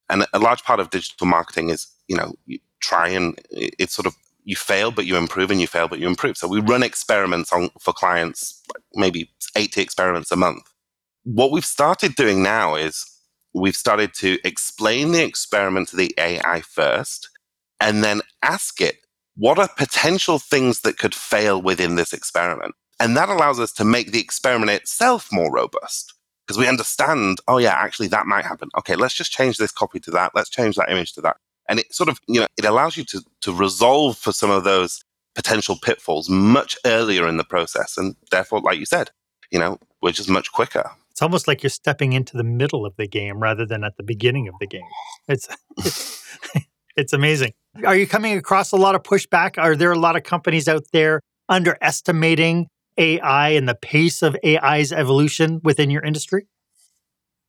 And 0.08 0.26
a 0.32 0.38
large 0.38 0.64
part 0.64 0.80
of 0.80 0.90
digital 0.90 1.26
marketing 1.26 1.68
is, 1.70 1.86
you 2.08 2.16
know, 2.16 2.34
you 2.46 2.58
try 2.80 3.08
and 3.08 3.38
it's 3.50 3.94
sort 3.94 4.06
of 4.06 4.16
you 4.44 4.56
fail 4.56 4.90
but 4.90 5.06
you 5.06 5.16
improve 5.16 5.50
and 5.50 5.60
you 5.60 5.66
fail 5.66 5.88
but 5.88 5.98
you 5.98 6.06
improve. 6.06 6.36
So 6.36 6.48
we 6.48 6.60
run 6.60 6.82
experiments 6.82 7.52
on 7.52 7.70
for 7.80 7.92
clients, 7.92 8.62
maybe 8.94 9.30
80 9.56 9.80
experiments 9.80 10.30
a 10.30 10.36
month. 10.36 10.62
What 11.24 11.52
we've 11.52 11.64
started 11.64 12.14
doing 12.14 12.42
now 12.42 12.74
is 12.74 13.06
we've 13.54 13.76
started 13.76 14.14
to 14.14 14.38
explain 14.44 15.12
the 15.12 15.24
experiment 15.24 15.88
to 15.88 15.96
the 15.96 16.14
AI 16.18 16.60
first 16.62 17.28
and 17.80 18.02
then 18.04 18.20
ask 18.42 18.80
it 18.80 18.96
what 19.36 19.58
are 19.58 19.68
potential 19.76 20.38
things 20.38 20.80
that 20.80 20.98
could 20.98 21.14
fail 21.14 21.62
within 21.62 21.94
this 21.94 22.12
experiment? 22.12 22.74
And 22.98 23.16
that 23.16 23.30
allows 23.30 23.58
us 23.58 23.72
to 23.72 23.84
make 23.84 24.12
the 24.12 24.20
experiment 24.20 24.70
itself 24.70 25.28
more 25.32 25.50
robust 25.50 26.12
because 26.46 26.58
we 26.58 26.68
understand, 26.68 27.38
oh, 27.48 27.58
yeah, 27.58 27.72
actually, 27.74 28.08
that 28.08 28.26
might 28.26 28.44
happen. 28.44 28.68
Okay, 28.76 28.96
let's 28.96 29.14
just 29.14 29.32
change 29.32 29.56
this 29.56 29.72
copy 29.72 30.00
to 30.00 30.10
that. 30.10 30.32
Let's 30.34 30.50
change 30.50 30.76
that 30.76 30.90
image 30.90 31.14
to 31.14 31.22
that. 31.22 31.36
And 31.70 31.78
it 31.78 31.94
sort 31.94 32.08
of, 32.08 32.18
you 32.26 32.40
know, 32.40 32.46
it 32.58 32.64
allows 32.64 32.96
you 32.96 33.04
to, 33.04 33.22
to 33.42 33.52
resolve 33.52 34.18
for 34.18 34.32
some 34.32 34.50
of 34.50 34.64
those 34.64 35.04
potential 35.36 35.78
pitfalls 35.80 36.28
much 36.28 36.76
earlier 36.84 37.28
in 37.28 37.36
the 37.36 37.44
process. 37.44 37.96
And 37.96 38.16
therefore, 38.32 38.60
like 38.60 38.78
you 38.78 38.84
said, 38.84 39.10
you 39.52 39.60
know, 39.60 39.78
we're 40.02 40.10
just 40.10 40.28
much 40.28 40.50
quicker. 40.50 40.90
It's 41.12 41.22
almost 41.22 41.46
like 41.46 41.62
you're 41.62 41.70
stepping 41.70 42.12
into 42.12 42.36
the 42.36 42.42
middle 42.42 42.84
of 42.84 42.96
the 42.96 43.06
game 43.06 43.38
rather 43.38 43.64
than 43.64 43.84
at 43.84 43.96
the 43.96 44.02
beginning 44.02 44.48
of 44.48 44.54
the 44.58 44.66
game. 44.66 44.88
It's, 45.28 45.48
it's, 45.78 46.24
it's 46.96 47.12
amazing. 47.12 47.52
Are 47.84 47.96
you 47.96 48.08
coming 48.08 48.36
across 48.36 48.72
a 48.72 48.76
lot 48.76 48.96
of 48.96 49.04
pushback? 49.04 49.56
Are 49.56 49.76
there 49.76 49.92
a 49.92 49.98
lot 49.98 50.16
of 50.16 50.24
companies 50.24 50.66
out 50.66 50.86
there 50.92 51.20
underestimating 51.48 52.66
AI 52.98 53.50
and 53.50 53.68
the 53.68 53.76
pace 53.76 54.22
of 54.22 54.36
AI's 54.44 54.92
evolution 54.92 55.60
within 55.62 55.88
your 55.88 56.02
industry? 56.02 56.48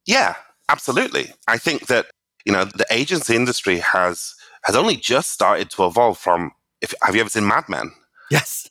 Yeah, 0.06 0.36
absolutely. 0.70 1.34
I 1.48 1.58
think 1.58 1.88
that 1.88 2.06
you 2.46 2.54
know 2.54 2.66
the 2.66 2.86
agency 2.92 3.36
industry 3.36 3.80
has 3.80 4.34
has 4.64 4.76
only 4.76 4.96
just 4.96 5.32
started 5.32 5.70
to 5.72 5.86
evolve 5.86 6.18
from. 6.18 6.52
If 6.82 6.94
have 7.04 7.16
you 7.16 7.22
ever 7.22 7.30
seen 7.30 7.48
Mad 7.48 7.70
Men? 7.70 7.92
Yes. 8.30 8.70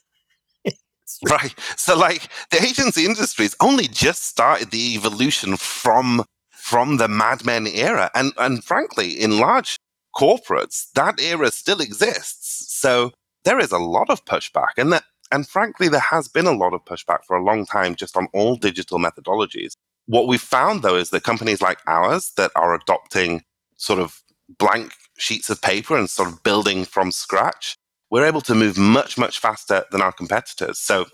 right. 1.29 1.55
So 1.77 1.97
like 1.97 2.27
the 2.51 2.61
agency 2.61 3.05
industry's 3.05 3.55
only 3.61 3.87
just 3.87 4.23
started 4.23 4.71
the 4.71 4.95
evolution 4.95 5.57
from 5.57 6.23
from 6.49 6.97
the 6.97 7.07
Mad 7.07 7.45
Men 7.45 7.67
era, 7.67 8.11
and 8.15 8.33
and 8.37 8.63
frankly, 8.63 9.11
in 9.11 9.39
large 9.39 9.77
corporates, 10.15 10.91
that 10.93 11.19
era 11.21 11.51
still 11.51 11.81
exists. 11.81 12.77
So 12.79 13.11
there 13.43 13.59
is 13.59 13.71
a 13.71 13.77
lot 13.77 14.09
of 14.09 14.25
pushback, 14.25 14.77
and 14.77 14.91
that 14.93 15.03
and 15.31 15.47
frankly, 15.47 15.87
there 15.87 15.99
has 15.99 16.27
been 16.27 16.45
a 16.45 16.51
lot 16.51 16.73
of 16.73 16.83
pushback 16.85 17.23
for 17.25 17.37
a 17.37 17.43
long 17.43 17.65
time 17.65 17.95
just 17.95 18.17
on 18.17 18.27
all 18.33 18.55
digital 18.55 18.99
methodologies. 18.99 19.73
What 20.07 20.27
we've 20.27 20.41
found, 20.41 20.83
though, 20.83 20.95
is 20.97 21.11
that 21.11 21.23
companies 21.23 21.61
like 21.61 21.79
ours 21.87 22.33
that 22.35 22.51
are 22.55 22.73
adopting 22.73 23.43
sort 23.81 23.99
of 23.99 24.21
blank 24.59 24.93
sheets 25.17 25.49
of 25.49 25.61
paper 25.61 25.97
and 25.97 26.09
sort 26.09 26.29
of 26.29 26.43
building 26.43 26.85
from 26.85 27.11
scratch, 27.11 27.75
we're 28.11 28.25
able 28.25 28.41
to 28.41 28.53
move 28.53 28.77
much, 28.77 29.17
much 29.17 29.39
faster 29.39 29.83
than 29.91 30.01
our 30.01 30.11
competitors. 30.11 30.77
So, 30.77 31.05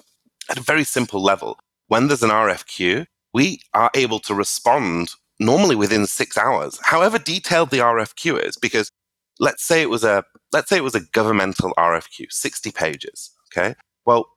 at 0.49 0.57
a 0.57 0.61
very 0.61 0.83
simple 0.83 1.21
level, 1.23 1.57
when 1.87 2.07
there's 2.07 2.23
an 2.23 2.29
RFQ, 2.29 3.05
we 3.33 3.61
are 3.73 3.91
able 3.93 4.19
to 4.19 4.33
respond 4.33 5.11
normally 5.39 5.75
within 5.75 6.07
six 6.07 6.37
hours, 6.37 6.79
however 6.83 7.19
detailed 7.19 7.69
the 7.69 7.79
RFQ 7.79 8.43
is, 8.43 8.57
because 8.57 8.91
let's 9.39 9.63
say 9.63 9.81
it 9.81 9.89
was 9.89 10.03
a 10.03 10.23
let's 10.51 10.69
say 10.69 10.77
it 10.77 10.83
was 10.83 10.95
a 10.95 11.05
governmental 11.13 11.73
RFQ, 11.77 12.31
60 12.31 12.71
pages. 12.71 13.31
Okay. 13.51 13.75
Well, 14.05 14.27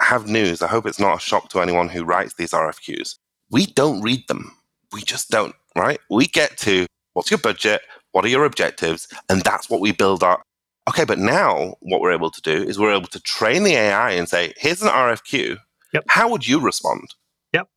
have 0.00 0.26
news. 0.26 0.62
I 0.62 0.68
hope 0.68 0.86
it's 0.86 1.00
not 1.00 1.16
a 1.16 1.20
shock 1.20 1.48
to 1.50 1.60
anyone 1.60 1.88
who 1.88 2.04
writes 2.04 2.34
these 2.34 2.52
RFQs. 2.52 3.16
We 3.50 3.66
don't 3.66 4.02
read 4.02 4.26
them. 4.28 4.56
We 4.92 5.02
just 5.02 5.30
don't, 5.30 5.54
right? 5.76 6.00
We 6.10 6.26
get 6.26 6.56
to 6.58 6.86
what's 7.18 7.32
your 7.32 7.38
budget? 7.38 7.82
What 8.12 8.24
are 8.24 8.28
your 8.28 8.44
objectives? 8.44 9.08
And 9.28 9.42
that's 9.42 9.68
what 9.68 9.80
we 9.80 9.90
build 9.90 10.22
our. 10.22 10.40
Okay, 10.88 11.04
but 11.04 11.18
now 11.18 11.74
what 11.80 12.00
we're 12.00 12.12
able 12.12 12.30
to 12.30 12.40
do 12.40 12.52
is 12.52 12.78
we're 12.78 12.94
able 12.94 13.08
to 13.08 13.18
train 13.20 13.64
the 13.64 13.72
AI 13.72 14.12
and 14.12 14.28
say, 14.28 14.54
here's 14.56 14.80
an 14.82 14.88
RFQ. 14.88 15.58
Yep. 15.94 16.04
How 16.08 16.28
would 16.28 16.46
you 16.46 16.60
respond? 16.60 17.08
Yep. 17.52 17.68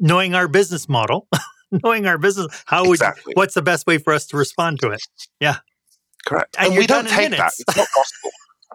Knowing 0.00 0.34
our 0.34 0.48
business 0.48 0.88
model, 0.88 1.28
knowing 1.84 2.06
our 2.06 2.18
business, 2.18 2.48
how 2.66 2.82
would 2.82 2.94
exactly. 2.94 3.32
what's 3.36 3.54
the 3.54 3.62
best 3.62 3.86
way 3.86 3.96
for 3.96 4.12
us 4.12 4.26
to 4.26 4.36
respond 4.36 4.80
to 4.80 4.90
it? 4.90 5.02
Yeah. 5.38 5.58
Correct. 6.26 6.56
And, 6.58 6.70
and 6.70 6.76
we 6.76 6.88
don't 6.88 7.08
take 7.08 7.30
that. 7.30 7.52
It's 7.60 7.76
not 7.76 7.86
gospel. 7.94 8.30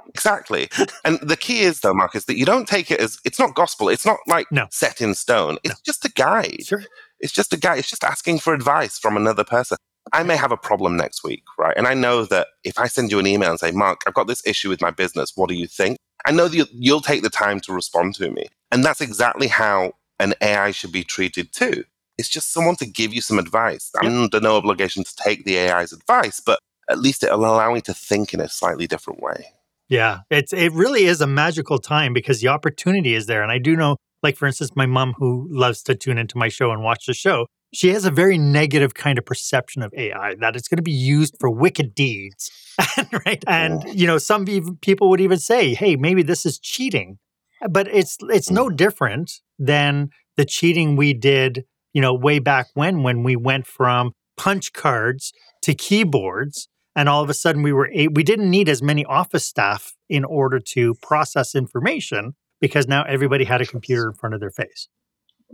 Exactly. 0.08 0.70
and 1.04 1.20
the 1.20 1.36
key 1.36 1.60
is 1.60 1.82
though, 1.82 1.94
Marcus, 1.94 2.24
that 2.26 2.38
you 2.38 2.46
don't 2.46 2.70
take 2.70 2.90
it 2.90 3.02
as 3.02 3.20
it's 3.26 3.38
not 3.38 3.54
gospel. 3.54 3.90
It's 3.90 4.06
not 4.06 4.20
like 4.28 4.50
no. 4.50 4.68
set 4.72 5.02
in 5.02 5.14
stone. 5.14 5.58
It's 5.66 5.74
no. 5.74 5.80
just 5.86 6.06
a 6.06 6.10
guide. 6.10 6.64
Sure. 6.66 6.84
It's 7.20 7.34
just 7.34 7.52
a 7.52 7.58
guide. 7.58 7.80
It's 7.80 7.90
just 7.90 8.06
asking 8.06 8.40
for 8.40 8.54
advice 8.54 8.98
from 8.98 9.18
another 9.18 9.44
person. 9.44 9.78
I 10.14 10.24
may 10.24 10.36
have 10.38 10.52
a 10.52 10.58
problem 10.58 10.98
next 10.98 11.24
week, 11.24 11.44
right? 11.58 11.76
And 11.76 11.88
I 11.88 11.94
know 11.94 12.26
that 12.26 12.48
if 12.64 12.78
I 12.78 12.88
send 12.88 13.12
you 13.12 13.20
an 13.20 13.28
email 13.28 13.50
and 13.50 13.60
say, 13.60 13.72
Mark, 13.72 14.02
I've 14.06 14.14
got 14.14 14.28
this 14.28 14.46
issue 14.46 14.70
with 14.70 14.82
my 14.82 14.92
business. 14.92 15.34
What 15.36 15.50
do 15.50 15.56
you 15.56 15.68
think? 15.68 15.98
I 16.26 16.32
know 16.32 16.48
that 16.48 16.70
you'll 16.72 17.02
take 17.02 17.24
the 17.24 17.30
time 17.30 17.60
to 17.62 17.74
respond 17.74 18.16
to 18.16 18.32
me. 18.32 18.48
And 18.72 18.84
that's 18.84 19.02
exactly 19.02 19.48
how 19.48 19.94
an 20.20 20.34
AI 20.42 20.72
should 20.72 20.92
be 20.92 21.04
treated 21.04 21.52
too. 21.52 21.84
It's 22.18 22.30
just 22.30 22.54
someone 22.54 22.76
to 22.78 22.86
give 22.86 23.14
you 23.14 23.22
some 23.22 23.40
advice. 23.40 23.92
I'm 24.02 24.24
under 24.24 24.40
no 24.40 24.56
obligation 24.56 25.04
to 25.04 25.16
take 25.16 25.44
the 25.44 25.58
AI's 25.60 25.92
advice, 25.92 26.40
but 26.40 26.60
at 26.90 27.00
least 27.00 27.24
it'll 27.24 27.40
allow 27.46 27.74
me 27.74 27.82
to 27.82 27.94
think 27.94 28.34
in 28.34 28.40
a 28.40 28.48
slightly 28.48 28.88
different 28.88 29.22
way. 29.22 29.48
Yeah, 29.90 30.20
it's 30.32 30.54
it 30.54 30.72
really 30.72 31.06
is 31.06 31.22
a 31.22 31.28
magical 31.28 31.78
time 31.78 32.14
because 32.14 32.42
the 32.42 32.48
opportunity 32.48 33.14
is 33.14 33.28
there. 33.28 33.44
And 33.44 33.52
I 33.52 33.60
do 33.60 33.76
know, 33.76 33.98
like 34.24 34.36
for 34.36 34.48
instance, 34.48 34.72
my 34.76 34.86
mom 34.86 35.14
who 35.18 35.48
loves 35.52 35.84
to 35.84 35.96
tune 35.96 36.18
into 36.18 36.38
my 36.38 36.48
show 36.48 36.72
and 36.72 36.82
watch 36.82 37.06
the 37.06 37.14
show, 37.14 37.46
she 37.76 37.90
has 37.90 38.06
a 38.06 38.12
very 38.12 38.38
negative 38.38 38.94
kind 38.94 39.18
of 39.18 39.26
perception 39.26 39.82
of 39.82 39.94
AI 39.94 40.36
that 40.36 40.56
it's 40.56 40.68
going 40.68 40.78
to 40.78 40.84
be 40.84 40.92
used 40.92 41.36
for 41.40 41.50
wicked 41.50 41.94
deeds, 41.94 42.50
right? 43.26 43.44
And 43.48 43.84
you 43.94 44.08
know, 44.08 44.18
some 44.18 44.46
people 44.82 45.10
would 45.10 45.22
even 45.22 45.40
say, 45.40 45.74
"Hey, 45.74 45.96
maybe 45.96 46.24
this 46.24 46.46
is 46.46 46.58
cheating," 46.58 47.20
but 47.70 47.88
it's 47.88 48.18
it's 48.30 48.50
no 48.50 48.70
mm. 48.70 48.78
different 48.78 49.42
than 49.60 50.10
the 50.38 50.46
cheating 50.46 50.96
we 50.96 51.14
did, 51.14 51.66
you 51.94 52.02
know, 52.02 52.14
way 52.14 52.40
back 52.40 52.68
when, 52.74 53.04
when 53.04 53.24
we 53.24 53.36
went 53.36 53.68
from 53.68 54.12
punch 54.38 54.74
cards 54.74 55.34
to 55.62 55.74
keyboards. 55.74 56.68
And 56.98 57.10
all 57.10 57.22
of 57.22 57.30
a 57.30 57.34
sudden 57.34 57.62
we 57.62 57.74
were, 57.74 57.90
we 57.94 58.24
didn't 58.24 58.50
need 58.50 58.70
as 58.70 58.82
many 58.82 59.04
office 59.04 59.46
staff 59.46 59.94
in 60.10 60.24
order 60.24 60.60
to 60.60 60.94
process 61.02 61.54
information 61.54 62.36
because 62.62 62.88
now 62.88 63.04
everybody 63.04 63.44
had 63.44 63.62
a 63.62 63.66
computer 63.66 64.08
in 64.08 64.14
front 64.14 64.34
of 64.34 64.40
their 64.40 64.52
face. 64.52 64.88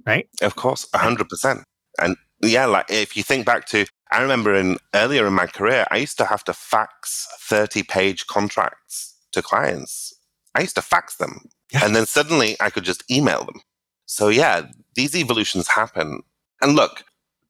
Right. 0.06 0.28
Of 0.42 0.56
course, 0.56 0.88
100%. 0.94 1.64
And 2.00 2.16
yeah, 2.42 2.66
like 2.66 2.90
if 2.90 3.16
you 3.16 3.24
think 3.24 3.46
back 3.46 3.66
to, 3.68 3.86
I 4.12 4.22
remember 4.22 4.54
in 4.54 4.78
earlier 4.94 5.28
in 5.28 5.34
my 5.34 5.48
career, 5.48 5.86
I 5.92 5.98
used 5.98 6.18
to 6.18 6.26
have 6.26 6.44
to 6.46 6.54
fax 6.54 7.28
30 7.42 7.84
page 7.84 8.28
contracts 8.28 9.16
to 9.32 9.42
clients. 9.42 10.14
I 10.56 10.62
used 10.62 10.76
to 10.76 10.82
fax 10.82 11.16
them. 11.16 11.50
Yeah. 11.72 11.86
And 11.86 11.96
then 11.96 12.06
suddenly 12.06 12.58
I 12.60 12.70
could 12.70 12.84
just 12.84 13.10
email 13.10 13.46
them. 13.46 13.62
So 14.06 14.28
yeah, 14.28 14.68
these 14.96 15.16
evolutions 15.16 15.68
happen. 15.68 16.22
And 16.62 16.76
look, 16.76 17.04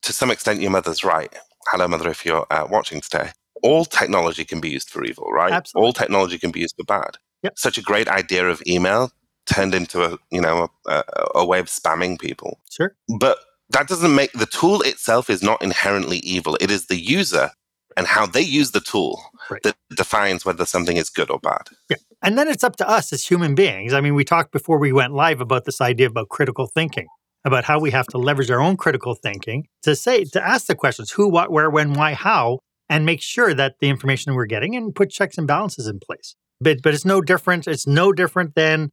to 0.04 0.14
some 0.14 0.32
extent, 0.32 0.62
your 0.62 0.72
mother's 0.72 1.04
right. 1.04 1.34
Hello, 1.68 1.88
mother, 1.88 2.10
if 2.10 2.26
you're 2.26 2.46
uh, 2.52 2.68
watching 2.70 3.02
today. 3.02 3.32
All 3.64 3.86
technology 3.86 4.46
can 4.46 4.60
be 4.60 4.70
used 4.70 4.90
for 4.90 5.04
evil, 5.04 5.28
right? 5.32 5.52
Absolutely. 5.52 5.86
All 5.86 5.94
technology 5.94 6.38
can 6.40 6.52
be 6.52 6.62
used 6.62 6.76
for 6.76 6.84
bad. 6.84 7.18
Yep. 7.44 7.58
Such 7.58 7.78
a 7.78 7.82
great 7.82 8.08
idea 8.08 8.48
of 8.50 8.62
email 8.68 9.12
turned 9.46 9.74
into 9.74 10.04
a 10.04 10.18
you 10.30 10.42
know 10.42 10.70
a, 10.88 11.04
a, 11.36 11.46
way 11.46 11.60
of 11.60 11.68
spamming 11.68 12.20
people. 12.20 12.60
Sure. 12.72 12.96
But 13.20 13.40
that 13.72 13.88
doesn't 13.88 14.16
make 14.16 14.32
the 14.34 14.46
tool 14.46 14.82
itself 14.82 15.30
is 15.30 15.42
not 15.42 15.62
inherently 15.62 16.18
evil. 16.18 16.58
It 16.60 16.72
is 16.72 16.88
the 16.88 16.98
user 16.98 17.52
and 17.98 18.08
how 18.08 18.26
they 18.26 18.42
use 18.42 18.72
the 18.72 18.80
tool 18.80 19.22
right. 19.50 19.62
that 19.64 19.76
defines 19.96 20.46
whether 20.46 20.66
something 20.66 20.98
is 20.98 21.10
good 21.10 21.30
or 21.30 21.40
bad. 21.40 21.68
Yeah. 21.90 21.98
And 22.22 22.38
then 22.38 22.48
it's 22.48 22.64
up 22.64 22.76
to 22.78 22.88
us 22.88 23.12
as 23.12 23.26
human 23.26 23.56
beings. 23.56 23.94
I 23.94 24.02
mean, 24.02 24.16
we 24.16 24.24
talked 24.24 24.52
before 24.52 24.78
we 24.78 24.94
went 24.94 25.14
live 25.14 25.42
about 25.42 25.66
this 25.66 25.82
idea 25.82 26.08
about 26.08 26.30
critical 26.30 26.68
thinking, 26.68 27.08
about 27.44 27.66
how 27.66 27.80
we 27.80 27.92
have 27.92 28.08
to 28.08 28.18
leverage 28.18 28.52
our 28.52 28.62
own 28.62 28.78
critical 28.78 29.16
thinking 29.16 29.68
to 29.84 29.96
say, 29.96 30.24
to 30.26 30.46
ask 30.46 30.68
the 30.68 30.76
questions 30.76 31.12
who, 31.12 31.28
what, 31.28 31.52
where, 31.52 31.70
when, 31.70 31.94
why, 31.94 32.14
how, 32.14 32.60
and 32.90 33.06
make 33.06 33.22
sure 33.22 33.54
that 33.54 33.76
the 33.80 33.90
information 33.90 34.36
we're 34.36 34.46
getting 34.46 34.76
and 34.76 34.94
put 34.94 35.10
checks 35.10 35.38
and 35.38 35.48
balances 35.48 35.88
in 35.88 36.00
place. 36.00 36.36
But, 36.60 36.82
but 36.84 36.94
it's 36.94 37.06
no 37.06 37.22
different. 37.22 37.68
It's 37.68 37.88
no 37.88 38.14
different 38.14 38.54
than 38.56 38.92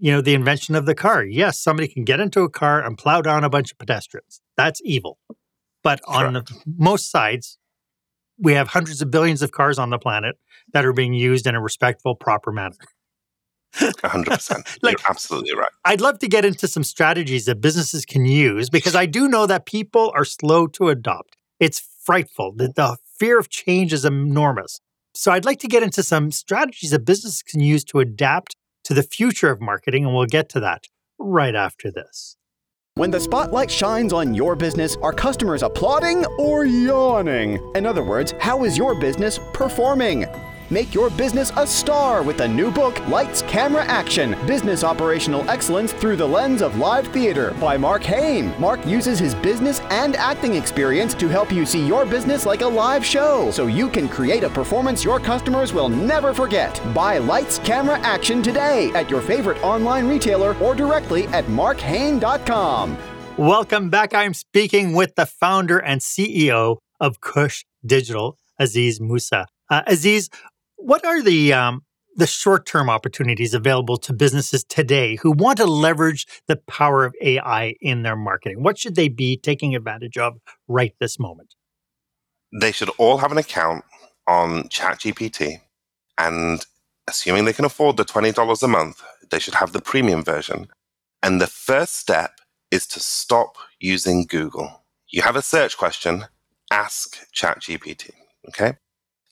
you 0.00 0.10
know, 0.10 0.22
the 0.22 0.34
invention 0.34 0.74
of 0.74 0.86
the 0.86 0.94
car. 0.94 1.22
Yes, 1.22 1.60
somebody 1.60 1.86
can 1.86 2.04
get 2.04 2.20
into 2.20 2.40
a 2.40 2.48
car 2.48 2.82
and 2.82 2.96
plow 2.96 3.20
down 3.20 3.44
a 3.44 3.50
bunch 3.50 3.70
of 3.70 3.78
pedestrians. 3.78 4.40
That's 4.56 4.80
evil. 4.82 5.18
But 5.82 6.00
on 6.06 6.32
the, 6.32 6.62
most 6.78 7.10
sides, 7.10 7.58
we 8.38 8.54
have 8.54 8.68
hundreds 8.68 9.02
of 9.02 9.10
billions 9.10 9.42
of 9.42 9.52
cars 9.52 9.78
on 9.78 9.90
the 9.90 9.98
planet 9.98 10.36
that 10.72 10.86
are 10.86 10.94
being 10.94 11.12
used 11.12 11.46
in 11.46 11.54
a 11.54 11.60
respectful, 11.60 12.14
proper 12.14 12.50
manner. 12.50 12.76
100%. 13.74 14.78
like, 14.82 14.98
You're 14.98 15.10
absolutely 15.10 15.54
right. 15.54 15.70
I'd 15.84 16.00
love 16.00 16.18
to 16.20 16.28
get 16.28 16.46
into 16.46 16.66
some 16.66 16.82
strategies 16.82 17.44
that 17.44 17.60
businesses 17.60 18.06
can 18.06 18.24
use 18.24 18.70
because 18.70 18.96
I 18.96 19.04
do 19.04 19.28
know 19.28 19.46
that 19.46 19.66
people 19.66 20.12
are 20.14 20.24
slow 20.24 20.66
to 20.68 20.88
adopt. 20.88 21.36
It's 21.60 21.78
frightful. 22.02 22.52
The, 22.56 22.72
the 22.74 22.96
fear 23.18 23.38
of 23.38 23.50
change 23.50 23.92
is 23.92 24.06
enormous. 24.06 24.80
So 25.14 25.30
I'd 25.30 25.44
like 25.44 25.58
to 25.60 25.68
get 25.68 25.82
into 25.82 26.02
some 26.02 26.30
strategies 26.30 26.90
that 26.90 27.04
businesses 27.04 27.42
can 27.42 27.60
use 27.60 27.84
to 27.84 28.00
adapt 28.00 28.56
to 28.90 28.94
the 28.94 29.02
future 29.04 29.50
of 29.50 29.60
marketing, 29.60 30.04
and 30.04 30.12
we'll 30.12 30.26
get 30.26 30.48
to 30.48 30.58
that 30.58 30.88
right 31.16 31.54
after 31.54 31.92
this. 31.92 32.36
When 32.94 33.12
the 33.12 33.20
spotlight 33.20 33.70
shines 33.70 34.12
on 34.12 34.34
your 34.34 34.56
business, 34.56 34.96
are 34.96 35.12
customers 35.12 35.62
applauding 35.62 36.26
or 36.40 36.64
yawning? 36.64 37.60
In 37.76 37.86
other 37.86 38.02
words, 38.02 38.34
how 38.40 38.64
is 38.64 38.76
your 38.76 38.98
business 38.98 39.38
performing? 39.52 40.26
Make 40.72 40.94
your 40.94 41.10
business 41.10 41.50
a 41.56 41.66
star 41.66 42.22
with 42.22 42.38
the 42.38 42.46
new 42.46 42.70
book, 42.70 43.04
Lights, 43.08 43.42
Camera, 43.42 43.84
Action 43.86 44.36
Business 44.46 44.84
Operational 44.84 45.48
Excellence 45.50 45.92
Through 45.92 46.14
the 46.14 46.28
Lens 46.28 46.62
of 46.62 46.78
Live 46.78 47.08
Theater 47.08 47.50
by 47.60 47.76
Mark 47.76 48.04
Hain. 48.04 48.54
Mark 48.60 48.86
uses 48.86 49.18
his 49.18 49.34
business 49.34 49.80
and 49.90 50.14
acting 50.14 50.54
experience 50.54 51.12
to 51.14 51.26
help 51.26 51.50
you 51.50 51.66
see 51.66 51.84
your 51.84 52.06
business 52.06 52.46
like 52.46 52.60
a 52.60 52.66
live 52.68 53.04
show 53.04 53.50
so 53.50 53.66
you 53.66 53.88
can 53.88 54.08
create 54.08 54.44
a 54.44 54.48
performance 54.48 55.02
your 55.02 55.18
customers 55.18 55.72
will 55.72 55.88
never 55.88 56.32
forget. 56.32 56.80
Buy 56.94 57.18
Lights, 57.18 57.58
Camera, 57.58 57.98
Action 57.98 58.40
today 58.40 58.92
at 58.92 59.10
your 59.10 59.22
favorite 59.22 59.60
online 59.64 60.06
retailer 60.06 60.54
or 60.58 60.76
directly 60.76 61.26
at 61.28 61.44
markhain.com. 61.46 62.96
Welcome 63.36 63.90
back. 63.90 64.14
I'm 64.14 64.34
speaking 64.34 64.92
with 64.92 65.16
the 65.16 65.26
founder 65.26 65.78
and 65.80 66.00
CEO 66.00 66.76
of 67.00 67.20
Cush 67.20 67.64
Digital, 67.84 68.38
Aziz 68.56 69.00
Musa. 69.00 69.46
Uh, 69.70 69.82
Aziz, 69.86 70.28
what 70.80 71.04
are 71.04 71.22
the 71.22 71.52
um, 71.52 71.82
the 72.16 72.26
short 72.26 72.66
term 72.66 72.90
opportunities 72.90 73.54
available 73.54 73.96
to 73.98 74.12
businesses 74.12 74.64
today 74.64 75.16
who 75.16 75.32
want 75.32 75.58
to 75.58 75.66
leverage 75.66 76.26
the 76.48 76.56
power 76.56 77.04
of 77.04 77.14
AI 77.20 77.74
in 77.80 78.02
their 78.02 78.16
marketing? 78.16 78.62
What 78.62 78.78
should 78.78 78.94
they 78.94 79.08
be 79.08 79.36
taking 79.36 79.74
advantage 79.74 80.18
of 80.18 80.38
right 80.68 80.94
this 81.00 81.18
moment? 81.18 81.54
They 82.60 82.72
should 82.72 82.90
all 82.98 83.18
have 83.18 83.32
an 83.32 83.38
account 83.38 83.84
on 84.26 84.64
ChatGPT, 84.64 85.60
and 86.18 86.64
assuming 87.08 87.44
they 87.44 87.52
can 87.52 87.64
afford 87.64 87.96
the 87.96 88.04
twenty 88.04 88.32
dollars 88.32 88.62
a 88.62 88.68
month, 88.68 89.02
they 89.30 89.38
should 89.38 89.54
have 89.54 89.72
the 89.72 89.80
premium 89.82 90.24
version. 90.24 90.68
And 91.22 91.40
the 91.40 91.46
first 91.46 91.96
step 91.96 92.40
is 92.70 92.86
to 92.88 93.00
stop 93.00 93.56
using 93.78 94.26
Google. 94.26 94.84
You 95.08 95.22
have 95.22 95.36
a 95.36 95.42
search 95.42 95.76
question, 95.76 96.24
ask 96.70 97.18
ChatGPT. 97.34 98.10
Okay. 98.48 98.74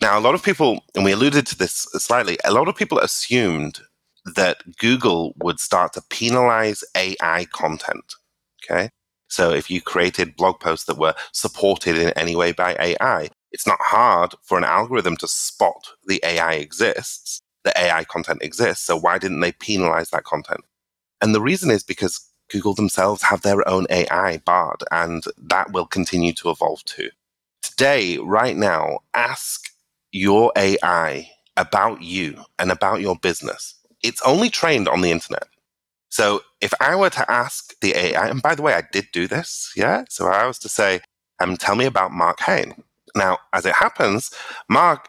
Now, 0.00 0.18
a 0.18 0.22
lot 0.22 0.36
of 0.36 0.44
people, 0.44 0.84
and 0.94 1.04
we 1.04 1.12
alluded 1.12 1.46
to 1.48 1.58
this 1.58 1.88
slightly, 1.94 2.38
a 2.44 2.52
lot 2.52 2.68
of 2.68 2.76
people 2.76 3.00
assumed 3.00 3.80
that 4.36 4.62
Google 4.78 5.34
would 5.42 5.60
start 5.60 5.94
to 5.94 6.02
penalize 6.10 6.84
AI 6.96 7.46
content. 7.52 8.14
Okay. 8.64 8.90
So 9.28 9.50
if 9.52 9.70
you 9.70 9.82
created 9.82 10.36
blog 10.36 10.60
posts 10.60 10.86
that 10.86 10.98
were 10.98 11.14
supported 11.32 11.96
in 11.96 12.10
any 12.10 12.36
way 12.36 12.52
by 12.52 12.76
AI, 12.80 13.30
it's 13.52 13.66
not 13.66 13.80
hard 13.80 14.34
for 14.44 14.58
an 14.58 14.64
algorithm 14.64 15.16
to 15.18 15.28
spot 15.28 15.88
the 16.06 16.20
AI 16.24 16.54
exists, 16.54 17.40
the 17.64 17.78
AI 17.78 18.04
content 18.04 18.42
exists. 18.42 18.86
So 18.86 18.96
why 18.98 19.18
didn't 19.18 19.40
they 19.40 19.52
penalize 19.52 20.10
that 20.10 20.24
content? 20.24 20.62
And 21.20 21.34
the 21.34 21.40
reason 21.40 21.70
is 21.70 21.82
because 21.82 22.20
Google 22.50 22.74
themselves 22.74 23.22
have 23.24 23.42
their 23.42 23.68
own 23.68 23.86
AI, 23.90 24.38
Bard, 24.38 24.84
and 24.92 25.24
that 25.38 25.72
will 25.72 25.86
continue 25.86 26.32
to 26.34 26.50
evolve 26.50 26.84
too. 26.84 27.10
Today, 27.62 28.18
right 28.18 28.56
now, 28.56 29.00
ask 29.14 29.68
your 30.12 30.52
AI 30.56 31.30
about 31.56 32.02
you 32.02 32.42
and 32.58 32.70
about 32.72 33.00
your 33.00 33.16
business, 33.16 33.74
it's 34.02 34.22
only 34.22 34.50
trained 34.50 34.88
on 34.88 35.02
the 35.02 35.10
internet. 35.12 35.44
So 36.10 36.42
if 36.60 36.72
I 36.80 36.96
were 36.96 37.10
to 37.10 37.30
ask 37.30 37.78
the 37.80 37.96
AI, 37.96 38.28
and 38.28 38.42
by 38.42 38.54
the 38.54 38.62
way, 38.62 38.74
I 38.74 38.82
did 38.92 39.08
do 39.12 39.26
this, 39.26 39.72
yeah. 39.76 40.04
So 40.08 40.28
I 40.28 40.46
was 40.46 40.58
to 40.60 40.68
say, 40.68 41.00
um, 41.40 41.56
tell 41.56 41.76
me 41.76 41.86
about 41.86 42.12
Mark 42.12 42.40
Hain. 42.40 42.74
Now, 43.16 43.38
as 43.52 43.66
it 43.66 43.74
happens, 43.74 44.32
Mark 44.70 45.08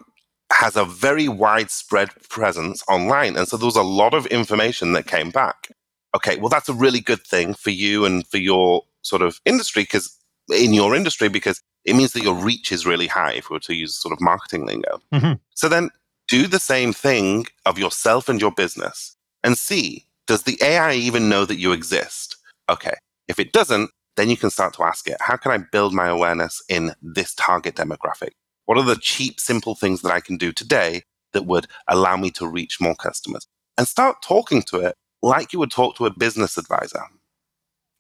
has 0.53 0.75
a 0.77 0.85
very 0.85 1.27
widespread 1.27 2.09
presence 2.29 2.83
online. 2.89 3.37
And 3.37 3.47
so 3.47 3.57
there 3.57 3.65
was 3.67 3.75
a 3.75 3.83
lot 3.83 4.13
of 4.13 4.25
information 4.27 4.93
that 4.93 5.07
came 5.07 5.29
back. 5.31 5.69
Okay, 6.15 6.37
well, 6.37 6.49
that's 6.49 6.69
a 6.69 6.73
really 6.73 7.01
good 7.01 7.21
thing 7.25 7.53
for 7.53 7.71
you 7.71 8.05
and 8.05 8.27
for 8.27 8.37
your 8.39 8.83
sort 9.03 9.21
of 9.21 9.39
industry 9.45 9.83
because 9.83 10.17
in 10.51 10.73
your 10.73 10.95
industry, 10.95 11.29
because 11.29 11.61
it 11.85 11.95
means 11.95 12.13
that 12.13 12.23
your 12.23 12.35
reach 12.35 12.71
is 12.71 12.85
really 12.85 13.07
high 13.07 13.33
if 13.33 13.49
we 13.49 13.55
were 13.55 13.61
to 13.61 13.75
use 13.75 13.95
sort 13.95 14.13
of 14.13 14.21
marketing 14.21 14.65
lingo. 14.65 15.01
Mm-hmm. 15.13 15.33
So 15.55 15.69
then 15.69 15.89
do 16.27 16.47
the 16.47 16.59
same 16.59 16.93
thing 16.93 17.47
of 17.65 17.79
yourself 17.79 18.29
and 18.29 18.39
your 18.39 18.51
business 18.51 19.15
and 19.43 19.57
see 19.57 20.05
does 20.27 20.43
the 20.43 20.59
AI 20.61 20.93
even 20.93 21.27
know 21.27 21.43
that 21.45 21.57
you 21.57 21.71
exist? 21.71 22.37
Okay. 22.69 22.93
If 23.27 23.39
it 23.39 23.51
doesn't, 23.51 23.89
then 24.15 24.29
you 24.29 24.37
can 24.37 24.51
start 24.51 24.75
to 24.75 24.83
ask 24.83 25.07
it, 25.07 25.17
how 25.19 25.37
can 25.37 25.51
I 25.51 25.57
build 25.57 25.93
my 25.93 26.07
awareness 26.07 26.61
in 26.69 26.93
this 27.01 27.33
target 27.33 27.75
demographic? 27.75 28.31
What 28.65 28.77
are 28.77 28.83
the 28.83 28.97
cheap, 28.97 29.39
simple 29.39 29.73
things 29.73 30.03
that 30.03 30.11
I 30.11 30.19
can 30.19 30.37
do 30.37 30.51
today 30.51 31.01
that 31.33 31.47
would 31.47 31.65
allow 31.87 32.15
me 32.15 32.29
to 32.31 32.47
reach 32.47 32.79
more 32.79 32.93
customers? 32.93 33.47
And 33.75 33.87
start 33.87 34.17
talking 34.21 34.61
to 34.63 34.81
it 34.81 34.95
like 35.23 35.51
you 35.51 35.57
would 35.59 35.71
talk 35.71 35.95
to 35.95 36.05
a 36.05 36.13
business 36.13 36.57
advisor. 36.57 37.01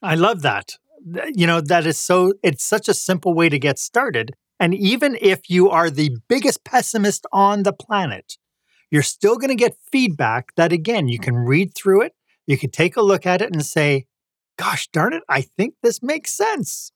I 0.03 0.13
love 0.15 0.43
that 0.43 0.77
you 1.35 1.47
know, 1.47 1.61
that 1.61 1.85
is 1.85 1.99
so, 1.99 2.33
it's 2.43 2.63
such 2.63 2.87
a 2.87 2.93
simple 2.93 3.33
way 3.33 3.49
to 3.49 3.59
get 3.59 3.79
started. 3.79 4.35
And 4.59 4.73
even 4.73 5.17
if 5.21 5.49
you 5.49 5.69
are 5.69 5.89
the 5.89 6.17
biggest 6.27 6.63
pessimist 6.63 7.25
on 7.31 7.63
the 7.63 7.73
planet, 7.73 8.37
you're 8.91 9.03
still 9.03 9.37
going 9.37 9.49
to 9.49 9.55
get 9.55 9.77
feedback 9.91 10.55
that, 10.55 10.73
again, 10.73 11.07
you 11.07 11.19
can 11.19 11.35
read 11.35 11.73
through 11.73 12.01
it, 12.01 12.13
you 12.47 12.57
can 12.57 12.69
take 12.69 12.97
a 12.97 13.01
look 13.01 13.25
at 13.25 13.41
it 13.41 13.51
and 13.53 13.65
say, 13.65 14.05
gosh 14.57 14.89
darn 14.91 15.13
it, 15.13 15.23
I 15.29 15.41
think 15.41 15.75
this 15.81 16.03
makes 16.03 16.31
sense. 16.33 16.91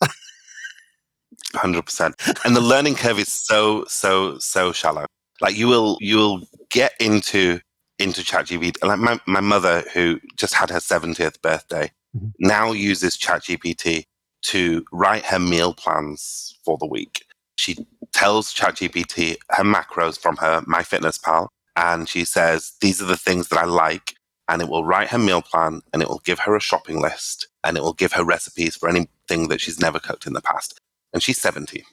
100%. 1.54 2.46
And 2.46 2.56
the 2.56 2.62
learning 2.62 2.96
curve 2.96 3.20
is 3.20 3.32
so, 3.32 3.86
so, 3.88 4.38
so 4.40 4.72
shallow. 4.74 5.06
Like 5.40 5.56
you 5.56 5.68
will, 5.68 5.98
you 6.02 6.18
will 6.18 6.42
get 6.70 6.94
into, 7.00 7.60
into 8.00 8.22
ChatGPT. 8.22 8.84
Like 8.84 9.00
my, 9.00 9.20
my 9.26 9.40
mother, 9.40 9.84
who 9.94 10.20
just 10.36 10.56
had 10.56 10.70
her 10.70 10.80
70th 10.80 11.42
birthday, 11.42 11.92
mm-hmm. 12.16 12.28
now 12.40 12.72
uses 12.72 13.18
ChatGPT 13.18 14.04
to 14.44 14.86
write 14.92 15.26
her 15.26 15.40
meal 15.40 15.74
plans 15.74 16.58
for 16.66 16.78
the 16.78 16.86
week. 16.86 17.26
She 17.56 17.86
tells 18.14 18.54
ChatGPT 18.54 19.38
her 19.52 19.64
macros 19.64 20.20
from 20.20 20.38
her 20.38 20.62
MyFitnessPal, 20.62 21.48
and 21.76 22.10
she 22.10 22.26
says, 22.26 22.74
These 22.82 23.02
are 23.02 23.06
the 23.06 23.18
things 23.18 23.50
that 23.50 23.60
I 23.60 23.66
like. 23.66 24.16
and 24.48 24.62
it 24.62 24.68
will 24.68 24.84
write 24.84 25.10
her 25.10 25.18
meal 25.18 25.42
plan 25.42 25.82
and 25.94 26.02
it 26.02 26.10
will 26.10 26.22
give 26.26 26.40
her 26.40 26.56
a 26.56 26.60
shopping 26.60 27.02
list 27.02 27.48
and 27.64 27.78
it 27.78 27.82
will 27.84 27.94
give 27.94 28.14
her 28.14 28.24
recipes 28.26 28.76
for 28.76 28.90
anything 28.90 29.48
that 29.48 29.62
she's 29.62 29.80
never 29.80 30.00
cooked 30.00 30.28
in 30.28 30.34
the 30.34 30.42
past. 30.42 30.78
And 31.14 31.24
she's 31.24 31.40
70. 31.42 31.86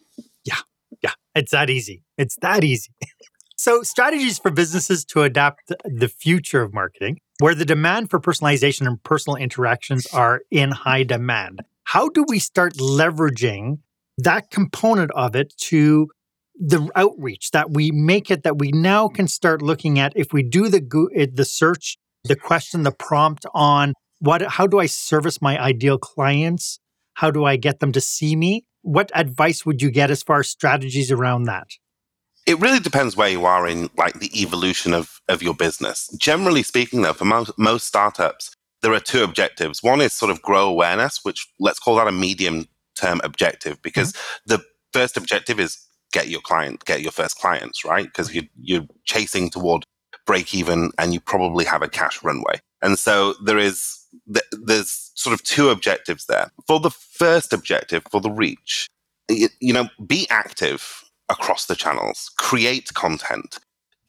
Yeah. 0.45 0.57
Yeah. 1.03 1.13
It's 1.35 1.53
that 1.53 1.71
easy. 1.71 2.03
It's 2.19 2.37
that 2.43 2.65
easy. 2.65 2.91
so, 3.61 3.83
strategies 3.83 4.39
for 4.39 4.51
businesses 4.51 5.05
to 5.05 5.21
adapt 5.21 5.71
the 5.85 6.09
future 6.09 6.63
of 6.63 6.73
marketing, 6.73 7.19
where 7.41 7.55
the 7.55 7.67
demand 7.67 8.09
for 8.09 8.19
personalization 8.19 8.87
and 8.87 9.05
personal 9.05 9.37
interactions 9.37 10.07
are 10.15 10.41
in 10.51 10.71
high 10.71 11.03
demand. 11.03 11.61
How 11.85 12.09
do 12.09 12.25
we 12.27 12.39
start 12.39 12.79
leveraging 12.79 13.81
that 14.17 14.51
component 14.51 15.11
of 15.11 15.37
it 15.37 15.53
to 15.69 16.09
the 16.59 16.89
outreach 16.97 17.51
that 17.51 17.71
we 17.71 17.91
make 17.91 18.31
it 18.31 18.45
that 18.45 18.57
we 18.57 18.73
now 18.73 19.09
can 19.09 19.29
start 19.29 19.61
looking 19.61 19.99
at 19.99 20.15
if 20.17 20.33
we 20.33 20.43
do 20.43 20.71
the 20.71 20.81
eh, 21.15 21.27
the 21.31 21.45
search 21.45 21.99
the 22.25 22.37
question 22.37 22.83
the 22.83 22.93
prompt 22.93 23.45
on 23.53 23.93
what 24.21 24.41
how 24.53 24.67
do 24.67 24.79
i 24.79 24.87
service 24.87 25.43
my 25.43 25.63
ideal 25.63 25.99
clients? 25.99 26.81
How 27.13 27.31
do 27.31 27.45
i 27.45 27.57
get 27.57 27.81
them 27.81 27.93
to 27.93 28.01
see 28.01 28.37
me? 28.37 28.65
What 28.81 29.13
advice 29.15 29.67
would 29.67 29.83
you 29.83 29.91
get 29.91 30.11
as 30.11 30.23
far 30.23 30.41
as 30.41 30.49
strategies 30.49 31.13
around 31.13 31.43
that 31.43 31.69
it 32.47 32.59
really 32.59 32.81
depends 32.81 33.17
where 33.17 33.29
you 33.29 33.45
are 33.45 33.69
in 33.69 33.91
like 33.97 34.19
the 34.21 34.41
evolution 34.41 34.95
of 34.95 35.21
of 35.29 35.43
your 35.43 35.55
business 35.55 36.09
generally 36.19 36.63
speaking 36.63 37.03
though 37.03 37.13
for 37.13 37.25
most, 37.25 37.53
most 37.59 37.87
startups 37.87 38.51
there 38.83 38.93
are 38.93 39.01
two 39.01 39.23
objectives 39.23 39.83
one 39.83 40.01
is 40.01 40.13
sort 40.13 40.31
of 40.31 40.43
grow 40.43 40.69
awareness 40.69 41.21
which 41.23 41.47
let's 41.59 41.79
call 41.79 41.97
that 41.97 42.09
a 42.09 42.13
medium 42.13 42.67
term 42.97 43.21
objective 43.25 43.81
because 43.83 44.13
mm-hmm. 44.13 44.55
the 44.55 44.65
first 44.93 45.17
objective 45.17 45.61
is 45.61 45.79
get 46.13 46.29
your 46.29 46.41
client, 46.41 46.85
get 46.85 47.03
your 47.03 47.13
first 47.13 47.39
clients, 47.39 47.85
right? 47.85 48.05
Because 48.05 48.35
you, 48.35 48.43
you're 48.61 48.87
chasing 49.05 49.51
toward 49.51 49.85
break 50.27 50.55
even 50.55 50.91
and 50.99 51.13
you 51.13 51.21
probably 51.21 51.65
have 51.65 51.83
a 51.83 51.89
cash 51.89 52.23
runway. 52.23 52.61
And 52.83 52.99
so 52.99 53.35
there 53.45 53.59
is, 53.59 53.99
there's 54.27 55.11
sort 55.15 55.35
of 55.35 55.43
two 55.43 55.69
objectives 55.69 56.27
there. 56.27 56.51
For 56.67 56.81
the 56.81 56.91
first 56.91 57.53
objective, 57.53 58.05
for 58.11 58.21
the 58.21 58.31
reach, 58.31 58.87
you, 59.29 59.49
you 59.61 59.73
know, 59.73 59.89
be 60.07 60.27
active 60.31 61.05
across 61.31 61.67
the 61.67 61.77
channels, 61.77 62.31
create 62.37 62.93
content, 62.95 63.59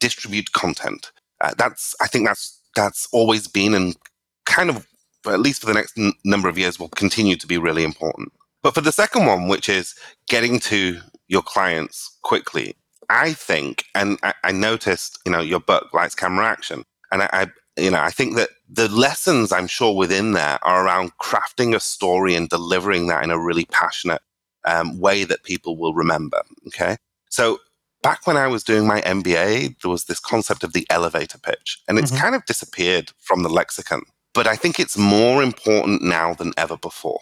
distribute 0.00 0.52
content. 0.52 1.12
Uh, 1.40 1.54
that's, 1.56 1.94
I 2.00 2.06
think 2.08 2.26
that's, 2.26 2.60
that's 2.76 3.08
always 3.12 3.48
been 3.48 3.74
and 3.74 3.96
kind 4.44 4.68
of, 4.68 4.86
at 5.26 5.40
least 5.40 5.60
for 5.60 5.66
the 5.66 5.74
next 5.74 5.96
n- 5.96 6.12
number 6.24 6.48
of 6.48 6.58
years, 6.58 6.78
will 6.78 6.88
continue 6.88 7.36
to 7.36 7.46
be 7.46 7.58
really 7.58 7.84
important. 7.84 8.32
But 8.62 8.74
for 8.74 8.80
the 8.80 8.92
second 8.92 9.26
one, 9.26 9.48
which 9.48 9.68
is 9.68 9.94
getting 10.28 10.60
to 10.60 11.00
your 11.28 11.42
clients 11.42 12.18
quickly, 12.22 12.76
I 13.08 13.32
think, 13.32 13.84
and 13.94 14.18
I, 14.22 14.34
I 14.44 14.52
noticed, 14.52 15.18
you 15.24 15.32
know, 15.32 15.40
your 15.40 15.60
book, 15.60 15.92
Lights, 15.92 16.14
Camera, 16.14 16.46
Action, 16.46 16.84
and 17.10 17.22
I, 17.22 17.28
I, 17.32 17.46
you 17.76 17.90
know, 17.90 18.00
I 18.00 18.10
think 18.10 18.36
that 18.36 18.50
the 18.68 18.88
lessons 18.88 19.52
I'm 19.52 19.66
sure 19.66 19.94
within 19.94 20.32
there 20.32 20.58
are 20.62 20.84
around 20.84 21.16
crafting 21.18 21.74
a 21.74 21.80
story 21.80 22.34
and 22.34 22.48
delivering 22.48 23.06
that 23.08 23.24
in 23.24 23.30
a 23.30 23.38
really 23.38 23.64
passionate 23.66 24.22
um, 24.64 24.98
way 24.98 25.24
that 25.24 25.42
people 25.42 25.76
will 25.76 25.94
remember. 25.94 26.42
Okay, 26.68 26.96
so 27.32 27.60
back 28.02 28.26
when 28.26 28.36
I 28.36 28.46
was 28.46 28.62
doing 28.62 28.86
my 28.86 29.00
MBA, 29.00 29.80
there 29.80 29.90
was 29.90 30.04
this 30.04 30.20
concept 30.20 30.62
of 30.62 30.74
the 30.74 30.86
elevator 30.90 31.38
pitch, 31.38 31.80
and 31.88 31.98
it's 31.98 32.10
mm-hmm. 32.10 32.20
kind 32.20 32.34
of 32.34 32.44
disappeared 32.44 33.10
from 33.20 33.42
the 33.42 33.48
lexicon. 33.48 34.02
But 34.34 34.46
I 34.46 34.54
think 34.54 34.78
it's 34.78 34.98
more 34.98 35.42
important 35.42 36.02
now 36.02 36.34
than 36.34 36.52
ever 36.58 36.76
before 36.76 37.20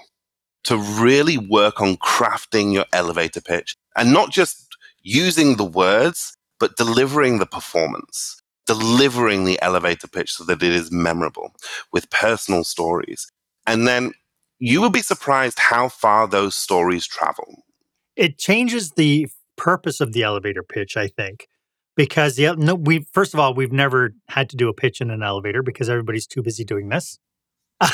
to 0.65 0.77
really 0.77 1.39
work 1.39 1.81
on 1.81 1.97
crafting 1.97 2.73
your 2.73 2.87
elevator 2.93 3.41
pitch 3.41 3.77
and 3.97 4.13
not 4.13 4.31
just 4.33 4.67
using 5.03 5.57
the 5.57 5.65
words, 5.65 6.37
but 6.59 6.77
delivering 6.77 7.39
the 7.39 7.47
performance, 7.47 8.43
delivering 8.67 9.45
the 9.45 9.63
elevator 9.63 10.09
pitch 10.09 10.33
so 10.33 10.43
that 10.45 10.61
it 10.61 10.73
is 10.73 10.91
memorable 10.91 11.55
with 11.93 12.11
personal 12.11 12.65
stories. 12.65 13.31
And 13.65 13.87
then 13.87 14.13
you 14.59 14.81
will 14.81 14.91
be 14.91 15.03
surprised 15.03 15.61
how 15.61 15.89
far 15.89 16.27
those 16.27 16.57
stories 16.57 17.07
travel. 17.07 17.63
It 18.17 18.39
changes 18.39 18.91
the 18.93 19.29
purpose 19.61 20.01
of 20.01 20.13
the 20.13 20.23
elevator 20.23 20.63
pitch, 20.63 20.97
I 20.97 21.07
think. 21.07 21.47
Because 21.97 22.37
the 22.37 22.55
no, 22.57 22.75
we 22.77 23.07
first 23.13 23.35
of 23.35 23.41
all 23.41 23.53
we've 23.53 23.73
never 23.73 24.15
had 24.29 24.49
to 24.51 24.57
do 24.57 24.69
a 24.69 24.75
pitch 24.75 25.01
in 25.01 25.11
an 25.11 25.23
elevator 25.23 25.63
because 25.63 25.91
everybody's 25.91 26.27
too 26.27 26.43
busy 26.43 26.65
doing 26.65 26.89
this. 26.89 27.19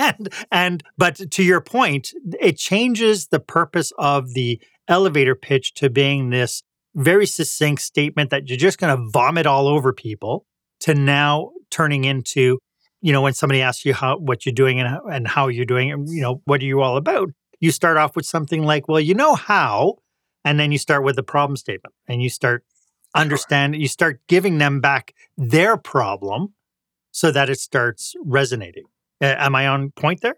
and, 0.00 0.28
and 0.50 0.82
but 0.98 1.30
to 1.30 1.42
your 1.44 1.60
point, 1.60 2.12
it 2.40 2.56
changes 2.56 3.28
the 3.28 3.38
purpose 3.38 3.92
of 3.98 4.34
the 4.34 4.60
elevator 4.88 5.34
pitch 5.36 5.74
to 5.74 5.90
being 5.90 6.30
this 6.30 6.62
very 6.94 7.26
succinct 7.26 7.82
statement 7.82 8.30
that 8.30 8.48
you're 8.48 8.58
just 8.58 8.78
going 8.78 8.96
to 8.96 9.10
vomit 9.12 9.46
all 9.46 9.68
over 9.68 9.92
people 9.92 10.44
to 10.80 10.94
now 10.94 11.50
turning 11.70 12.04
into 12.04 12.58
you 13.00 13.12
know 13.12 13.22
when 13.22 13.32
somebody 13.32 13.62
asks 13.62 13.84
you 13.84 13.94
how 13.94 14.18
what 14.18 14.44
you're 14.44 14.52
doing 14.52 14.80
and 14.80 14.88
how, 14.88 15.00
and 15.10 15.26
how 15.26 15.48
you're 15.48 15.64
doing 15.64 15.88
it 15.88 15.98
you 16.06 16.20
know 16.20 16.42
what 16.44 16.60
are 16.60 16.66
you 16.66 16.82
all 16.82 16.96
about 16.96 17.30
you 17.60 17.70
start 17.70 17.96
off 17.96 18.14
with 18.14 18.26
something 18.26 18.64
like 18.64 18.88
well 18.88 19.00
you 19.00 19.14
know 19.14 19.34
how 19.34 19.94
and 20.44 20.58
then 20.58 20.72
you 20.72 20.78
start 20.78 21.04
with 21.04 21.16
the 21.16 21.22
problem 21.22 21.56
statement 21.56 21.94
and 22.06 22.22
you 22.22 22.30
start 22.30 22.64
understand 23.14 23.76
you 23.76 23.88
start 23.88 24.20
giving 24.26 24.58
them 24.58 24.80
back 24.80 25.14
their 25.36 25.76
problem 25.76 26.54
so 27.10 27.30
that 27.30 27.50
it 27.50 27.58
starts 27.58 28.14
resonating 28.24 28.84
uh, 29.22 29.36
am 29.38 29.54
I 29.54 29.68
on 29.68 29.92
point 29.92 30.20
there? 30.20 30.36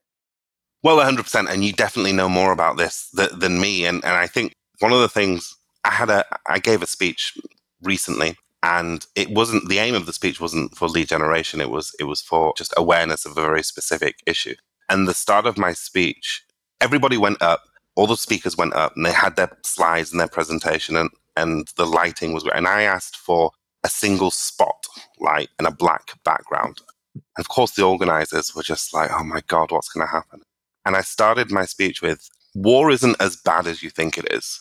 Well, 0.83 0.99
100%. 0.99 1.51
And 1.51 1.65
you 1.65 1.73
definitely 1.73 2.13
know 2.13 2.29
more 2.29 2.53
about 2.53 2.77
this 2.77 3.11
th- 3.17 3.31
than 3.31 3.59
me. 3.59 3.87
And, 3.87 4.05
and 4.05 4.13
I 4.13 4.27
think 4.27 4.53
one 4.81 4.93
of 4.93 5.01
the 5.01 5.09
things 5.09 5.57
I 5.85 5.91
had 5.91 6.11
a, 6.11 6.25
I 6.47 6.59
gave 6.59 6.83
a 6.83 6.87
speech 6.87 7.39
recently 7.83 8.37
and 8.63 9.07
it 9.15 9.31
wasn't, 9.31 9.69
the 9.69 9.79
aim 9.79 9.95
of 9.95 10.05
the 10.05 10.13
speech 10.13 10.41
wasn't 10.41 10.77
for 10.77 10.89
lead 10.89 11.09
generation. 11.09 11.61
It 11.61 11.71
was, 11.71 11.95
it 11.99 12.05
was 12.05 12.21
for 12.21 12.53
just 12.57 12.75
awareness 12.77 13.25
of 13.25 13.33
a 13.33 13.41
very 13.41 13.63
specific 13.63 14.17
issue. 14.27 14.55
And 14.91 15.09
the 15.09 15.15
start 15.15 15.47
of 15.47 15.57
my 15.57 15.73
speech, 15.73 16.45
everybody 16.81 17.17
went 17.17 17.41
up, 17.41 17.63
all 17.97 18.07
the 18.07 18.17
speakers 18.17 18.57
went 18.57 18.75
up 18.75 18.97
and 18.97 19.07
they 19.07 19.13
had 19.13 19.37
their 19.37 19.57
slides 19.63 20.11
and 20.11 20.21
their 20.21 20.29
presentation 20.29 20.97
and, 20.97 21.11
and 21.37 21.69
the 21.77 21.87
lighting 21.87 22.33
was, 22.33 22.45
and 22.55 22.67
I 22.67 22.83
asked 22.83 23.17
for 23.17 23.53
a 23.85 23.89
single 23.89 24.31
spot 24.31 24.87
light 25.21 25.51
and 25.59 25.69
a 25.69 25.73
black 25.73 26.13
background. 26.25 26.81
And 27.15 27.23
of 27.39 27.49
course, 27.49 27.73
the 27.73 27.85
organizers 27.85 28.55
were 28.55 28.63
just 28.63 28.93
like, 28.95 29.11
oh 29.13 29.25
my 29.25 29.43
God, 29.47 29.71
what's 29.71 29.89
going 29.89 30.07
to 30.07 30.11
happen? 30.11 30.43
And 30.85 30.97
I 30.97 31.03
started 31.03 31.51
my 31.51 31.65
speech 31.65 32.03
with 32.03 32.29
war 32.55 32.91
isn't 32.91 33.21
as 33.21 33.37
bad 33.37 33.67
as 33.67 33.83
you 33.83 33.91
think 33.91 34.19
it 34.19 34.33
is. 34.33 34.61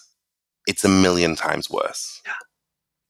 It's 0.68 0.86
a 0.86 0.90
million 0.90 1.36
times 1.36 1.70
worse. 1.70 2.22
Yeah. 2.26 2.34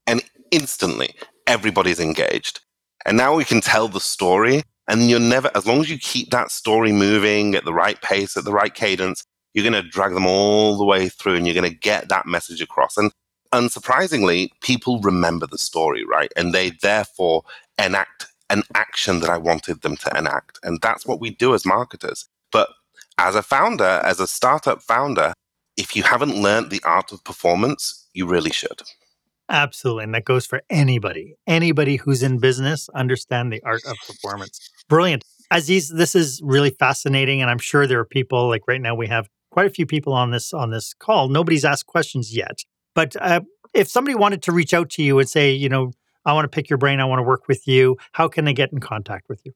And 0.07 0.23
instantly, 0.51 1.15
everybody's 1.47 1.99
engaged. 1.99 2.61
And 3.05 3.17
now 3.17 3.35
we 3.35 3.45
can 3.45 3.61
tell 3.61 3.87
the 3.87 3.99
story. 3.99 4.63
And 4.87 5.09
you're 5.09 5.19
never, 5.19 5.49
as 5.55 5.65
long 5.65 5.79
as 5.79 5.89
you 5.89 5.97
keep 5.97 6.31
that 6.31 6.51
story 6.51 6.91
moving 6.91 7.55
at 7.55 7.63
the 7.63 7.73
right 7.73 8.01
pace, 8.01 8.35
at 8.35 8.43
the 8.43 8.51
right 8.51 8.73
cadence, 8.73 9.23
you're 9.53 9.69
going 9.69 9.81
to 9.81 9.87
drag 9.87 10.13
them 10.13 10.25
all 10.25 10.77
the 10.77 10.85
way 10.85 11.09
through 11.09 11.35
and 11.35 11.45
you're 11.45 11.55
going 11.55 11.69
to 11.69 11.77
get 11.77 12.09
that 12.09 12.25
message 12.25 12.61
across. 12.61 12.97
And 12.97 13.11
unsurprisingly, 13.53 14.49
people 14.61 14.99
remember 15.01 15.47
the 15.47 15.57
story, 15.57 16.03
right? 16.05 16.31
And 16.35 16.53
they 16.53 16.71
therefore 16.81 17.43
enact 17.77 18.27
an 18.49 18.63
action 18.75 19.19
that 19.19 19.29
I 19.29 19.37
wanted 19.37 19.81
them 19.81 19.95
to 19.97 20.17
enact. 20.17 20.59
And 20.63 20.79
that's 20.81 21.05
what 21.05 21.19
we 21.19 21.29
do 21.29 21.53
as 21.53 21.65
marketers. 21.65 22.27
But 22.51 22.69
as 23.17 23.35
a 23.35 23.43
founder, 23.43 24.01
as 24.03 24.19
a 24.19 24.27
startup 24.27 24.81
founder, 24.81 25.33
if 25.77 25.95
you 25.95 26.03
haven't 26.03 26.35
learned 26.35 26.69
the 26.69 26.81
art 26.83 27.11
of 27.11 27.23
performance, 27.23 28.07
you 28.13 28.27
really 28.27 28.51
should. 28.51 28.81
Absolutely. 29.49 30.05
And 30.05 30.15
that 30.15 30.25
goes 30.25 30.45
for 30.45 30.61
anybody. 30.69 31.35
Anybody 31.45 31.97
who's 31.97 32.23
in 32.23 32.39
business, 32.39 32.89
understand 32.95 33.51
the 33.51 33.61
art 33.63 33.83
of 33.85 33.97
performance. 34.07 34.69
Brilliant. 34.87 35.23
Aziz, 35.51 35.89
this 35.89 36.15
is 36.15 36.41
really 36.43 36.71
fascinating. 36.71 37.41
And 37.41 37.51
I'm 37.51 37.59
sure 37.59 37.85
there 37.85 37.99
are 37.99 38.05
people 38.05 38.47
like 38.47 38.63
right 38.67 38.81
now 38.81 38.95
we 38.95 39.07
have 39.07 39.27
quite 39.53 39.67
a 39.67 39.69
few 39.69 39.85
people 39.85 40.13
on 40.13 40.31
this 40.31 40.51
on 40.51 40.71
this 40.71 40.93
call. 40.95 41.29
Nobody's 41.29 41.63
asked 41.63 41.85
questions 41.85 42.35
yet. 42.35 42.65
But 42.95 43.15
uh, 43.21 43.41
if 43.73 43.87
somebody 43.87 44.15
wanted 44.15 44.41
to 44.43 44.51
reach 44.51 44.73
out 44.73 44.89
to 44.91 45.03
you 45.03 45.19
and 45.19 45.29
say, 45.29 45.51
you 45.51 45.69
know, 45.69 45.91
I 46.25 46.33
want 46.33 46.45
to 46.45 46.55
pick 46.55 46.69
your 46.69 46.77
brain. 46.77 46.99
I 46.99 47.05
want 47.05 47.19
to 47.19 47.23
work 47.23 47.47
with 47.47 47.67
you. 47.67 47.97
How 48.13 48.27
can 48.27 48.45
they 48.45 48.53
get 48.53 48.71
in 48.71 48.79
contact 48.79 49.29
with 49.29 49.41
you? 49.45 49.53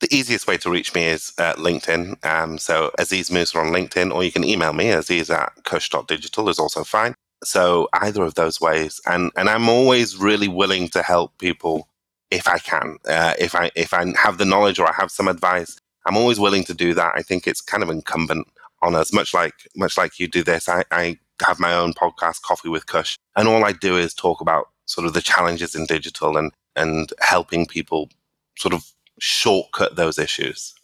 The 0.00 0.14
easiest 0.14 0.46
way 0.46 0.58
to 0.58 0.70
reach 0.70 0.94
me 0.94 1.06
is 1.06 1.32
uh, 1.38 1.54
LinkedIn. 1.54 2.24
Um, 2.24 2.58
so 2.58 2.90
Aziz 2.98 3.30
Musa 3.30 3.58
on 3.58 3.72
LinkedIn, 3.72 4.14
or 4.14 4.22
you 4.22 4.30
can 4.30 4.44
email 4.44 4.72
me, 4.72 4.90
aziz 4.90 5.28
at 5.30 5.52
cush.digital 5.64 6.48
is 6.48 6.58
also 6.58 6.84
fine. 6.84 7.14
So 7.42 7.88
either 7.92 8.22
of 8.22 8.34
those 8.34 8.60
ways. 8.60 9.00
And, 9.06 9.32
and 9.36 9.48
I'm 9.48 9.68
always 9.68 10.16
really 10.16 10.48
willing 10.48 10.88
to 10.90 11.02
help 11.02 11.38
people 11.38 11.88
if 12.30 12.46
I 12.46 12.58
can. 12.58 12.98
Uh, 13.08 13.34
if 13.38 13.54
I 13.54 13.70
if 13.74 13.94
I 13.94 14.04
have 14.22 14.38
the 14.38 14.44
knowledge 14.44 14.78
or 14.78 14.86
I 14.86 14.92
have 14.92 15.10
some 15.10 15.28
advice, 15.28 15.80
I'm 16.06 16.16
always 16.16 16.38
willing 16.38 16.64
to 16.64 16.74
do 16.74 16.94
that. 16.94 17.12
I 17.16 17.22
think 17.22 17.46
it's 17.46 17.60
kind 17.60 17.82
of 17.82 17.90
incumbent 17.90 18.46
on 18.82 18.94
us, 18.94 19.12
much 19.12 19.34
like 19.34 19.54
much 19.76 19.96
like 19.96 20.18
you 20.18 20.28
do 20.28 20.42
this. 20.42 20.68
I, 20.68 20.84
I 20.90 21.18
have 21.44 21.60
my 21.60 21.74
own 21.74 21.92
podcast, 21.92 22.42
Coffee 22.42 22.68
with 22.68 22.86
Cush, 22.86 23.18
and 23.36 23.48
all 23.48 23.64
I 23.64 23.72
do 23.72 23.96
is 23.96 24.14
talk 24.14 24.40
about 24.40 24.68
sort 24.86 25.06
of 25.06 25.12
the 25.12 25.20
challenges 25.20 25.74
in 25.74 25.86
digital 25.86 26.36
and 26.36 26.52
and 26.76 27.12
helping 27.20 27.66
people 27.66 28.08
sort 28.56 28.74
of 28.74 28.84
shortcut 29.20 29.96
those 29.96 30.18
issues. 30.18 30.74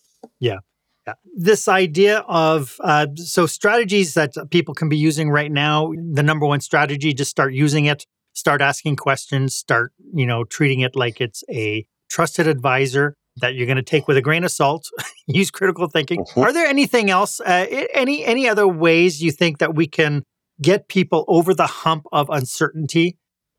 Yeah. 0.40 0.58
Yeah. 1.06 1.14
This 1.36 1.68
idea 1.68 2.20
of 2.28 2.76
uh, 2.80 3.08
so 3.16 3.44
strategies 3.44 4.14
that 4.14 4.32
people 4.50 4.74
can 4.74 4.88
be 4.88 4.96
using 4.96 5.28
right 5.28 5.52
now. 5.52 5.92
The 6.12 6.22
number 6.22 6.46
one 6.46 6.60
strategy: 6.60 7.12
just 7.12 7.30
start 7.30 7.52
using 7.52 7.84
it, 7.84 8.06
start 8.32 8.62
asking 8.62 8.96
questions, 8.96 9.54
start 9.54 9.92
you 10.14 10.24
know 10.24 10.44
treating 10.44 10.80
it 10.80 10.96
like 10.96 11.20
it's 11.20 11.44
a 11.50 11.86
trusted 12.08 12.46
advisor. 12.46 13.16
That 13.38 13.54
you're 13.54 13.66
going 13.66 13.76
to 13.76 13.82
take 13.82 14.06
with 14.06 14.16
a 14.16 14.22
grain 14.22 14.44
of 14.44 14.50
salt. 14.50 14.88
use 15.26 15.50
critical 15.50 15.88
thinking. 15.88 16.24
Mhm. 16.24 16.42
Are 16.42 16.52
there 16.52 16.66
anything 16.66 17.10
else? 17.10 17.40
Uh, 17.40 17.66
any 17.94 18.24
any 18.24 18.48
other 18.48 18.68
ways 18.68 19.22
you 19.22 19.30
think 19.30 19.58
that 19.58 19.74
we 19.74 19.86
can 19.86 20.24
get 20.62 20.88
people 20.88 21.24
over 21.28 21.52
the 21.54 21.66
hump 21.66 22.06
of 22.12 22.30
uncertainty 22.30 23.16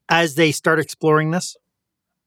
as 0.10 0.36
they 0.36 0.52
start 0.52 0.80
exploring 0.80 1.32
this? 1.32 1.56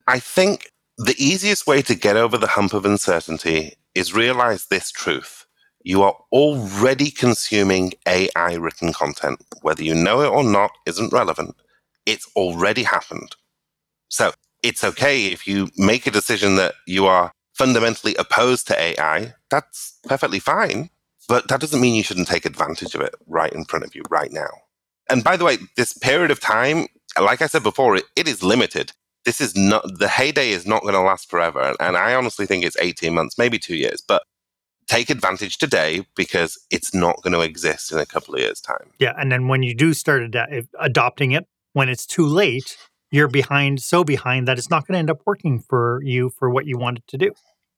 I 0.06 0.18
think 0.18 0.70
the 0.96 1.14
easiest 1.16 1.66
way 1.66 1.82
to 1.82 1.94
get 1.94 2.16
over 2.16 2.36
the 2.36 2.48
hump 2.48 2.72
of 2.74 2.84
uncertainty 2.84 3.74
is 3.94 4.12
realize 4.14 4.66
this 4.66 4.90
truth. 4.90 5.46
You 5.82 6.02
are 6.02 6.16
already 6.32 7.10
consuming 7.10 7.92
AI 8.06 8.54
written 8.54 8.92
content. 8.92 9.42
Whether 9.62 9.84
you 9.84 9.94
know 9.94 10.20
it 10.20 10.28
or 10.28 10.44
not 10.44 10.72
isn't 10.86 11.12
relevant. 11.12 11.54
It's 12.04 12.28
already 12.34 12.82
happened. 12.82 13.36
So 14.08 14.32
it's 14.62 14.82
okay 14.82 15.26
if 15.26 15.46
you 15.46 15.68
make 15.76 16.06
a 16.06 16.10
decision 16.10 16.56
that 16.56 16.74
you 16.86 17.06
are 17.06 17.32
fundamentally 17.58 18.14
opposed 18.14 18.66
to 18.68 18.80
AI. 18.80 19.34
That's 19.50 19.98
perfectly 20.04 20.38
fine. 20.38 20.90
But 21.28 21.48
that 21.48 21.60
doesn't 21.60 21.80
mean 21.80 21.94
you 21.94 22.02
shouldn't 22.02 22.28
take 22.28 22.46
advantage 22.46 22.94
of 22.94 23.02
it 23.02 23.14
right 23.26 23.52
in 23.52 23.64
front 23.64 23.84
of 23.84 23.94
you 23.94 24.02
right 24.08 24.32
now. 24.32 24.48
And 25.10 25.22
by 25.22 25.36
the 25.36 25.44
way, 25.44 25.58
this 25.76 25.92
period 25.92 26.30
of 26.30 26.40
time, 26.40 26.86
like 27.20 27.42
I 27.42 27.46
said 27.46 27.62
before, 27.62 27.96
it, 27.96 28.04
it 28.16 28.26
is 28.26 28.42
limited 28.42 28.92
this 29.24 29.40
is 29.42 29.54
not 29.54 29.98
the 29.98 30.08
heyday 30.08 30.52
is 30.52 30.64
not 30.64 30.80
going 30.80 30.94
to 30.94 31.00
last 31.00 31.28
forever 31.28 31.74
and 31.80 31.96
i 31.98 32.14
honestly 32.14 32.46
think 32.46 32.64
it's 32.64 32.76
18 32.80 33.12
months 33.12 33.36
maybe 33.36 33.58
two 33.58 33.76
years 33.76 34.00
but 34.00 34.22
take 34.88 35.10
advantage 35.10 35.58
today 35.58 36.04
because 36.16 36.58
it's 36.70 36.94
not 36.94 37.22
going 37.22 37.34
to 37.34 37.40
exist 37.40 37.92
in 37.92 37.98
a 37.98 38.06
couple 38.06 38.34
of 38.34 38.40
years 38.40 38.60
time 38.60 38.90
Yeah, 38.98 39.12
and 39.18 39.30
then 39.30 39.46
when 39.46 39.62
you 39.62 39.74
do 39.74 39.92
start 39.92 40.34
ad- 40.34 40.68
adopting 40.80 41.32
it, 41.32 41.46
when 41.74 41.88
it's 41.88 42.06
too 42.06 42.26
late, 42.26 42.76
you're 43.10 43.28
behind, 43.28 43.80
so 43.82 44.04
behind 44.04 44.46
that 44.48 44.58
it's 44.58 44.70
not 44.70 44.86
going 44.86 44.94
to 44.94 44.98
end 44.98 45.10
up 45.10 45.20
working 45.26 45.60
for 45.60 46.00
you 46.04 46.30
for 46.30 46.50
what 46.50 46.66
you 46.66 46.78
want 46.78 46.98
it 46.98 47.04
to 47.08 47.18
do. 47.18 47.32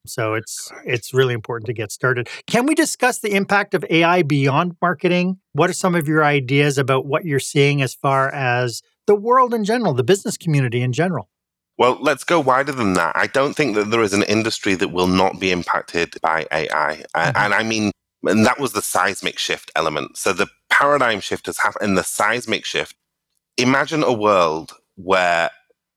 So 0.07 0.33
it's 0.33 0.71
it's 0.83 1.13
really 1.13 1.33
important 1.35 1.67
to 1.67 1.73
get 1.73 1.91
started. 1.91 2.27
Can 2.47 2.65
we 2.65 2.73
discuss 2.73 3.19
the 3.19 3.35
impact 3.35 3.75
of 3.75 3.85
AI 3.89 4.23
beyond 4.23 4.75
marketing? 4.81 5.37
What 5.53 5.69
are 5.69 5.73
some 5.73 5.93
of 5.93 6.07
your 6.07 6.23
ideas 6.23 6.77
about 6.79 7.05
what 7.05 7.23
you're 7.23 7.39
seeing 7.39 7.81
as 7.83 7.93
far 7.93 8.31
as 8.33 8.81
the 9.05 9.13
world 9.15 9.53
in 9.53 9.63
general, 9.63 9.93
the 9.93 10.03
business 10.03 10.37
community 10.37 10.81
in 10.81 10.91
general? 10.91 11.29
well 11.77 11.97
let's 12.01 12.25
go 12.25 12.37
wider 12.37 12.73
than 12.73 12.93
that 12.93 13.15
i 13.15 13.25
don't 13.27 13.53
think 13.55 13.75
that 13.75 13.89
there 13.91 14.01
is 14.03 14.11
an 14.11 14.23
industry 14.23 14.75
that 14.75 14.89
will 14.89 15.07
not 15.07 15.39
be 15.39 15.51
impacted 15.51 16.13
by 16.21 16.45
ai 16.51 17.01
Mhm. 17.15 17.31
and 17.37 17.53
i 17.53 17.63
mean 17.63 17.91
and 18.23 18.45
that 18.45 18.59
was 18.59 18.73
the 18.73 18.81
seismic 18.81 19.39
shift 19.39 19.71
element 19.73 20.17
so 20.17 20.33
the 20.33 20.47
paradigm 20.69 21.21
shift 21.21 21.45
has 21.45 21.59
happened 21.59 21.87
and 21.87 21.97
the 21.97 22.03
seismic 22.03 22.65
shift 22.65 22.93
imagine 23.57 24.03
a 24.03 24.11
world 24.11 24.73
where 24.95 25.49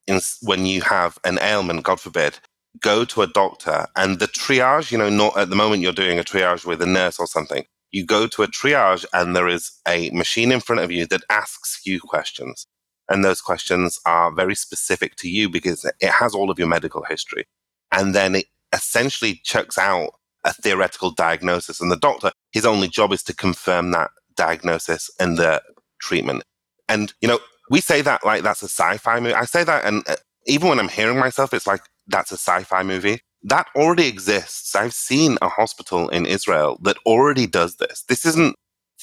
in, 0.07 0.21
when 0.43 0.67
you 0.67 0.81
have 0.83 1.19
an 1.25 1.39
ailment 1.41 1.83
god 1.85 2.01
forbid 2.01 2.39
go 2.81 3.05
to 3.05 3.23
a 3.23 3.27
doctor 3.27 3.87
and 3.97 4.19
the 4.19 4.27
triage 4.27 4.91
you 4.91 4.99
know 4.99 5.11
not 5.11 5.37
at 5.37 5.51
the 5.51 5.57
moment 5.57 5.83
you're 5.83 5.93
doing 5.93 6.19
a 6.19 6.25
triage 6.25 6.67
with 6.67 6.83
a 6.83 6.87
nurse 6.87 7.19
or 7.19 7.27
something 7.27 7.65
you 7.95 8.05
go 8.05 8.27
to 8.27 8.43
a 8.43 8.49
triage 8.49 9.05
and 9.13 9.37
there 9.37 9.47
is 9.47 9.71
a 9.87 10.11
machine 10.11 10.51
in 10.51 10.59
front 10.59 10.83
of 10.83 10.91
you 10.91 11.07
that 11.07 11.23
asks 11.31 11.81
you 11.87 12.01
questions. 12.01 12.67
And 13.09 13.25
those 13.25 13.41
questions 13.41 14.01
are 14.05 14.33
very 14.33 14.57
specific 14.57 15.15
to 15.17 15.29
you 15.29 15.49
because 15.49 15.85
it 15.85 16.11
has 16.11 16.35
all 16.35 16.51
of 16.51 16.59
your 16.59 16.67
medical 16.67 17.05
history. 17.05 17.45
And 17.93 18.13
then 18.13 18.35
it 18.35 18.47
essentially 18.73 19.41
chucks 19.45 19.79
out 19.79 20.11
a 20.43 20.53
theoretical 20.53 21.13
diagnosis 21.13 21.81
and 21.81 21.91
the 21.91 21.97
doctor 21.97 22.33
his 22.51 22.67
only 22.67 22.89
job 22.89 23.13
is 23.13 23.23
to 23.23 23.35
confirm 23.35 23.93
that 23.93 24.11
diagnosis 24.37 25.09
and 25.21 25.39
the 25.39 25.63
treatment. 26.01 26.43
And 26.89 27.15
you 27.21 27.29
know 27.29 27.39
we 27.75 27.81
say 27.81 28.03
that 28.03 28.25
like 28.25 28.43
that's 28.43 28.63
a 28.63 28.69
sci-fi 28.69 29.19
movie. 29.21 29.35
I 29.35 29.47
say 29.47 29.65
that 29.65 29.85
and 29.85 29.97
uh, 30.09 30.17
even 30.47 30.69
when 30.69 30.79
i'm 30.79 30.89
hearing 30.99 31.19
myself 31.19 31.53
it's 31.55 31.67
like 31.67 31.83
that's 32.07 32.33
a 32.33 32.41
sci-fi 32.47 32.83
movie. 32.83 33.19
That 33.55 33.67
already 33.75 34.07
exists. 34.07 34.75
I've 34.75 34.95
seen 34.95 35.37
a 35.43 35.49
hospital 35.49 36.09
in 36.17 36.25
israel 36.37 36.79
that 36.87 36.99
already 37.05 37.47
does 37.47 37.77
this. 37.77 38.05
This 38.11 38.25
isn't 38.31 38.55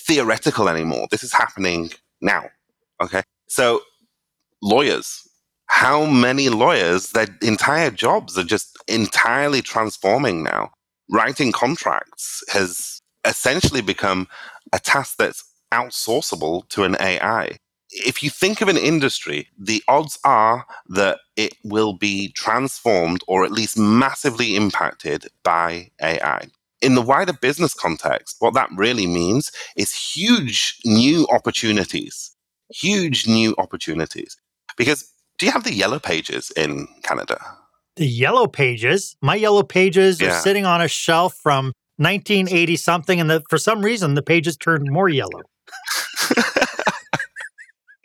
theoretical 0.07 0.69
anymore. 0.69 1.07
This 1.11 1.23
is 1.23 1.33
happening 1.33 1.91
now 2.21 2.43
okay? 3.03 3.23
So 3.47 3.81
lawyers. 4.61 5.27
How 5.67 6.05
many 6.05 6.49
lawyers 6.49 7.11
their 7.11 7.27
entire 7.41 7.91
jobs 7.91 8.37
are 8.37 8.43
just 8.55 8.77
entirely 8.87 9.61
transforming 9.61 10.43
now. 10.43 10.71
Writing 11.09 11.51
contracts 11.51 12.43
has 12.49 13.01
essentially 13.25 13.81
become 13.81 14.27
a 14.73 14.79
task 14.79 15.15
that's 15.17 15.43
outsourceable 15.73 16.67
to 16.69 16.83
an 16.83 16.95
ai 16.99 17.57
if 17.91 18.23
you 18.23 18.29
think 18.29 18.61
of 18.61 18.67
an 18.67 18.77
industry 18.77 19.47
the 19.57 19.83
odds 19.87 20.17
are 20.23 20.65
that 20.87 21.19
it 21.35 21.53
will 21.63 21.93
be 21.93 22.31
transformed 22.33 23.21
or 23.27 23.43
at 23.43 23.51
least 23.51 23.77
massively 23.77 24.55
impacted 24.55 25.27
by 25.43 25.89
ai 26.01 26.47
in 26.81 26.95
the 26.95 27.01
wider 27.01 27.33
business 27.33 27.73
context 27.73 28.35
what 28.39 28.53
that 28.53 28.69
really 28.75 29.07
means 29.07 29.51
is 29.75 29.93
huge 29.93 30.79
new 30.85 31.27
opportunities 31.31 32.35
huge 32.69 33.27
new 33.27 33.53
opportunities 33.57 34.37
because 34.77 35.11
do 35.41 35.47
you 35.47 35.51
have 35.53 35.63
the 35.63 35.73
yellow 35.73 35.97
pages 35.97 36.51
in 36.55 36.87
Canada? 37.01 37.39
The 37.95 38.05
yellow 38.05 38.45
pages, 38.45 39.15
my 39.23 39.33
yellow 39.33 39.63
pages 39.63 40.21
are 40.21 40.39
sitting 40.39 40.67
on 40.67 40.81
a 40.81 40.87
shelf 40.87 41.33
from 41.33 41.73
1980 41.97 42.75
something, 42.75 43.19
and 43.19 43.27
the, 43.27 43.41
for 43.49 43.57
some 43.57 43.81
reason 43.81 44.13
the 44.13 44.21
pages 44.21 44.55
turned 44.55 44.87
more 44.91 45.09
yellow. 45.09 45.41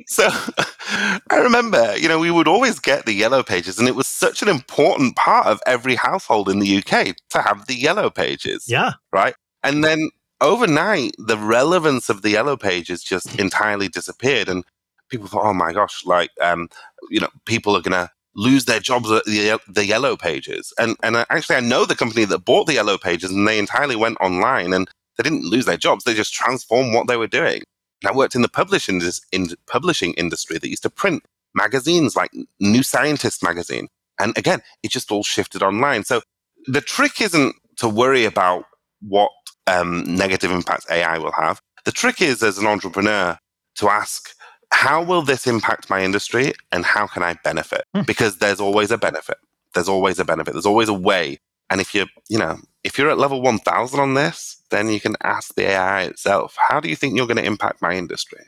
So 0.06 0.28
I 0.88 1.36
remember, 1.36 1.96
you 1.96 2.08
know, 2.08 2.18
we 2.18 2.30
would 2.30 2.48
always 2.48 2.78
get 2.78 3.06
the 3.06 3.12
yellow 3.12 3.42
pages, 3.42 3.78
and 3.78 3.88
it 3.88 3.96
was 3.96 4.06
such 4.06 4.40
an 4.42 4.48
important 4.48 5.16
part 5.16 5.46
of 5.46 5.60
every 5.66 5.96
household 5.96 6.48
in 6.48 6.60
the 6.60 6.78
UK 6.78 7.16
to 7.30 7.42
have 7.42 7.66
the 7.66 7.74
yellow 7.74 8.08
pages, 8.08 8.64
Yeah, 8.68 8.94
right? 9.12 9.34
And 9.62 9.82
then 9.82 10.10
overnight, 10.40 11.14
the 11.18 11.36
relevance 11.36 12.08
of 12.08 12.22
the 12.22 12.30
yellow 12.30 12.56
pages 12.56 13.02
just 13.02 13.34
entirely 13.40 13.88
disappeared, 13.88 14.48
and 14.48 14.64
people 15.10 15.26
thought, 15.26 15.44
"Oh 15.44 15.54
my 15.54 15.72
gosh!" 15.72 16.04
Like, 16.06 16.30
um, 16.40 16.68
you 17.10 17.20
know, 17.20 17.30
people 17.44 17.76
are 17.76 17.82
gonna 17.82 18.10
lose 18.36 18.66
their 18.66 18.80
jobs 18.80 19.10
at 19.10 19.24
the, 19.24 19.58
the 19.66 19.86
yellow 19.86 20.16
pages. 20.16 20.72
And 20.78 20.96
and 21.02 21.16
actually, 21.16 21.56
I 21.56 21.60
know 21.60 21.84
the 21.84 21.96
company 21.96 22.24
that 22.26 22.44
bought 22.44 22.66
the 22.66 22.74
yellow 22.74 22.96
pages, 22.96 23.30
and 23.32 23.46
they 23.46 23.58
entirely 23.58 23.96
went 23.96 24.18
online, 24.20 24.72
and 24.72 24.88
they 25.16 25.24
didn't 25.24 25.44
lose 25.44 25.64
their 25.64 25.76
jobs; 25.76 26.04
they 26.04 26.14
just 26.14 26.32
transformed 26.32 26.94
what 26.94 27.08
they 27.08 27.16
were 27.16 27.26
doing. 27.26 27.62
And 28.02 28.10
I 28.10 28.16
worked 28.16 28.34
in 28.34 28.42
the 28.42 28.48
publishing 28.48 29.00
in 29.32 29.48
publishing 29.66 30.14
industry 30.14 30.58
that 30.58 30.68
used 30.68 30.82
to 30.82 30.90
print 30.90 31.24
magazines 31.54 32.16
like 32.16 32.30
New 32.60 32.82
Scientist 32.82 33.42
magazine, 33.42 33.88
and 34.18 34.36
again, 34.36 34.60
it 34.82 34.90
just 34.90 35.10
all 35.10 35.22
shifted 35.22 35.62
online. 35.62 36.04
So 36.04 36.22
the 36.66 36.80
trick 36.80 37.20
isn't 37.20 37.54
to 37.76 37.88
worry 37.88 38.24
about 38.24 38.64
what 39.00 39.30
um, 39.66 40.04
negative 40.16 40.50
impacts 40.50 40.86
AI 40.90 41.18
will 41.18 41.32
have. 41.32 41.60
The 41.84 41.92
trick 41.92 42.20
is, 42.20 42.42
as 42.42 42.58
an 42.58 42.66
entrepreneur, 42.66 43.38
to 43.76 43.88
ask, 43.88 44.34
how 44.72 45.02
will 45.02 45.22
this 45.22 45.46
impact 45.46 45.90
my 45.90 46.02
industry 46.02 46.52
and 46.72 46.84
how 46.84 47.06
can 47.06 47.22
I 47.22 47.36
benefit? 47.44 47.84
Hmm. 47.94 48.02
Because 48.02 48.38
there's 48.38 48.60
always 48.60 48.90
a 48.90 48.98
benefit. 48.98 49.36
There's 49.74 49.88
always 49.88 50.18
a 50.18 50.24
benefit. 50.24 50.54
There's 50.54 50.66
always 50.66 50.88
a 50.88 50.94
way. 50.94 51.38
And 51.70 51.80
if 51.80 51.94
you're, 51.94 52.06
you 52.28 52.38
know, 52.38 52.58
if 52.86 52.96
you're 52.96 53.10
at 53.10 53.18
level 53.18 53.42
1000 53.42 53.98
on 53.98 54.14
this, 54.14 54.62
then 54.70 54.88
you 54.88 55.00
can 55.00 55.16
ask 55.22 55.54
the 55.54 55.68
AI 55.68 56.02
itself, 56.04 56.56
how 56.68 56.78
do 56.80 56.88
you 56.88 56.96
think 56.96 57.16
you're 57.16 57.26
going 57.26 57.36
to 57.36 57.44
impact 57.44 57.82
my 57.82 57.94
industry? 57.94 58.40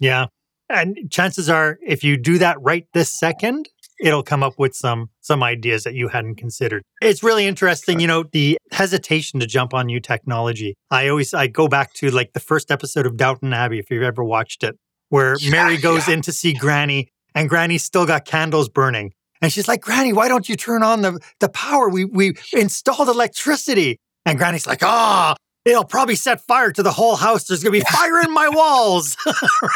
yeah. 0.00 0.26
And 0.68 0.96
chances 1.10 1.50
are, 1.50 1.78
if 1.86 2.02
you 2.02 2.16
do 2.16 2.38
that 2.38 2.56
right 2.62 2.86
this 2.94 3.12
second, 3.12 3.68
it'll 4.00 4.22
come 4.22 4.42
up 4.42 4.54
with 4.58 4.74
some 4.74 5.10
some 5.20 5.42
ideas 5.42 5.84
that 5.84 5.92
you 5.92 6.08
hadn't 6.08 6.36
considered. 6.36 6.82
It's 7.02 7.22
really 7.22 7.46
interesting, 7.46 8.00
you 8.00 8.06
know, 8.06 8.22
the 8.22 8.56
hesitation 8.70 9.38
to 9.40 9.46
jump 9.46 9.74
on 9.74 9.86
new 9.86 10.00
technology. 10.00 10.74
I 10.90 11.08
always 11.08 11.34
I 11.34 11.48
go 11.48 11.68
back 11.68 11.92
to 11.94 12.10
like 12.10 12.32
the 12.32 12.40
first 12.40 12.70
episode 12.70 13.04
of 13.04 13.18
Downton 13.18 13.52
Abbey, 13.52 13.80
if 13.80 13.90
you've 13.90 14.02
ever 14.02 14.24
watched 14.24 14.64
it, 14.64 14.76
where 15.10 15.36
Yeah, 15.40 15.50
Mary 15.50 15.76
goes 15.76 16.08
yeah. 16.08 16.14
in 16.14 16.22
to 16.22 16.32
see 16.32 16.54
Granny, 16.54 17.08
and 17.34 17.50
Granny's 17.50 17.84
still 17.84 18.06
got 18.06 18.24
candles 18.24 18.70
burning. 18.70 19.12
And 19.42 19.52
she's 19.52 19.66
like, 19.66 19.80
Granny, 19.80 20.12
why 20.12 20.28
don't 20.28 20.48
you 20.48 20.56
turn 20.56 20.82
on 20.84 21.02
the, 21.02 21.20
the 21.40 21.48
power? 21.48 21.88
We 21.88 22.04
we 22.04 22.34
installed 22.52 23.08
electricity. 23.08 23.98
And 24.24 24.38
Granny's 24.38 24.68
like, 24.68 24.84
ah, 24.84 25.34
it'll 25.64 25.84
probably 25.84 26.14
set 26.14 26.40
fire 26.40 26.70
to 26.70 26.82
the 26.82 26.92
whole 26.92 27.16
house. 27.16 27.44
There's 27.44 27.62
gonna 27.62 27.72
be 27.72 27.80
fire 27.80 28.20
in 28.20 28.32
my 28.32 28.48
walls. 28.48 29.16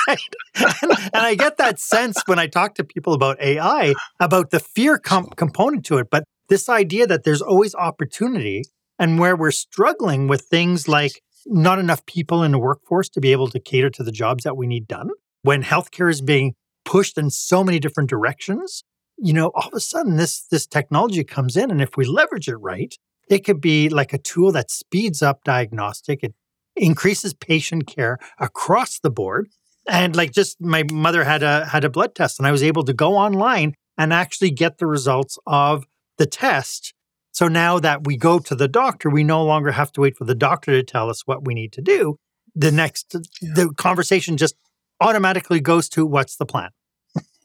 right. 0.09 0.19
And, 0.55 0.93
and 1.13 1.23
I 1.23 1.35
get 1.35 1.59
that 1.59 1.81
sense 1.81 2.23
when 2.27 2.39
I 2.39 2.47
talk 2.47 2.77
to 2.77 2.85
people 2.85 3.13
about 3.13 3.41
AI, 3.41 3.95
about 4.21 4.51
the 4.51 4.61
fear 4.61 4.99
com- 4.99 5.31
component 5.37 5.85
to 5.87 5.99
it. 5.99 6.09
But 6.11 6.23
this 6.49 6.69
idea 6.69 7.09
that 7.09 7.25
there's 7.25 7.43
always 7.43 7.75
opportunity 7.75 8.63
and 9.01 9.19
where 9.19 9.37
we're 9.37 9.51
struggling 9.51 10.29
with 10.29 10.43
things 10.43 10.87
like 10.87 11.21
not 11.45 11.79
enough 11.79 12.07
people 12.07 12.43
in 12.43 12.53
the 12.53 12.59
workforce 12.59 13.09
to 13.11 13.21
be 13.21 13.33
able 13.33 13.49
to 13.49 13.61
cater 13.61 13.91
to 13.91 14.03
the 14.03 14.13
jobs 14.13 14.45
that 14.45 14.57
we 14.57 14.67
need 14.67 14.87
done. 14.87 15.11
When 15.43 15.63
healthcare 15.63 16.11
is 16.11 16.21
being 16.21 16.55
pushed 16.85 17.19
in 17.19 17.31
so 17.31 17.63
many 17.63 17.79
different 17.79 18.11
directions, 18.11 18.83
you 19.19 19.33
know, 19.33 19.51
all 19.55 19.69
of 19.69 19.75
a 19.75 19.81
sudden 19.81 20.17
this 20.17 20.43
this 20.51 20.67
technology 20.67 21.25
comes 21.25 21.57
in, 21.57 21.71
and 21.71 21.81
if 21.81 21.97
we 21.97 22.05
leverage 22.05 22.49
it 22.49 22.57
right, 22.57 22.95
it 23.29 23.45
could 23.45 23.61
be 23.61 23.89
like 23.89 24.13
a 24.13 24.19
tool 24.19 24.53
that 24.53 24.71
speeds 24.71 25.23
up 25.23 25.45
diagnostic. 25.45 26.21
It 26.23 26.35
increases 26.77 27.35
patient 27.35 27.87
care 27.87 28.19
across 28.39 28.99
the 28.99 29.11
board. 29.11 29.49
And 29.89 30.15
like 30.17 30.33
just 30.33 30.61
my 30.61 30.85
mother 30.93 31.25
had 31.25 31.43
a 31.43 31.65
had 31.65 31.85
a 31.85 31.91
blood 31.91 32.15
test, 32.15 32.39
and 32.39 32.47
I 32.47 32.53
was 32.53 32.63
able 32.63 32.85
to 32.85 32.93
go 32.93 33.15
online 33.17 33.75
and 33.97 34.13
actually 34.13 34.51
get 34.51 34.79
the 34.79 34.87
results 34.87 35.39
of 35.47 35.85
the 36.19 36.27
test 36.27 36.95
So 37.37 37.49
now 37.49 37.79
that 37.81 38.07
we 38.07 38.17
go 38.17 38.39
to 38.39 38.55
the 38.55 38.67
doctor, 38.67 39.11
we 39.11 39.23
no 39.23 39.45
longer 39.45 39.73
have 39.73 39.93
to 39.93 40.01
wait 40.01 40.17
for 40.17 40.25
the 40.25 40.35
doctor 40.35 40.73
to 40.73 40.83
tell 40.83 41.11
us 41.11 41.27
what 41.27 41.45
we 41.45 41.53
need 41.53 41.71
to 41.75 41.83
do. 41.83 42.19
The 42.55 42.73
next, 42.73 43.15
the 43.43 43.75
conversation 43.77 44.39
just 44.39 44.55
automatically 45.03 45.61
goes 45.61 45.91
to 45.91 46.07
what's 46.07 46.37
the 46.37 46.47
plan? 46.47 46.71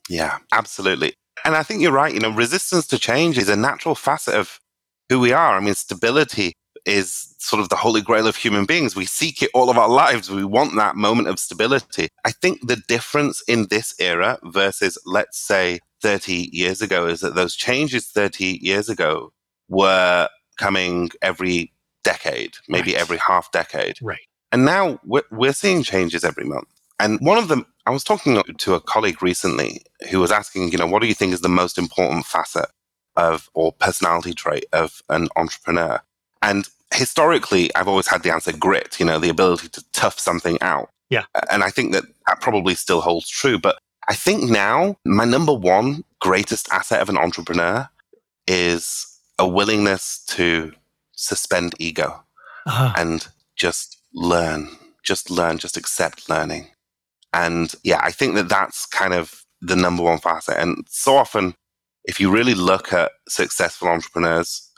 Yeah, 0.07 0.37
absolutely. 0.53 1.15
And 1.45 1.55
I 1.55 1.63
think 1.63 1.81
you're 1.81 1.91
right. 1.91 2.13
You 2.13 2.19
know, 2.19 2.31
resistance 2.33 2.87
to 2.87 2.99
change 2.99 3.37
is 3.37 3.49
a 3.49 3.55
natural 3.55 3.95
facet 3.95 4.35
of 4.35 4.59
who 5.09 5.19
we 5.19 5.31
are. 5.33 5.55
I 5.55 5.59
mean, 5.59 5.73
stability 5.75 6.53
is 6.85 7.35
sort 7.39 7.61
of 7.61 7.69
the 7.69 7.75
holy 7.75 8.01
grail 8.01 8.27
of 8.27 8.35
human 8.35 8.65
beings. 8.65 8.95
We 8.95 9.05
seek 9.05 9.41
it 9.41 9.51
all 9.53 9.69
of 9.69 9.77
our 9.77 9.89
lives. 9.89 10.29
We 10.31 10.45
want 10.45 10.75
that 10.75 10.95
moment 10.95 11.27
of 11.27 11.39
stability. 11.39 12.07
I 12.25 12.31
think 12.31 12.67
the 12.67 12.81
difference 12.87 13.41
in 13.47 13.67
this 13.69 13.93
era 13.99 14.39
versus, 14.43 14.97
let's 15.05 15.39
say, 15.39 15.79
30 16.01 16.49
years 16.51 16.81
ago 16.81 17.05
is 17.07 17.19
that 17.21 17.35
those 17.35 17.55
changes 17.55 18.07
30 18.07 18.59
years 18.61 18.89
ago 18.89 19.31
were 19.69 20.27
coming 20.57 21.11
every 21.21 21.71
decade, 22.03 22.55
maybe 22.67 22.93
Right. 22.93 23.01
every 23.01 23.17
half 23.17 23.51
decade. 23.51 23.97
Right. 24.01 24.19
And 24.51 24.65
now 24.65 24.99
we're, 25.05 25.21
we're 25.31 25.53
seeing 25.53 25.83
changes 25.83 26.23
every 26.23 26.43
month. 26.45 26.67
And 26.99 27.19
one 27.21 27.37
of 27.37 27.47
them, 27.47 27.65
I 27.85 27.91
was 27.91 28.03
talking 28.03 28.41
to 28.43 28.73
a 28.73 28.81
colleague 28.81 29.21
recently 29.21 29.81
who 30.09 30.19
was 30.19 30.31
asking, 30.31 30.71
you 30.71 30.77
know, 30.77 30.87
what 30.87 31.01
do 31.01 31.07
you 31.07 31.13
think 31.13 31.33
is 31.33 31.41
the 31.41 31.49
most 31.49 31.77
important 31.77 32.25
facet 32.25 32.67
of 33.15 33.49
or 33.53 33.71
personality 33.73 34.33
trait 34.33 34.65
of 34.71 35.01
an 35.09 35.27
entrepreneur? 35.35 36.01
And 36.41 36.67
historically, 36.93 37.73
I've 37.75 37.87
always 37.87 38.07
had 38.07 38.23
the 38.23 38.31
answer 38.31 38.55
grit, 38.55 38.99
you 38.99 39.05
know, 39.05 39.19
the 39.19 39.29
ability 39.29 39.69
to 39.69 39.83
tough 39.93 40.19
something 40.19 40.61
out. 40.61 40.89
Yeah. 41.09 41.25
And 41.49 41.63
I 41.63 41.69
think 41.69 41.91
that 41.93 42.05
that 42.27 42.39
probably 42.41 42.75
still 42.75 43.01
holds 43.01 43.27
true. 43.29 43.59
But 43.59 43.79
I 44.07 44.13
think 44.13 44.49
now 44.49 44.97
my 45.05 45.25
number 45.25 45.53
one 45.53 46.03
greatest 46.19 46.71
asset 46.71 47.01
of 47.01 47.09
an 47.09 47.17
entrepreneur 47.17 47.89
is 48.47 49.07
a 49.39 49.47
willingness 49.47 50.23
to 50.27 50.73
suspend 51.13 51.73
ego 51.79 52.23
Uh, 52.65 52.93
and 52.97 53.27
just 53.55 53.97
learn, 54.13 54.69
just 55.03 55.29
learn, 55.29 55.57
just 55.57 55.77
accept 55.77 56.29
learning. 56.29 56.67
And 57.33 57.73
yeah, 57.83 57.99
I 58.03 58.11
think 58.11 58.35
that 58.35 58.49
that's 58.49 58.85
kind 58.85 59.13
of 59.13 59.43
the 59.61 59.75
number 59.75 60.03
one 60.03 60.19
facet. 60.19 60.57
And 60.57 60.85
so 60.89 61.15
often, 61.15 61.55
if 62.05 62.19
you 62.19 62.31
really 62.31 62.55
look 62.55 62.91
at 62.93 63.11
successful 63.29 63.87
entrepreneurs, 63.87 64.69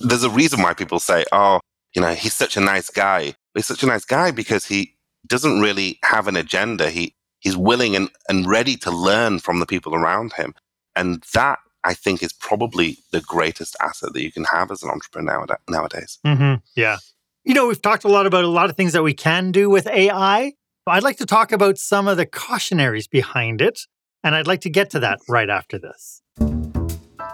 there's 0.00 0.24
a 0.24 0.30
reason 0.30 0.62
why 0.62 0.74
people 0.74 1.00
say, 1.00 1.24
oh, 1.32 1.60
you 1.94 2.02
know, 2.02 2.12
he's 2.12 2.34
such 2.34 2.56
a 2.56 2.60
nice 2.60 2.90
guy. 2.90 3.34
He's 3.54 3.66
such 3.66 3.82
a 3.82 3.86
nice 3.86 4.04
guy 4.04 4.30
because 4.30 4.66
he 4.66 4.94
doesn't 5.26 5.60
really 5.60 5.98
have 6.04 6.28
an 6.28 6.36
agenda. 6.36 6.90
He 6.90 7.14
he's 7.40 7.56
willing 7.56 7.96
and, 7.96 8.10
and 8.28 8.46
ready 8.46 8.76
to 8.76 8.90
learn 8.90 9.38
from 9.38 9.60
the 9.60 9.66
people 9.66 9.94
around 9.94 10.34
him. 10.34 10.54
And 10.94 11.24
that 11.34 11.58
I 11.84 11.94
think 11.94 12.22
is 12.22 12.32
probably 12.32 12.98
the 13.12 13.20
greatest 13.20 13.76
asset 13.80 14.12
that 14.12 14.22
you 14.22 14.32
can 14.32 14.44
have 14.44 14.70
as 14.70 14.82
an 14.82 14.90
entrepreneur 14.90 15.46
nowada- 15.46 15.58
nowadays. 15.68 16.18
mhm, 16.26 16.60
Yeah. 16.74 16.98
You 17.44 17.54
know, 17.54 17.68
we've 17.68 17.80
talked 17.80 18.02
a 18.02 18.08
lot 18.08 18.26
about 18.26 18.42
a 18.42 18.48
lot 18.48 18.68
of 18.70 18.76
things 18.76 18.92
that 18.92 19.04
we 19.04 19.14
can 19.14 19.52
do 19.52 19.70
with 19.70 19.86
AI. 19.86 20.54
I'd 20.88 21.02
like 21.02 21.16
to 21.16 21.26
talk 21.26 21.50
about 21.50 21.78
some 21.78 22.06
of 22.06 22.16
the 22.16 22.26
cautionaries 22.26 23.08
behind 23.08 23.60
it. 23.60 23.80
And 24.22 24.36
I'd 24.36 24.46
like 24.46 24.60
to 24.60 24.70
get 24.70 24.88
to 24.90 25.00
that 25.00 25.18
right 25.28 25.50
after 25.50 25.80
this. 25.80 26.22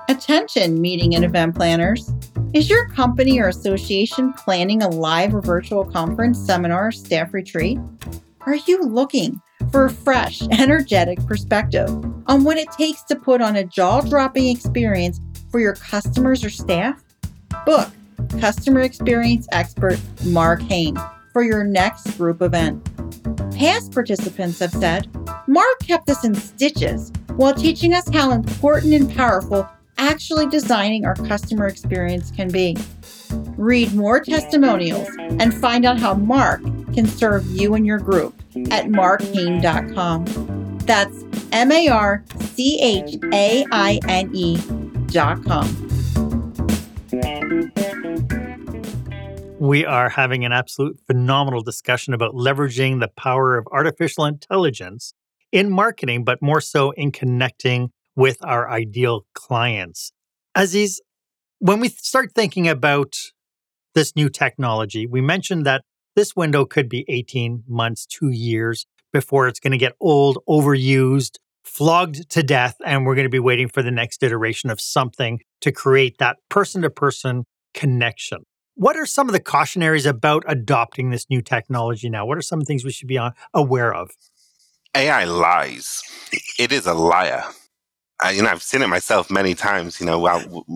Attention, 0.08 0.80
meeting 0.80 1.14
and 1.14 1.22
event 1.22 1.54
planners. 1.54 2.10
Is 2.54 2.70
your 2.70 2.88
company 2.88 3.38
or 3.38 3.48
association 3.48 4.32
planning 4.32 4.82
a 4.82 4.88
live 4.88 5.34
or 5.34 5.42
virtual 5.42 5.84
conference, 5.84 6.38
seminar, 6.38 6.88
or 6.88 6.92
staff 6.92 7.34
retreat? 7.34 7.78
Are 8.46 8.56
you 8.56 8.82
looking 8.84 9.40
for 9.70 9.84
a 9.84 9.90
fresh, 9.90 10.40
energetic 10.50 11.24
perspective 11.26 11.90
on 12.26 12.44
what 12.44 12.56
it 12.56 12.70
takes 12.72 13.02
to 13.04 13.16
put 13.16 13.42
on 13.42 13.56
a 13.56 13.64
jaw 13.64 14.00
dropping 14.00 14.48
experience 14.48 15.20
for 15.50 15.60
your 15.60 15.74
customers 15.74 16.42
or 16.42 16.50
staff? 16.50 17.02
Book 17.66 17.90
customer 18.40 18.80
experience 18.80 19.46
expert 19.52 20.00
Marc 20.24 20.62
Haine 20.62 20.96
for 21.32 21.42
your 21.42 21.64
next 21.64 22.16
group 22.16 22.42
event. 22.42 22.82
Past 23.56 23.92
participants 23.92 24.58
have 24.58 24.72
said, 24.72 25.08
Marc 25.46 25.78
kept 25.80 26.08
us 26.10 26.24
in 26.24 26.34
stitches 26.34 27.12
while 27.36 27.54
teaching 27.54 27.94
us 27.94 28.08
how 28.08 28.32
important 28.32 28.92
and 28.94 29.14
powerful 29.14 29.68
actually 29.98 30.46
designing 30.46 31.04
our 31.04 31.14
customer 31.14 31.66
experience 31.66 32.30
can 32.30 32.50
be. 32.50 32.76
Read 33.56 33.94
more 33.94 34.20
testimonials 34.20 35.08
and 35.18 35.54
find 35.54 35.84
out 35.84 35.98
how 35.98 36.14
Marc 36.14 36.62
can 36.92 37.06
serve 37.06 37.46
you 37.46 37.74
and 37.74 37.86
your 37.86 37.98
group 37.98 38.34
at 38.70 38.90
marchaine.com. 38.90 40.24
That's 40.84 41.24
M 41.52 41.70
A 41.70 41.88
R 41.88 42.24
C 42.40 42.80
H 42.80 43.16
A 43.32 43.64
I 43.70 44.00
N 44.08 44.30
E 44.34 44.58
We 49.62 49.86
are 49.86 50.08
having 50.08 50.44
an 50.44 50.50
absolute 50.50 50.98
phenomenal 51.06 51.62
discussion 51.62 52.14
about 52.14 52.34
leveraging 52.34 52.98
the 52.98 53.06
power 53.06 53.56
of 53.56 53.68
artificial 53.70 54.24
intelligence 54.24 55.14
in 55.52 55.70
marketing, 55.70 56.24
but 56.24 56.42
more 56.42 56.60
so 56.60 56.90
in 56.90 57.12
connecting 57.12 57.92
with 58.16 58.38
our 58.42 58.68
ideal 58.68 59.24
clients. 59.34 60.10
Aziz, 60.56 61.00
when 61.60 61.78
we 61.78 61.90
start 61.90 62.32
thinking 62.34 62.66
about 62.66 63.14
this 63.94 64.16
new 64.16 64.28
technology, 64.28 65.06
we 65.06 65.20
mentioned 65.20 65.64
that 65.64 65.84
this 66.16 66.34
window 66.34 66.64
could 66.64 66.88
be 66.88 67.04
18 67.06 67.62
months, 67.68 68.04
two 68.04 68.30
years 68.30 68.84
before 69.12 69.46
it's 69.46 69.60
going 69.60 69.70
to 69.70 69.78
get 69.78 69.92
old, 70.00 70.38
overused, 70.48 71.36
flogged 71.62 72.28
to 72.30 72.42
death, 72.42 72.74
and 72.84 73.06
we're 73.06 73.14
going 73.14 73.26
to 73.26 73.30
be 73.30 73.38
waiting 73.38 73.68
for 73.68 73.84
the 73.84 73.92
next 73.92 74.24
iteration 74.24 74.70
of 74.70 74.80
something 74.80 75.38
to 75.60 75.70
create 75.70 76.18
that 76.18 76.38
person 76.48 76.82
to 76.82 76.90
person 76.90 77.44
connection. 77.74 78.42
What 78.74 78.96
are 78.96 79.06
some 79.06 79.28
of 79.28 79.32
the 79.32 79.40
cautionaries 79.40 80.06
about 80.06 80.44
adopting 80.46 81.10
this 81.10 81.28
new 81.28 81.42
technology 81.42 82.08
now? 82.08 82.24
What 82.24 82.38
are 82.38 82.42
some 82.42 82.62
things 82.62 82.84
we 82.84 82.92
should 82.92 83.08
be 83.08 83.18
uh, 83.18 83.32
aware 83.52 83.92
of? 83.92 84.10
AI 84.94 85.24
lies. 85.24 86.02
It 86.58 86.72
is 86.72 86.86
a 86.86 86.94
liar. 86.94 87.44
I, 88.20 88.30
you 88.30 88.42
know, 88.42 88.48
I've 88.48 88.62
seen 88.62 88.82
it 88.82 88.88
myself 88.88 89.30
many 89.30 89.54
times. 89.54 90.00
You 90.00 90.06
know, 90.06 90.24
I'll, 90.26 90.66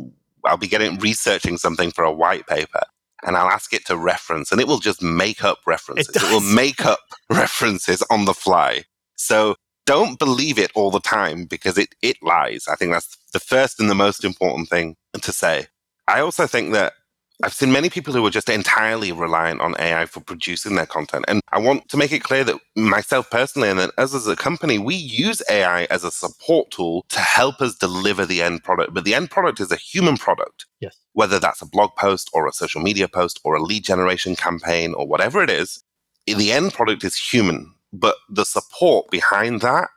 I'll 0.44 0.56
be 0.56 0.68
getting 0.68 0.98
researching 0.98 1.56
something 1.56 1.90
for 1.90 2.04
a 2.04 2.12
white 2.12 2.46
paper, 2.46 2.82
and 3.24 3.36
I'll 3.36 3.50
ask 3.50 3.72
it 3.72 3.86
to 3.86 3.96
reference, 3.96 4.52
and 4.52 4.60
it 4.60 4.66
will 4.66 4.78
just 4.78 5.02
make 5.02 5.44
up 5.44 5.58
references. 5.66 6.14
It, 6.14 6.22
will 6.22 6.40
make 6.54 6.84
up 6.84 7.00
references 7.30 8.02
on 8.10 8.24
the 8.24 8.34
fly. 8.34 8.84
So 9.16 9.56
don't 9.86 10.18
believe 10.18 10.58
it 10.58 10.72
all 10.74 10.90
the 10.90 11.00
time 11.00 11.44
because 11.44 11.78
it 11.78 11.94
it 12.02 12.16
lies. 12.22 12.66
I 12.68 12.74
think 12.74 12.92
that's 12.92 13.16
the 13.32 13.40
first 13.40 13.80
and 13.80 13.88
the 13.88 13.94
most 13.94 14.24
important 14.24 14.68
thing 14.68 14.96
to 15.20 15.32
say. 15.32 15.66
I 16.08 16.20
also 16.20 16.46
think 16.46 16.72
that 16.72 16.94
I've 17.42 17.52
seen 17.52 17.70
many 17.70 17.90
people 17.90 18.14
who 18.14 18.24
are 18.24 18.30
just 18.30 18.48
entirely 18.48 19.12
reliant 19.12 19.60
on 19.60 19.74
AI 19.78 20.06
for 20.06 20.20
producing 20.20 20.74
their 20.74 20.86
content. 20.86 21.26
And 21.28 21.42
I 21.52 21.58
want 21.58 21.88
to 21.90 21.96
make 21.96 22.12
it 22.12 22.22
clear 22.22 22.44
that 22.44 22.56
myself 22.76 23.30
personally 23.30 23.68
and 23.68 23.78
then 23.78 23.90
us 23.98 24.14
as 24.14 24.26
a 24.26 24.36
company, 24.36 24.78
we 24.78 24.94
use 24.94 25.42
AI 25.50 25.84
as 25.84 26.02
a 26.02 26.10
support 26.10 26.70
tool 26.70 27.04
to 27.10 27.20
help 27.20 27.60
us 27.60 27.74
deliver 27.76 28.24
the 28.24 28.42
end 28.42 28.64
product. 28.64 28.94
But 28.94 29.04
the 29.04 29.14
end 29.14 29.30
product 29.30 29.60
is 29.60 29.70
a 29.70 29.76
human 29.76 30.16
product. 30.16 30.64
Yes. 30.80 30.96
Whether 31.12 31.38
that's 31.38 31.60
a 31.60 31.66
blog 31.66 31.94
post 31.96 32.30
or 32.32 32.46
a 32.46 32.52
social 32.52 32.80
media 32.80 33.06
post 33.06 33.38
or 33.44 33.54
a 33.54 33.62
lead 33.62 33.84
generation 33.84 34.34
campaign 34.34 34.94
or 34.94 35.06
whatever 35.06 35.42
it 35.42 35.50
is, 35.50 35.82
the 36.26 36.52
end 36.52 36.72
product 36.72 37.04
is 37.04 37.16
human. 37.16 37.72
But 37.92 38.16
the 38.30 38.44
support 38.44 39.10
behind 39.10 39.60
that 39.60 39.90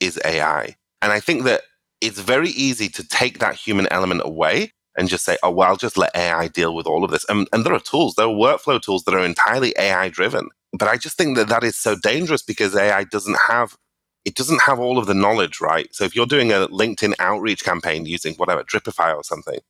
is 0.00 0.20
AI. 0.24 0.76
And 1.02 1.12
I 1.12 1.20
think 1.20 1.42
that 1.44 1.62
it's 2.00 2.20
very 2.20 2.50
easy 2.50 2.88
to 2.90 3.06
take 3.08 3.40
that 3.40 3.56
human 3.56 3.88
element 3.90 4.22
away 4.24 4.72
and 4.96 5.08
just 5.08 5.24
say, 5.24 5.38
oh, 5.42 5.50
well, 5.50 5.68
I'll 5.70 5.76
just 5.76 5.98
let 5.98 6.16
AI 6.16 6.48
deal 6.48 6.74
with 6.74 6.86
all 6.86 7.04
of 7.04 7.10
this. 7.10 7.26
And, 7.28 7.48
and 7.52 7.64
there 7.66 7.74
are 7.74 7.80
tools, 7.80 8.14
there 8.16 8.26
are 8.26 8.30
workflow 8.34 8.80
tools 8.82 9.04
that 9.04 9.14
are 9.14 9.24
entirely 9.24 9.74
AI 9.78 10.08
driven. 10.10 10.50
But 10.78 10.88
I 10.88 10.96
just 10.96 11.16
think 11.18 11.36
that 11.36 11.48
that 11.48 11.64
is 11.64 11.76
so 11.76 11.96
dangerous 11.96 12.42
because 12.42 12.76
AI 12.76 13.04
doesn't 13.04 13.38
have 13.48 13.76
it 14.24 14.36
doesn't 14.36 14.62
have 14.62 14.80
all 14.80 14.98
of 14.98 15.06
the 15.06 15.14
knowledge, 15.14 15.60
right? 15.60 15.94
So 15.94 16.04
if 16.04 16.16
you're 16.16 16.26
doing 16.26 16.52
a 16.52 16.68
LinkedIn 16.68 17.14
outreach 17.20 17.64
campaign 17.64 18.06
using 18.06 18.34
whatever 18.36 18.64
Dripify 18.64 19.16
or 19.16 19.24
something, 19.24 19.60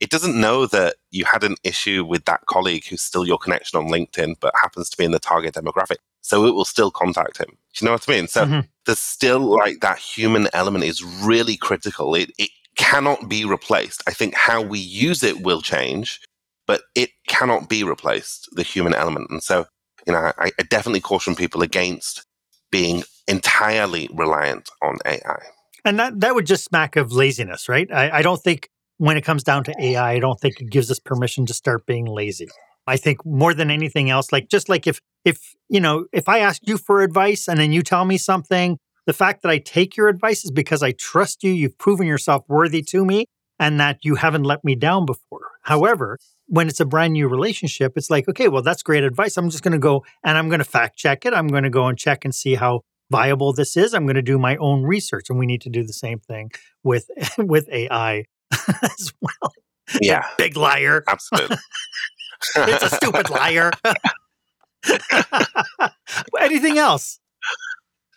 it 0.00 0.10
doesn't 0.10 0.40
know 0.40 0.66
that 0.66 0.96
you 1.12 1.24
had 1.26 1.44
an 1.44 1.56
issue 1.64 2.04
with 2.04 2.26
that 2.26 2.46
colleague 2.46 2.86
who's 2.86 3.02
still 3.02 3.26
your 3.26 3.38
connection 3.38 3.78
on 3.78 3.88
LinkedIn, 3.88 4.36
but 4.40 4.54
happens 4.60 4.90
to 4.90 4.98
be 4.98 5.04
in 5.06 5.12
the 5.12 5.20
target 5.20 5.54
demographic. 5.54 5.98
So 6.22 6.46
it 6.46 6.52
will 6.52 6.66
still 6.66 6.90
contact 6.90 7.38
him. 7.38 7.48
Do 7.48 7.56
you 7.80 7.86
know 7.86 7.92
what 7.92 8.08
I 8.08 8.12
mean? 8.12 8.28
So 8.28 8.46
Mhm. 8.46 8.68
there's 8.86 9.00
still 9.00 9.40
like 9.40 9.80
that 9.80 9.98
human 9.98 10.48
element 10.54 10.84
is 10.84 11.02
really 11.04 11.56
critical. 11.56 12.14
It 12.16 12.32
it 12.38 12.50
cannot 12.76 13.28
be 13.28 13.44
replaced. 13.44 14.02
I 14.06 14.12
think 14.12 14.34
how 14.34 14.62
we 14.62 14.78
use 14.78 15.22
it 15.22 15.42
will 15.42 15.60
change, 15.60 16.20
but 16.66 16.82
it 16.94 17.10
cannot 17.28 17.68
be 17.68 17.84
replaced, 17.84 18.48
the 18.52 18.62
human 18.62 18.94
element. 18.94 19.30
And 19.30 19.42
so, 19.42 19.66
you 20.06 20.12
know, 20.12 20.32
I, 20.38 20.50
I 20.58 20.62
definitely 20.68 21.00
caution 21.00 21.34
people 21.34 21.62
against 21.62 22.24
being 22.70 23.04
entirely 23.28 24.08
reliant 24.12 24.68
on 24.82 24.98
AI. 25.06 25.42
And 25.84 25.98
that, 25.98 26.20
that 26.20 26.34
would 26.34 26.46
just 26.46 26.64
smack 26.64 26.96
of 26.96 27.12
laziness, 27.12 27.68
right? 27.68 27.90
I, 27.92 28.18
I 28.18 28.22
don't 28.22 28.40
think 28.42 28.68
when 28.98 29.16
it 29.16 29.22
comes 29.22 29.42
down 29.42 29.64
to 29.64 29.74
AI, 29.78 30.12
I 30.12 30.18
don't 30.18 30.40
think 30.40 30.60
it 30.60 30.70
gives 30.70 30.90
us 30.90 30.98
permission 30.98 31.46
to 31.46 31.54
start 31.54 31.86
being 31.86 32.06
lazy. 32.06 32.48
I 32.86 32.96
think 32.96 33.24
more 33.24 33.54
than 33.54 33.70
anything 33.70 34.10
else, 34.10 34.32
like 34.32 34.48
just 34.48 34.68
like 34.68 34.86
if 34.86 35.00
if 35.24 35.38
you 35.68 35.80
know, 35.80 36.06
if 36.12 36.28
I 36.28 36.40
ask 36.40 36.60
you 36.66 36.76
for 36.76 37.02
advice 37.02 37.48
and 37.48 37.58
then 37.58 37.72
you 37.72 37.82
tell 37.82 38.04
me 38.04 38.18
something, 38.18 38.78
the 39.06 39.12
fact 39.12 39.42
that 39.42 39.50
I 39.50 39.58
take 39.58 39.96
your 39.96 40.08
advice 40.08 40.44
is 40.44 40.50
because 40.50 40.82
I 40.82 40.92
trust 40.92 41.42
you, 41.44 41.52
you've 41.52 41.78
proven 41.78 42.06
yourself 42.06 42.44
worthy 42.48 42.82
to 42.82 43.04
me, 43.04 43.26
and 43.58 43.78
that 43.80 43.98
you 44.02 44.16
haven't 44.16 44.44
let 44.44 44.64
me 44.64 44.74
down 44.74 45.06
before. 45.06 45.50
However, 45.62 46.18
when 46.46 46.68
it's 46.68 46.80
a 46.80 46.84
brand 46.84 47.12
new 47.12 47.28
relationship, 47.28 47.92
it's 47.96 48.10
like, 48.10 48.28
okay, 48.28 48.48
well, 48.48 48.62
that's 48.62 48.82
great 48.82 49.04
advice. 49.04 49.36
I'm 49.36 49.50
just 49.50 49.62
going 49.62 49.72
to 49.72 49.78
go 49.78 50.04
and 50.22 50.36
I'm 50.36 50.48
going 50.48 50.58
to 50.58 50.64
fact 50.64 50.96
check 50.96 51.24
it. 51.24 51.32
I'm 51.32 51.48
going 51.48 51.62
to 51.64 51.70
go 51.70 51.86
and 51.86 51.96
check 51.98 52.24
and 52.24 52.34
see 52.34 52.54
how 52.54 52.82
viable 53.10 53.52
this 53.52 53.76
is. 53.76 53.94
I'm 53.94 54.04
going 54.04 54.16
to 54.16 54.22
do 54.22 54.38
my 54.38 54.56
own 54.56 54.82
research, 54.82 55.30
and 55.30 55.38
we 55.38 55.46
need 55.46 55.60
to 55.62 55.70
do 55.70 55.84
the 55.84 55.92
same 55.92 56.18
thing 56.18 56.50
with 56.82 57.08
with 57.38 57.68
AI 57.70 58.24
as 58.82 59.12
well. 59.20 59.52
Yeah, 60.00 60.26
big 60.38 60.56
liar. 60.56 61.04
Absolutely, 61.08 61.56
it's 62.56 62.82
a 62.82 62.90
stupid 62.90 63.30
liar. 63.30 63.70
Anything 66.40 66.78
else? 66.78 67.20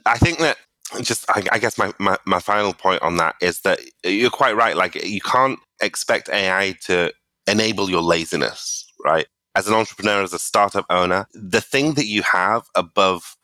I 0.06 0.18
think 0.18 0.40
that 0.40 0.58
just 1.02 1.26
I, 1.30 1.44
I 1.52 1.60
guess 1.60 1.78
my, 1.78 1.94
my, 2.00 2.18
my 2.26 2.40
final 2.40 2.74
point 2.74 3.02
on 3.02 3.18
that 3.18 3.36
is 3.42 3.62
that 3.62 3.80
you're 4.04 4.30
quite 4.30 4.56
right. 4.56 4.76
Like 4.76 4.96
you 4.96 5.22
can't 5.22 5.60
expect 5.82 6.30
AI 6.30 6.76
to 6.86 7.12
enable 7.48 7.90
your 7.90 8.02
laziness, 8.02 8.86
right? 9.04 9.28
As 9.56 9.68
an 9.68 9.74
entrepreneur, 9.74 10.22
as 10.22 10.34
a 10.34 10.40
startup 10.40 10.86
owner, 10.90 11.28
the 11.34 11.62
thing 11.62 11.94
that 11.96 12.06
you 12.06 12.22
have 12.22 12.64
above 12.76 13.36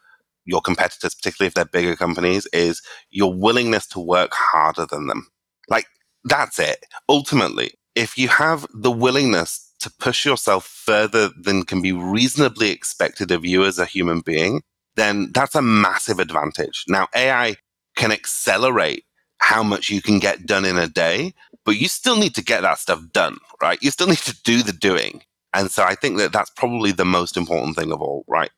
your 0.46 0.62
competitors, 0.62 1.16
particularly 1.16 1.48
if 1.48 1.54
they're 1.54 1.66
bigger 1.66 1.96
companies, 1.96 2.48
is 2.54 2.82
your 3.10 3.34
willingness 3.34 3.88
to 3.88 4.00
work 4.00 4.32
harder 4.34 4.86
than 4.86 5.08
them. 5.08 5.28
Like 5.70 5.86
that's 6.24 6.60
it. 6.60 6.86
Ultimately, 7.10 7.74
if 7.96 8.18
you 8.18 8.28
have 8.28 8.68
the 8.74 8.92
willingness 8.92 9.72
to 9.80 9.92
push 10.00 10.26
yourself 10.26 10.66
further 10.66 11.30
than 11.42 11.64
can 11.64 11.82
be 11.82 11.92
reasonably 11.92 12.72
expected 12.72 13.32
of 13.32 13.46
you 13.46 13.66
as 13.66 13.80
a 13.80 13.86
human 13.86 14.22
being, 14.22 14.62
then 14.96 15.32
that's 15.34 15.56
a 15.56 15.62
massive 15.62 16.20
advantage. 16.20 16.86
Now, 16.88 17.08
AI 17.16 17.56
can 17.96 18.12
accelerate 18.12 19.06
how 19.40 19.64
much 19.64 19.90
you 19.90 20.02
can 20.02 20.20
get 20.20 20.46
done 20.46 20.66
in 20.66 20.78
a 20.78 20.88
day, 20.88 21.34
but 21.66 21.78
you 21.78 21.88
still 21.88 22.18
need 22.18 22.36
to 22.36 22.44
get 22.44 22.62
that 22.62 22.80
stuff 22.80 23.02
done, 23.14 23.38
right? 23.62 23.80
You 23.82 23.92
still 23.92 24.08
need 24.10 24.18
to 24.20 24.38
do 24.44 24.64
the 24.64 24.74
doing. 24.74 25.24
And 25.54 25.72
so 25.72 25.84
I 25.84 25.96
think 25.96 26.18
that 26.18 26.34
that's 26.34 26.52
probably 26.52 26.92
the 26.92 27.06
most 27.06 27.38
important 27.38 27.76
thing 27.78 27.92
of 27.92 28.02
all, 28.02 28.26
right? 28.28 28.52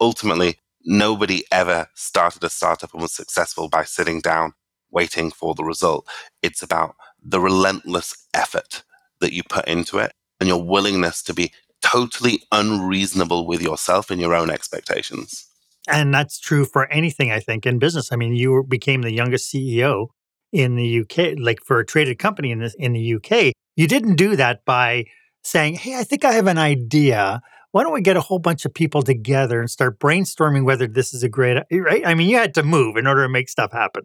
Ultimately, 0.00 0.58
nobody 0.84 1.44
ever 1.52 1.88
started 1.94 2.44
a 2.44 2.50
startup 2.50 2.92
and 2.92 3.02
was 3.02 3.12
successful 3.14 3.68
by 3.68 3.84
sitting 3.84 4.20
down 4.20 4.54
waiting 4.90 5.30
for 5.30 5.54
the 5.54 5.64
result. 5.64 6.06
It's 6.42 6.62
about 6.62 6.96
the 7.22 7.40
relentless 7.40 8.16
effort 8.34 8.84
that 9.20 9.32
you 9.32 9.42
put 9.42 9.66
into 9.68 9.98
it 9.98 10.12
and 10.40 10.48
your 10.48 10.62
willingness 10.62 11.22
to 11.24 11.34
be 11.34 11.52
totally 11.82 12.42
unreasonable 12.52 13.46
with 13.46 13.62
yourself 13.62 14.10
and 14.10 14.20
your 14.20 14.34
own 14.34 14.50
expectations. 14.50 15.47
And 15.88 16.12
that's 16.12 16.38
true 16.38 16.64
for 16.64 16.90
anything, 16.92 17.32
I 17.32 17.40
think, 17.40 17.66
in 17.66 17.78
business. 17.78 18.12
I 18.12 18.16
mean, 18.16 18.34
you 18.34 18.64
became 18.68 19.02
the 19.02 19.12
youngest 19.12 19.52
CEO 19.52 20.08
in 20.52 20.76
the 20.76 21.00
UK, 21.00 21.38
like 21.38 21.60
for 21.64 21.78
a 21.78 21.86
traded 21.86 22.18
company 22.18 22.50
in, 22.50 22.60
this, 22.60 22.74
in 22.78 22.92
the 22.92 23.14
UK. 23.14 23.52
You 23.76 23.86
didn't 23.86 24.16
do 24.16 24.36
that 24.36 24.64
by 24.64 25.04
saying, 25.42 25.74
Hey, 25.74 25.96
I 25.96 26.04
think 26.04 26.24
I 26.24 26.32
have 26.32 26.46
an 26.46 26.58
idea. 26.58 27.40
Why 27.72 27.82
don't 27.82 27.92
we 27.92 28.00
get 28.00 28.16
a 28.16 28.22
whole 28.22 28.38
bunch 28.38 28.64
of 28.64 28.72
people 28.72 29.02
together 29.02 29.60
and 29.60 29.70
start 29.70 29.98
brainstorming 29.98 30.64
whether 30.64 30.86
this 30.86 31.12
is 31.12 31.22
a 31.22 31.28
great, 31.28 31.62
right? 31.70 32.06
I 32.06 32.14
mean, 32.14 32.30
you 32.30 32.36
had 32.36 32.54
to 32.54 32.62
move 32.62 32.96
in 32.96 33.06
order 33.06 33.22
to 33.22 33.28
make 33.28 33.48
stuff 33.48 33.72
happen. 33.72 34.04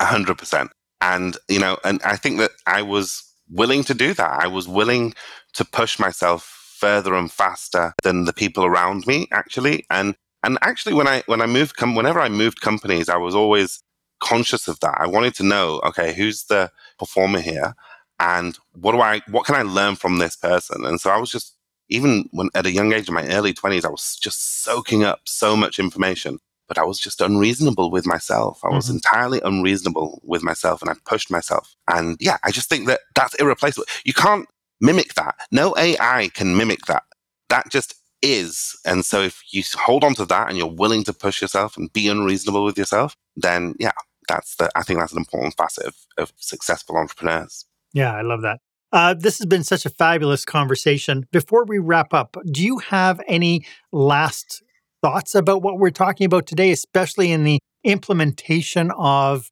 A 0.00 0.06
hundred 0.06 0.38
percent. 0.38 0.70
And, 1.00 1.36
you 1.48 1.58
know, 1.58 1.78
and 1.84 2.00
I 2.04 2.16
think 2.16 2.38
that 2.38 2.52
I 2.66 2.82
was 2.82 3.22
willing 3.50 3.84
to 3.84 3.94
do 3.94 4.14
that. 4.14 4.42
I 4.42 4.46
was 4.46 4.66
willing 4.66 5.14
to 5.54 5.64
push 5.64 5.98
myself 5.98 6.44
further 6.78 7.14
and 7.14 7.30
faster 7.30 7.92
than 8.02 8.24
the 8.24 8.32
people 8.32 8.64
around 8.64 9.06
me, 9.06 9.28
actually. 9.30 9.84
And 9.90 10.16
and 10.42 10.58
actually, 10.62 10.94
when 10.94 11.06
I 11.06 11.22
when 11.26 11.40
I 11.40 11.46
moved, 11.46 11.76
com- 11.76 11.94
whenever 11.94 12.20
I 12.20 12.28
moved 12.28 12.60
companies, 12.60 13.08
I 13.08 13.16
was 13.16 13.34
always 13.34 13.82
conscious 14.20 14.68
of 14.68 14.78
that. 14.80 14.96
I 14.98 15.06
wanted 15.06 15.34
to 15.36 15.42
know, 15.42 15.80
okay, 15.84 16.12
who's 16.14 16.44
the 16.44 16.70
performer 16.98 17.40
here, 17.40 17.74
and 18.18 18.58
what 18.72 18.92
do 18.92 19.00
I, 19.00 19.20
what 19.28 19.46
can 19.46 19.54
I 19.54 19.62
learn 19.62 19.96
from 19.96 20.18
this 20.18 20.36
person? 20.36 20.84
And 20.84 21.00
so 21.00 21.10
I 21.10 21.16
was 21.16 21.30
just, 21.30 21.56
even 21.88 22.28
when 22.32 22.48
at 22.54 22.66
a 22.66 22.72
young 22.72 22.92
age, 22.92 23.08
in 23.08 23.14
my 23.14 23.26
early 23.28 23.52
twenties, 23.52 23.84
I 23.84 23.90
was 23.90 24.16
just 24.16 24.62
soaking 24.62 25.04
up 25.04 25.20
so 25.24 25.56
much 25.56 25.78
information. 25.78 26.38
But 26.68 26.78
I 26.78 26.84
was 26.84 26.98
just 26.98 27.20
unreasonable 27.20 27.90
with 27.90 28.06
myself. 28.06 28.60
I 28.64 28.68
was 28.68 28.86
mm-hmm. 28.86 28.94
entirely 28.94 29.40
unreasonable 29.44 30.22
with 30.24 30.42
myself, 30.42 30.80
and 30.80 30.90
I 30.90 30.94
pushed 31.04 31.30
myself. 31.30 31.74
And 31.86 32.16
yeah, 32.18 32.38
I 32.44 32.50
just 32.50 32.68
think 32.70 32.86
that 32.86 33.00
that's 33.14 33.34
irreplaceable. 33.34 33.84
You 34.04 34.14
can't 34.14 34.48
mimic 34.80 35.14
that. 35.14 35.34
No 35.50 35.74
AI 35.76 36.30
can 36.32 36.56
mimic 36.56 36.86
that. 36.86 37.02
That 37.50 37.68
just 37.70 37.94
is. 38.22 38.78
And 38.86 39.04
so 39.04 39.20
if 39.22 39.42
you 39.50 39.62
hold 39.74 40.04
on 40.04 40.14
to 40.14 40.24
that 40.26 40.48
and 40.48 40.56
you're 40.56 40.66
willing 40.66 41.04
to 41.04 41.12
push 41.12 41.42
yourself 41.42 41.76
and 41.76 41.92
be 41.92 42.08
unreasonable 42.08 42.64
with 42.64 42.78
yourself, 42.78 43.16
then 43.36 43.74
yeah, 43.78 43.92
that's 44.28 44.56
the, 44.56 44.70
I 44.76 44.82
think 44.82 45.00
that's 45.00 45.12
an 45.12 45.18
important 45.18 45.56
facet 45.56 45.86
of, 45.86 45.96
of 46.16 46.32
successful 46.36 46.96
entrepreneurs. 46.96 47.66
Yeah, 47.92 48.14
I 48.14 48.22
love 48.22 48.42
that. 48.42 48.60
Uh, 48.92 49.14
this 49.14 49.38
has 49.38 49.46
been 49.46 49.64
such 49.64 49.86
a 49.86 49.90
fabulous 49.90 50.44
conversation. 50.44 51.26
Before 51.32 51.64
we 51.64 51.78
wrap 51.78 52.12
up, 52.12 52.36
do 52.50 52.62
you 52.62 52.78
have 52.78 53.20
any 53.26 53.66
last 53.90 54.62
thoughts 55.02 55.34
about 55.34 55.62
what 55.62 55.78
we're 55.78 55.90
talking 55.90 56.26
about 56.26 56.46
today, 56.46 56.70
especially 56.70 57.32
in 57.32 57.44
the 57.44 57.58
implementation 57.84 58.90
of 58.96 59.50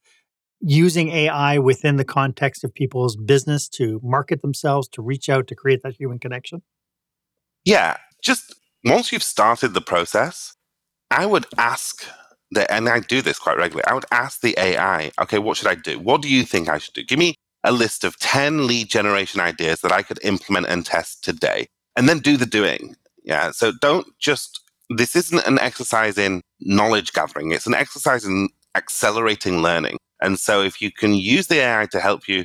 using 0.60 1.08
AI 1.08 1.58
within 1.58 1.96
the 1.96 2.04
context 2.04 2.64
of 2.64 2.74
people's 2.74 3.16
business 3.16 3.68
to 3.70 3.98
market 4.02 4.42
themselves, 4.42 4.88
to 4.88 5.02
reach 5.02 5.28
out, 5.28 5.46
to 5.48 5.54
create 5.54 5.82
that 5.82 5.96
human 5.96 6.18
connection? 6.18 6.62
Yeah, 7.64 7.96
just 8.22 8.54
once 8.84 9.12
you've 9.12 9.22
started 9.22 9.74
the 9.74 9.80
process, 9.80 10.54
I 11.10 11.26
would 11.26 11.46
ask 11.58 12.04
the, 12.50 12.70
and 12.72 12.88
I 12.88 13.00
do 13.00 13.22
this 13.22 13.38
quite 13.38 13.56
regularly, 13.56 13.86
I 13.86 13.94
would 13.94 14.06
ask 14.10 14.40
the 14.40 14.54
AI, 14.58 15.10
okay, 15.20 15.38
what 15.38 15.56
should 15.56 15.68
I 15.68 15.74
do? 15.74 15.98
What 15.98 16.22
do 16.22 16.28
you 16.28 16.44
think 16.44 16.68
I 16.68 16.78
should 16.78 16.94
do? 16.94 17.04
Give 17.04 17.18
me 17.18 17.34
a 17.64 17.72
list 17.72 18.04
of 18.04 18.18
10 18.18 18.66
lead 18.66 18.88
generation 18.88 19.40
ideas 19.40 19.80
that 19.82 19.92
I 19.92 20.02
could 20.02 20.18
implement 20.24 20.66
and 20.68 20.84
test 20.84 21.22
today, 21.22 21.68
and 21.96 22.08
then 22.08 22.20
do 22.20 22.36
the 22.36 22.46
doing. 22.46 22.96
Yeah. 23.22 23.50
So 23.50 23.72
don't 23.80 24.06
just, 24.18 24.60
this 24.88 25.14
isn't 25.14 25.46
an 25.46 25.58
exercise 25.58 26.16
in 26.16 26.40
knowledge 26.60 27.12
gathering, 27.12 27.52
it's 27.52 27.66
an 27.66 27.74
exercise 27.74 28.24
in 28.24 28.48
accelerating 28.74 29.62
learning. 29.62 29.98
And 30.22 30.38
so 30.38 30.62
if 30.62 30.80
you 30.80 30.90
can 30.90 31.14
use 31.14 31.46
the 31.46 31.60
AI 31.60 31.86
to 31.92 32.00
help 32.00 32.28
you 32.28 32.44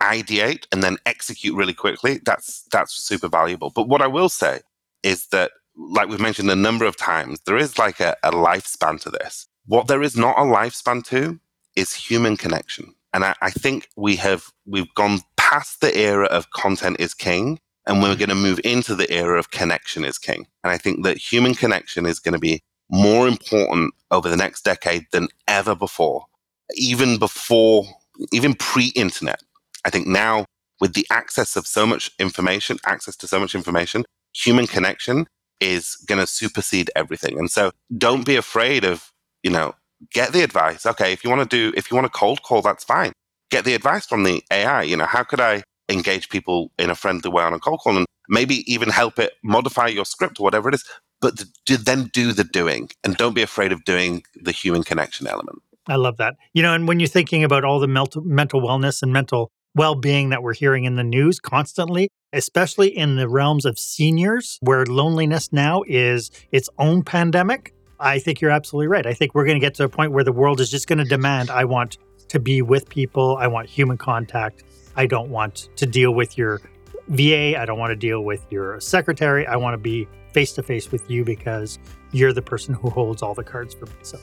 ideate 0.00 0.66
and 0.70 0.82
then 0.82 0.98
execute 1.06 1.56
really 1.56 1.74
quickly, 1.74 2.20
that's 2.24 2.62
that's 2.70 2.94
super 2.94 3.28
valuable. 3.28 3.70
But 3.70 3.88
what 3.88 4.02
I 4.02 4.06
will 4.06 4.28
say 4.28 4.60
is 5.02 5.26
that 5.28 5.52
like 5.78 6.08
we've 6.08 6.20
mentioned 6.20 6.50
a 6.50 6.56
number 6.56 6.84
of 6.84 6.96
times, 6.96 7.40
there 7.46 7.56
is 7.56 7.78
like 7.78 8.00
a, 8.00 8.16
a 8.22 8.32
lifespan 8.32 9.00
to 9.02 9.10
this. 9.10 9.46
What 9.66 9.86
there 9.86 10.02
is 10.02 10.16
not 10.16 10.38
a 10.38 10.42
lifespan 10.42 11.04
to 11.06 11.38
is 11.76 11.94
human 11.94 12.36
connection. 12.36 12.94
And 13.12 13.24
I, 13.24 13.34
I 13.40 13.50
think 13.50 13.88
we 13.96 14.16
have 14.16 14.46
we've 14.66 14.92
gone 14.94 15.20
past 15.36 15.80
the 15.80 15.96
era 15.96 16.26
of 16.26 16.50
content 16.50 16.96
is 16.98 17.14
king 17.14 17.58
and 17.86 18.02
we're 18.02 18.10
mm-hmm. 18.10 18.18
going 18.18 18.28
to 18.28 18.34
move 18.34 18.60
into 18.64 18.94
the 18.94 19.10
era 19.10 19.38
of 19.38 19.50
connection 19.50 20.04
is 20.04 20.18
king. 20.18 20.46
And 20.62 20.72
I 20.72 20.76
think 20.76 21.04
that 21.04 21.16
human 21.16 21.54
connection 21.54 22.04
is 22.04 22.18
going 22.18 22.34
to 22.34 22.38
be 22.38 22.60
more 22.90 23.28
important 23.28 23.94
over 24.10 24.28
the 24.28 24.36
next 24.36 24.64
decade 24.64 25.06
than 25.12 25.28
ever 25.46 25.74
before, 25.74 26.26
even 26.74 27.18
before, 27.18 27.84
even 28.32 28.54
pre 28.54 28.88
internet. 28.94 29.42
I 29.84 29.90
think 29.90 30.06
now, 30.06 30.44
with 30.80 30.94
the 30.94 31.06
access 31.10 31.56
of 31.56 31.66
so 31.66 31.86
much 31.86 32.10
information, 32.18 32.78
access 32.84 33.16
to 33.16 33.28
so 33.28 33.40
much 33.40 33.54
information, 33.54 34.04
human 34.34 34.66
connection 34.66 35.26
is 35.60 35.96
going 36.06 36.20
to 36.20 36.26
supersede 36.26 36.90
everything. 36.94 37.38
And 37.38 37.50
so 37.50 37.72
don't 37.96 38.24
be 38.24 38.36
afraid 38.36 38.84
of, 38.84 39.12
you 39.42 39.50
know, 39.50 39.74
get 40.12 40.32
the 40.32 40.42
advice. 40.42 40.86
Okay, 40.86 41.12
if 41.12 41.24
you 41.24 41.30
want 41.30 41.48
to 41.48 41.56
do, 41.56 41.76
if 41.76 41.90
you 41.90 41.94
want 41.96 42.06
to 42.06 42.18
cold 42.18 42.42
call, 42.42 42.62
that's 42.62 42.84
fine. 42.84 43.12
Get 43.50 43.64
the 43.64 43.74
advice 43.74 44.06
from 44.06 44.24
the 44.24 44.42
AI. 44.50 44.82
You 44.82 44.96
know, 44.96 45.06
how 45.06 45.22
could 45.22 45.40
I 45.40 45.62
engage 45.88 46.28
people 46.28 46.70
in 46.78 46.90
a 46.90 46.94
friendly 46.94 47.30
way 47.30 47.42
on 47.42 47.54
a 47.54 47.58
cold 47.58 47.80
call 47.80 47.96
and 47.96 48.06
maybe 48.28 48.70
even 48.72 48.90
help 48.90 49.18
it 49.18 49.32
modify 49.42 49.86
your 49.86 50.04
script 50.04 50.38
or 50.38 50.44
whatever 50.44 50.68
it 50.68 50.74
is? 50.74 50.84
But 51.20 51.44
to, 51.66 51.76
then 51.76 52.10
do 52.12 52.32
the 52.32 52.44
doing 52.44 52.90
and 53.02 53.16
don't 53.16 53.34
be 53.34 53.42
afraid 53.42 53.72
of 53.72 53.84
doing 53.84 54.22
the 54.36 54.52
human 54.52 54.84
connection 54.84 55.26
element. 55.26 55.58
I 55.88 55.96
love 55.96 56.18
that. 56.18 56.36
You 56.52 56.62
know, 56.62 56.74
and 56.74 56.86
when 56.86 57.00
you're 57.00 57.08
thinking 57.08 57.42
about 57.42 57.64
all 57.64 57.80
the 57.80 57.88
mental, 57.88 58.22
mental 58.22 58.60
wellness 58.60 59.02
and 59.02 59.12
mental 59.12 59.50
well 59.74 59.94
being 59.94 60.28
that 60.28 60.42
we're 60.42 60.54
hearing 60.54 60.84
in 60.84 60.96
the 60.96 61.04
news 61.04 61.40
constantly, 61.40 62.08
especially 62.32 62.96
in 62.96 63.16
the 63.16 63.28
realms 63.28 63.64
of 63.64 63.78
seniors, 63.78 64.58
where 64.62 64.84
loneliness 64.84 65.52
now 65.52 65.82
is 65.86 66.30
its 66.52 66.68
own 66.78 67.02
pandemic. 67.02 67.74
I 68.00 68.18
think 68.18 68.40
you're 68.40 68.50
absolutely 68.50 68.88
right. 68.88 69.06
I 69.06 69.14
think 69.14 69.34
we're 69.34 69.44
going 69.44 69.56
to 69.56 69.64
get 69.64 69.74
to 69.74 69.84
a 69.84 69.88
point 69.88 70.12
where 70.12 70.24
the 70.24 70.32
world 70.32 70.60
is 70.60 70.70
just 70.70 70.86
going 70.86 70.98
to 70.98 71.04
demand 71.04 71.50
I 71.50 71.64
want 71.64 71.98
to 72.28 72.38
be 72.38 72.62
with 72.62 72.88
people, 72.88 73.36
I 73.38 73.46
want 73.46 73.68
human 73.68 73.96
contact. 73.96 74.62
I 74.96 75.06
don't 75.06 75.30
want 75.30 75.68
to 75.76 75.86
deal 75.86 76.12
with 76.12 76.36
your 76.36 76.60
VA, 77.08 77.58
I 77.58 77.64
don't 77.64 77.78
want 77.78 77.90
to 77.90 77.96
deal 77.96 78.22
with 78.22 78.44
your 78.50 78.80
secretary. 78.80 79.46
I 79.46 79.56
want 79.56 79.74
to 79.74 79.78
be 79.78 80.06
face 80.32 80.52
to 80.54 80.62
face 80.62 80.92
with 80.92 81.10
you 81.10 81.24
because 81.24 81.78
you're 82.12 82.32
the 82.32 82.42
person 82.42 82.74
who 82.74 82.90
holds 82.90 83.22
all 83.22 83.34
the 83.34 83.44
cards 83.44 83.74
for 83.74 83.86
me. 83.86 83.92
So, 84.02 84.18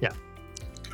yeah. 0.00 0.12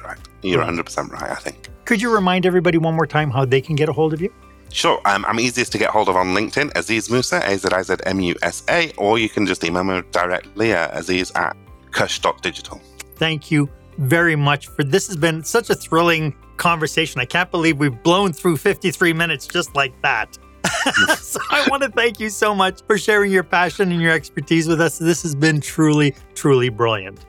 Right. 0.04 0.18
You're 0.42 0.64
100% 0.64 1.10
right, 1.10 1.30
I 1.30 1.34
think. 1.36 1.68
Could 1.84 2.02
you 2.02 2.12
remind 2.12 2.44
everybody 2.44 2.78
one 2.78 2.94
more 2.94 3.06
time 3.06 3.30
how 3.30 3.44
they 3.44 3.60
can 3.60 3.76
get 3.76 3.88
a 3.88 3.92
hold 3.92 4.12
of 4.12 4.20
you? 4.20 4.32
Sure. 4.70 5.00
Um, 5.04 5.24
I'm 5.26 5.40
easiest 5.40 5.72
to 5.72 5.78
get 5.78 5.90
hold 5.90 6.08
of 6.08 6.16
on 6.16 6.28
LinkedIn, 6.28 6.76
Aziz 6.76 7.10
Musa, 7.10 7.40
A 7.44 7.56
Z 7.56 7.68
I 7.72 7.82
Z 7.82 7.96
M 8.04 8.20
U 8.20 8.34
S 8.42 8.62
A, 8.68 8.92
or 8.96 9.18
you 9.18 9.28
can 9.28 9.46
just 9.46 9.64
email 9.64 9.84
me 9.84 10.02
directly 10.12 10.72
at 10.72 10.96
aziz 10.96 11.32
at 11.34 11.56
cush.digital. 11.90 12.80
Thank 13.16 13.50
you 13.50 13.68
very 13.98 14.36
much 14.36 14.68
for 14.68 14.84
this 14.84 15.06
has 15.08 15.16
been 15.16 15.42
such 15.42 15.70
a 15.70 15.74
thrilling 15.74 16.34
conversation. 16.56 17.20
I 17.20 17.24
can't 17.24 17.50
believe 17.50 17.78
we've 17.78 18.02
blown 18.02 18.32
through 18.32 18.58
53 18.58 19.12
minutes 19.12 19.46
just 19.46 19.74
like 19.74 20.00
that. 20.02 20.38
so 21.18 21.40
I 21.50 21.66
want 21.70 21.82
to 21.82 21.88
thank 21.88 22.20
you 22.20 22.30
so 22.30 22.54
much 22.54 22.82
for 22.86 22.98
sharing 22.98 23.32
your 23.32 23.42
passion 23.42 23.90
and 23.90 24.00
your 24.00 24.12
expertise 24.12 24.68
with 24.68 24.80
us. 24.80 24.98
This 24.98 25.22
has 25.22 25.34
been 25.34 25.60
truly, 25.60 26.14
truly 26.34 26.68
brilliant. 26.68 27.24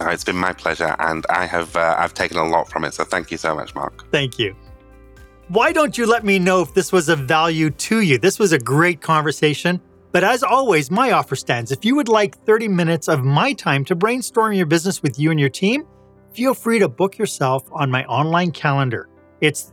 Uh, 0.00 0.10
it's 0.10 0.22
been 0.22 0.36
my 0.36 0.52
pleasure, 0.52 0.94
and 1.00 1.26
I 1.28 1.44
have 1.46 1.74
uh, 1.74 1.96
I've 1.98 2.14
taken 2.14 2.36
a 2.36 2.46
lot 2.46 2.70
from 2.70 2.84
it. 2.84 2.94
So 2.94 3.04
thank 3.04 3.32
you 3.32 3.36
so 3.36 3.54
much, 3.56 3.74
Marc. 3.74 4.08
Thank 4.12 4.38
you. 4.38 4.54
Why 5.48 5.72
don't 5.72 5.96
you 5.96 6.04
let 6.04 6.26
me 6.26 6.38
know 6.38 6.60
if 6.60 6.74
this 6.74 6.92
was 6.92 7.08
of 7.08 7.20
value 7.20 7.70
to 7.70 8.00
you? 8.00 8.18
This 8.18 8.38
was 8.38 8.52
a 8.52 8.58
great 8.58 9.00
conversation. 9.00 9.80
But 10.12 10.22
as 10.22 10.42
always, 10.42 10.90
my 10.90 11.12
offer 11.12 11.36
stands. 11.36 11.72
If 11.72 11.86
you 11.86 11.96
would 11.96 12.10
like 12.10 12.36
30 12.44 12.68
minutes 12.68 13.08
of 13.08 13.24
my 13.24 13.54
time 13.54 13.82
to 13.86 13.94
brainstorm 13.94 14.52
your 14.52 14.66
business 14.66 15.02
with 15.02 15.18
you 15.18 15.30
and 15.30 15.40
your 15.40 15.48
team, 15.48 15.86
feel 16.34 16.52
free 16.52 16.78
to 16.80 16.88
book 16.88 17.16
yourself 17.16 17.66
on 17.72 17.90
my 17.90 18.04
online 18.04 18.50
calendar. 18.50 19.08
It's 19.40 19.72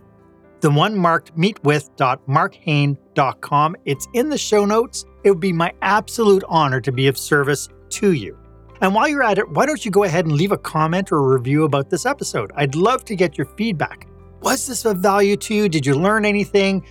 the 0.62 0.72
one 0.72 0.98
marked 0.98 1.38
meetwith.marchaine.com. 1.38 3.76
It's 3.84 4.08
in 4.14 4.30
the 4.30 4.38
show 4.38 4.64
notes. 4.64 5.04
It 5.26 5.32
would 5.32 5.42
be 5.42 5.52
my 5.52 5.74
absolute 5.82 6.46
honor 6.48 6.80
to 6.80 6.94
be 6.94 7.08
of 7.08 7.18
service 7.18 7.68
to 7.90 8.14
you. 8.14 8.40
And 8.80 8.96
while 8.96 9.10
you're 9.10 9.24
at 9.24 9.40
it, 9.40 9.50
why 9.50 9.66
don't 9.66 9.84
you 9.84 9.92
go 9.92 10.06
ahead 10.06 10.26
and 10.26 10.36
leave 10.36 10.54
a 10.54 10.58
comment 10.58 11.12
or 11.12 11.18
a 11.18 11.38
review 11.38 11.66
about 11.66 11.90
this 11.90 12.06
episode? 12.06 12.54
I'd 12.56 12.76
love 12.76 13.04
to 13.06 13.16
get 13.18 13.38
your 13.38 13.48
feedback. 13.58 14.08
Was 14.46 14.68
this 14.68 14.86
of 14.86 14.98
value 14.98 15.36
to 15.38 15.56
you? 15.56 15.68
Did 15.68 15.88
you 15.88 15.96
learn 15.96 16.24
anything? 16.24 16.86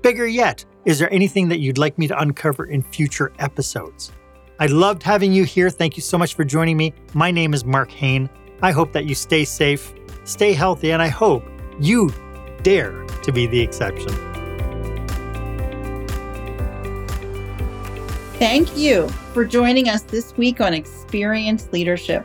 Bigger 0.00 0.28
yet, 0.28 0.64
is 0.84 1.00
there 1.00 1.12
anything 1.12 1.48
that 1.48 1.58
you'd 1.58 1.76
like 1.76 1.98
me 1.98 2.06
to 2.06 2.16
uncover 2.16 2.66
in 2.66 2.84
future 2.84 3.32
episodes? 3.40 4.12
I 4.60 4.66
loved 4.66 5.02
having 5.02 5.32
you 5.32 5.42
here. 5.42 5.70
Thank 5.70 5.96
you 5.96 6.04
so 6.04 6.16
much 6.16 6.36
for 6.36 6.44
joining 6.44 6.76
me. 6.76 6.94
My 7.12 7.32
name 7.32 7.52
is 7.52 7.64
Marc 7.64 7.90
Haine. 7.90 8.30
I 8.62 8.70
hope 8.70 8.92
that 8.92 9.06
you 9.06 9.16
stay 9.16 9.44
safe, 9.44 9.92
stay 10.22 10.52
healthy, 10.52 10.92
and 10.92 11.02
I 11.02 11.08
hope 11.08 11.42
you 11.80 12.12
dare 12.62 13.04
to 13.24 13.32
be 13.32 13.48
the 13.48 13.60
exception. 13.60 14.12
Thank 18.34 18.76
you 18.76 19.08
for 19.34 19.44
joining 19.44 19.88
us 19.88 20.02
this 20.02 20.36
week 20.36 20.60
on 20.60 20.74
Experience 20.74 21.72
Leadership. 21.72 22.24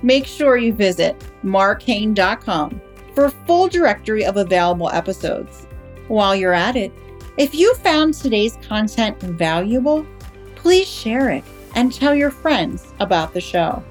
Make 0.00 0.26
sure 0.26 0.56
you 0.56 0.72
visit 0.72 1.20
marchaine.com 1.42 2.80
for 3.14 3.24
a 3.24 3.30
full 3.30 3.68
directory 3.68 4.24
of 4.24 4.36
available 4.36 4.90
episodes. 4.90 5.66
While 6.08 6.34
you're 6.34 6.52
at 6.52 6.76
it, 6.76 6.92
if 7.36 7.54
you 7.54 7.74
found 7.76 8.14
today's 8.14 8.58
content 8.66 9.20
valuable, 9.20 10.06
please 10.54 10.88
share 10.88 11.30
it 11.30 11.44
and 11.74 11.92
tell 11.92 12.14
your 12.14 12.30
friends 12.30 12.92
about 13.00 13.32
the 13.32 13.40
show. 13.40 13.82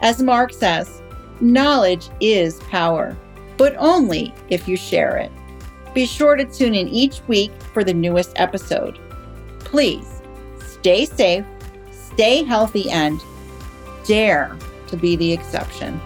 As 0.00 0.22
Marc 0.22 0.52
says, 0.52 1.02
knowledge 1.40 2.08
is 2.20 2.60
power, 2.70 3.16
but 3.56 3.76
only 3.78 4.34
if 4.48 4.66
you 4.66 4.76
share 4.76 5.16
it. 5.16 5.30
Be 5.94 6.06
sure 6.06 6.36
to 6.36 6.44
tune 6.44 6.74
in 6.74 6.88
each 6.88 7.20
week 7.28 7.52
for 7.74 7.84
the 7.84 7.92
newest 7.92 8.32
episode. 8.36 8.98
Please 9.60 10.22
stay 10.58 11.04
safe, 11.04 11.44
stay 11.92 12.42
healthy, 12.42 12.90
and 12.90 13.20
dare 14.06 14.56
to 14.88 14.96
be 14.96 15.16
the 15.16 15.32
exception. 15.32 16.00